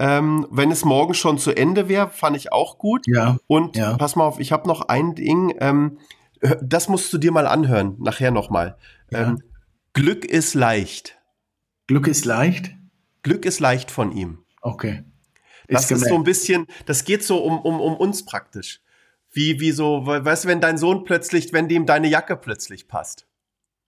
Ähm, 0.00 0.46
wenn 0.50 0.70
es 0.70 0.84
morgen 0.84 1.12
schon 1.14 1.38
zu 1.38 1.50
Ende 1.56 1.88
wäre, 1.88 2.08
fand 2.08 2.36
ich 2.36 2.52
auch 2.52 2.78
gut. 2.78 3.04
Ja, 3.08 3.36
Und 3.48 3.76
Ja. 3.76 3.96
pass 3.96 4.14
mal 4.16 4.24
auf, 4.24 4.38
ich 4.38 4.52
habe 4.52 4.68
noch 4.68 4.82
ein 4.82 5.14
Ding, 5.16 5.54
ähm, 5.60 5.98
hör- 6.40 6.60
das 6.62 6.88
musst 6.88 7.12
du 7.12 7.18
dir 7.18 7.32
mal 7.32 7.46
anhören, 7.48 7.96
nachher 7.98 8.30
nochmal. 8.30 8.76
Ja. 9.10 9.28
Ähm, 9.30 9.42
Glück 9.92 10.24
ist 10.24 10.54
leicht. 10.54 11.18
Glück 11.86 12.06
ist 12.06 12.24
leicht. 12.24 12.70
Glück 13.22 13.44
ist 13.44 13.60
leicht 13.60 13.90
von 13.90 14.12
ihm. 14.12 14.44
Okay. 14.60 15.04
Das 15.68 15.82
ist 15.82 15.88
so 15.88 15.94
gemerkt. 15.96 16.14
ein 16.14 16.24
bisschen, 16.24 16.66
das 16.86 17.04
geht 17.04 17.24
so 17.24 17.38
um, 17.42 17.60
um, 17.60 17.80
um 17.80 17.94
uns 17.96 18.24
praktisch. 18.24 18.80
Wie, 19.30 19.60
wie 19.60 19.72
so, 19.72 20.06
we- 20.06 20.24
weißt 20.24 20.44
du, 20.44 20.48
wenn 20.48 20.60
dein 20.60 20.78
Sohn 20.78 21.04
plötzlich, 21.04 21.52
wenn 21.52 21.68
dem 21.68 21.84
deine 21.84 22.08
Jacke 22.08 22.36
plötzlich 22.36 22.88
passt. 22.88 23.26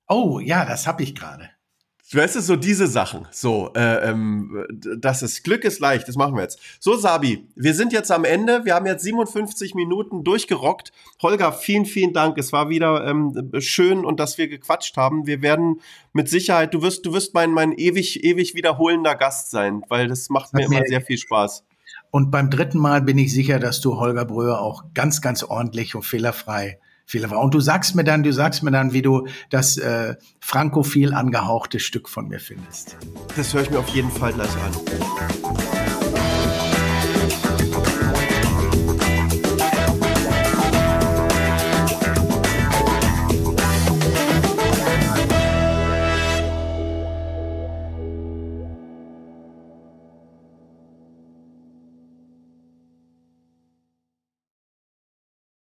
Oh, 0.09 0.41
ja, 0.41 0.65
das 0.67 0.87
habe 0.87 1.03
ich 1.03 1.15
gerade. 1.15 1.51
Weißt 2.13 2.35
du, 2.35 2.41
so 2.41 2.57
diese 2.57 2.89
Sachen. 2.89 3.29
So, 3.31 3.71
äh, 3.77 4.11
ähm, 4.11 4.67
das 4.99 5.23
ist 5.23 5.45
Glück 5.45 5.65
ist 5.65 5.79
leicht, 5.79 6.09
das 6.09 6.17
machen 6.17 6.35
wir 6.35 6.43
jetzt. 6.43 6.59
So, 6.81 6.97
Sabi, 6.97 7.47
wir 7.55 7.73
sind 7.75 7.93
jetzt 7.93 8.11
am 8.11 8.25
Ende. 8.25 8.65
Wir 8.65 8.75
haben 8.75 8.87
jetzt 8.87 9.05
57 9.05 9.75
Minuten 9.77 10.25
durchgerockt. 10.25 10.91
Holger, 11.23 11.53
vielen, 11.53 11.87
vielen 11.87 12.13
Dank. 12.13 12.37
Es 12.37 12.53
war 12.53 12.69
wieder 12.69 13.07
ähm, 13.07 13.53
schön 13.59 14.05
und 14.05 14.19
dass 14.19 14.39
wir 14.39 14.49
gequatscht 14.49 14.97
haben. 14.97 15.27
Wir 15.27 15.41
werden 15.41 15.81
mit 16.13 16.29
Sicherheit, 16.29 16.75
du 16.75 16.83
wirst, 16.83 17.07
du 17.07 17.13
wirst 17.13 17.33
mein, 17.33 17.53
mein 17.53 17.73
ewig, 17.73 18.25
ewig 18.25 18.57
wiederholender 18.57 19.15
Gast 19.15 19.53
sein, 19.53 19.83
weil 19.89 20.09
das 20.09 20.31
macht 20.31 20.53
mir 20.53 20.65
Hat 20.65 20.71
immer 20.71 20.81
mir- 20.81 20.89
sehr 20.89 21.03
viel 21.03 21.19
Spaß. 21.19 21.65
Und 22.11 22.33
beim 22.33 22.51
dritten 22.51 22.79
Mal 22.79 23.03
bin 23.03 23.19
ich 23.19 23.33
sicher, 23.33 23.61
dass 23.61 23.81
du 23.81 23.99
Holger 24.01 24.25
Bröhr 24.25 24.61
auch 24.61 24.83
ganz, 24.95 25.21
ganz 25.21 25.45
ordentlich 25.45 25.95
und 25.95 26.03
fehlerfrei, 26.03 26.81
fehlerfrei. 27.11 27.37
Und 27.37 27.55
du 27.55 27.61
sagst 27.61 27.97
mir 27.97 28.05
dann, 28.05 28.23
du 28.23 28.33
sagst 28.33 28.63
mir 28.63 28.71
dann, 28.71 28.93
wie 28.93 29.03
du 29.03 29.27
das 29.51 29.77
äh, 29.77 30.15
frankophil 30.39 31.13
angehauchte 31.13 31.81
Stück 31.81 32.09
von 32.09 32.29
mir 32.29 32.41
findest. 32.41 32.97
Das 33.37 33.53
höre 33.53 33.63
ich 33.63 33.71
mir 33.71 33.81
auf 33.81 33.89
jeden 33.89 34.11
Fall 34.11 34.33
gleich 34.33 34.49
an. 34.49 35.90